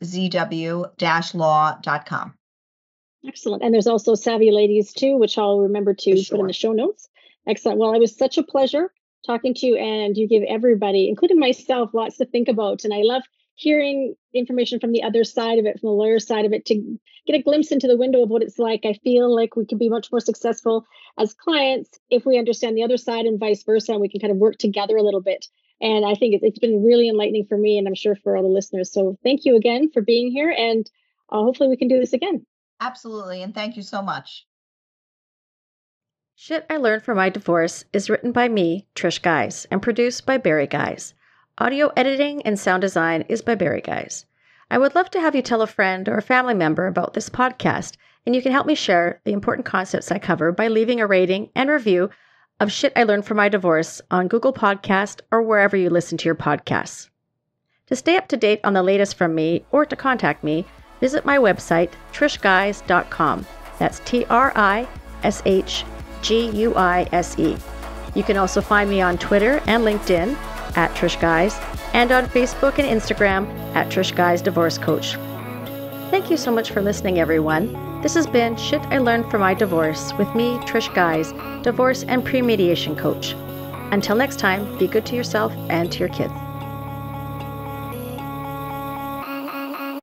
Excellent. 3.25 3.63
And 3.63 3.73
there's 3.73 3.87
also 3.87 4.15
Savvy 4.15 4.51
Ladies 4.51 4.93
too, 4.93 5.17
which 5.17 5.37
I'll 5.37 5.59
remember 5.59 5.93
to 5.93 6.17
sure. 6.17 6.37
put 6.37 6.41
in 6.41 6.47
the 6.47 6.53
show 6.53 6.73
notes. 6.73 7.09
Excellent. 7.47 7.79
Well, 7.79 7.93
it 7.93 7.99
was 7.99 8.15
such 8.15 8.37
a 8.37 8.43
pleasure 8.43 8.91
talking 9.25 9.53
to 9.55 9.65
you, 9.65 9.75
and 9.77 10.15
you 10.15 10.27
give 10.27 10.43
everybody, 10.43 11.09
including 11.09 11.39
myself, 11.39 11.93
lots 11.93 12.17
to 12.17 12.25
think 12.25 12.47
about. 12.47 12.83
And 12.83 12.93
I 12.93 13.01
love 13.01 13.23
hearing 13.55 14.15
information 14.33 14.79
from 14.79 14.91
the 14.91 15.03
other 15.03 15.23
side 15.23 15.57
of 15.57 15.65
it, 15.65 15.79
from 15.79 15.87
the 15.87 15.93
lawyer 15.93 16.19
side 16.19 16.45
of 16.45 16.53
it, 16.53 16.65
to 16.65 16.99
get 17.25 17.35
a 17.35 17.41
glimpse 17.41 17.71
into 17.71 17.87
the 17.87 17.97
window 17.97 18.23
of 18.23 18.29
what 18.29 18.43
it's 18.43 18.59
like. 18.59 18.81
I 18.85 18.93
feel 19.03 19.33
like 19.33 19.55
we 19.55 19.65
can 19.65 19.77
be 19.77 19.89
much 19.89 20.11
more 20.11 20.19
successful 20.19 20.85
as 21.17 21.33
clients 21.33 21.99
if 22.09 22.25
we 22.25 22.37
understand 22.37 22.77
the 22.77 22.83
other 22.83 22.97
side 22.97 23.25
and 23.25 23.39
vice 23.39 23.63
versa, 23.63 23.93
and 23.93 24.01
we 24.01 24.09
can 24.09 24.19
kind 24.21 24.31
of 24.31 24.37
work 24.37 24.57
together 24.57 24.95
a 24.95 25.03
little 25.03 25.21
bit. 25.21 25.47
And 25.81 26.05
I 26.05 26.15
think 26.15 26.39
it's 26.41 26.59
been 26.59 26.83
really 26.83 27.09
enlightening 27.09 27.45
for 27.45 27.57
me, 27.57 27.77
and 27.77 27.87
I'm 27.87 27.95
sure 27.95 28.15
for 28.15 28.37
all 28.37 28.43
the 28.43 28.49
listeners. 28.49 28.91
So 28.91 29.17
thank 29.23 29.45
you 29.45 29.55
again 29.55 29.89
for 29.91 30.01
being 30.01 30.31
here, 30.31 30.53
and 30.55 30.89
uh, 31.31 31.41
hopefully 31.41 31.69
we 31.69 31.77
can 31.77 31.87
do 31.87 31.99
this 31.99 32.13
again. 32.13 32.45
Absolutely. 32.79 33.41
And 33.41 33.53
thank 33.53 33.75
you 33.75 33.83
so 33.83 34.01
much. 34.01 34.45
Shit 36.35 36.65
I 36.69 36.77
Learned 36.77 37.01
from 37.01 37.17
My 37.17 37.29
Divorce 37.29 37.85
is 37.93 38.09
written 38.09 38.31
by 38.31 38.47
me, 38.47 38.87
Trish 38.93 39.21
Guise, 39.21 39.65
and 39.71 39.81
produced 39.81 40.25
by 40.25 40.37
Barry 40.37 40.67
Guise. 40.67 41.15
Audio 41.57 41.91
editing 41.97 42.43
and 42.43 42.59
sound 42.59 42.81
design 42.81 43.23
is 43.27 43.41
by 43.41 43.55
Barry 43.55 43.81
Guise. 43.81 44.25
I 44.69 44.77
would 44.77 44.93
love 44.93 45.09
to 45.11 45.19
have 45.19 45.33
you 45.33 45.41
tell 45.41 45.63
a 45.63 45.67
friend 45.67 46.07
or 46.07 46.17
a 46.17 46.21
family 46.21 46.53
member 46.53 46.85
about 46.85 47.15
this 47.15 47.29
podcast, 47.29 47.97
and 48.27 48.35
you 48.35 48.43
can 48.43 48.51
help 48.51 48.67
me 48.67 48.75
share 48.75 49.19
the 49.23 49.33
important 49.33 49.65
concepts 49.65 50.11
I 50.11 50.19
cover 50.19 50.51
by 50.51 50.67
leaving 50.67 51.01
a 51.01 51.07
rating 51.07 51.49
and 51.55 51.71
review 51.71 52.11
of 52.59 52.71
Shit 52.71 52.93
I 52.95 53.01
Learned 53.03 53.25
from 53.25 53.37
My 53.37 53.49
Divorce 53.49 54.01
on 54.11 54.27
Google 54.27 54.53
Podcast 54.53 55.21
or 55.31 55.41
wherever 55.41 55.75
you 55.75 55.89
listen 55.89 56.17
to 56.19 56.25
your 56.25 56.35
podcasts. 56.35 57.09
To 57.87 57.95
stay 57.95 58.17
up 58.17 58.27
to 58.27 58.37
date 58.37 58.59
on 58.63 58.73
the 58.73 58.83
latest 58.83 59.15
from 59.15 59.33
me 59.33 59.65
or 59.71 59.85
to 59.85 59.95
contact 59.95 60.43
me, 60.43 60.65
visit 60.99 61.25
my 61.25 61.37
website, 61.37 61.91
trishguise.com. 62.13 63.45
That's 63.79 63.99
T 63.99 64.25
R 64.25 64.51
I 64.55 64.87
S 65.23 65.41
H 65.45 65.85
G 66.21 66.49
U 66.49 66.75
I 66.75 67.07
S 67.11 67.37
E. 67.37 67.57
You 68.15 68.23
can 68.23 68.37
also 68.37 68.61
find 68.61 68.89
me 68.89 69.01
on 69.01 69.17
Twitter 69.17 69.61
and 69.67 69.83
LinkedIn 69.83 70.35
at 70.75 70.91
Trish 70.95 71.19
Guise 71.19 71.57
and 71.93 72.11
on 72.11 72.25
Facebook 72.25 72.79
and 72.79 72.87
Instagram 72.87 73.47
at 73.75 73.89
Trish 73.89 74.15
Guise 74.15 74.41
Divorce 74.41 74.77
Coach. 74.77 75.15
Thank 76.09 76.31
you 76.31 76.37
so 76.37 76.51
much 76.51 76.71
for 76.71 76.81
listening, 76.81 77.19
everyone. 77.19 78.01
This 78.01 78.13
has 78.13 78.27
been 78.27 78.55
Shit 78.55 78.81
I 78.83 78.97
Learned 78.99 79.29
from 79.29 79.41
My 79.41 79.53
Divorce 79.53 80.13
with 80.13 80.33
me, 80.35 80.57
Trish 80.59 80.93
Guise, 80.93 81.33
divorce 81.63 82.03
and 82.03 82.23
pre 82.23 82.41
mediation 82.41 82.95
coach. 82.95 83.33
Until 83.91 84.15
next 84.15 84.39
time, 84.39 84.77
be 84.77 84.87
good 84.87 85.05
to 85.07 85.15
yourself 85.15 85.53
and 85.69 85.91
to 85.91 85.99
your 85.99 86.09
kids. 86.09 86.33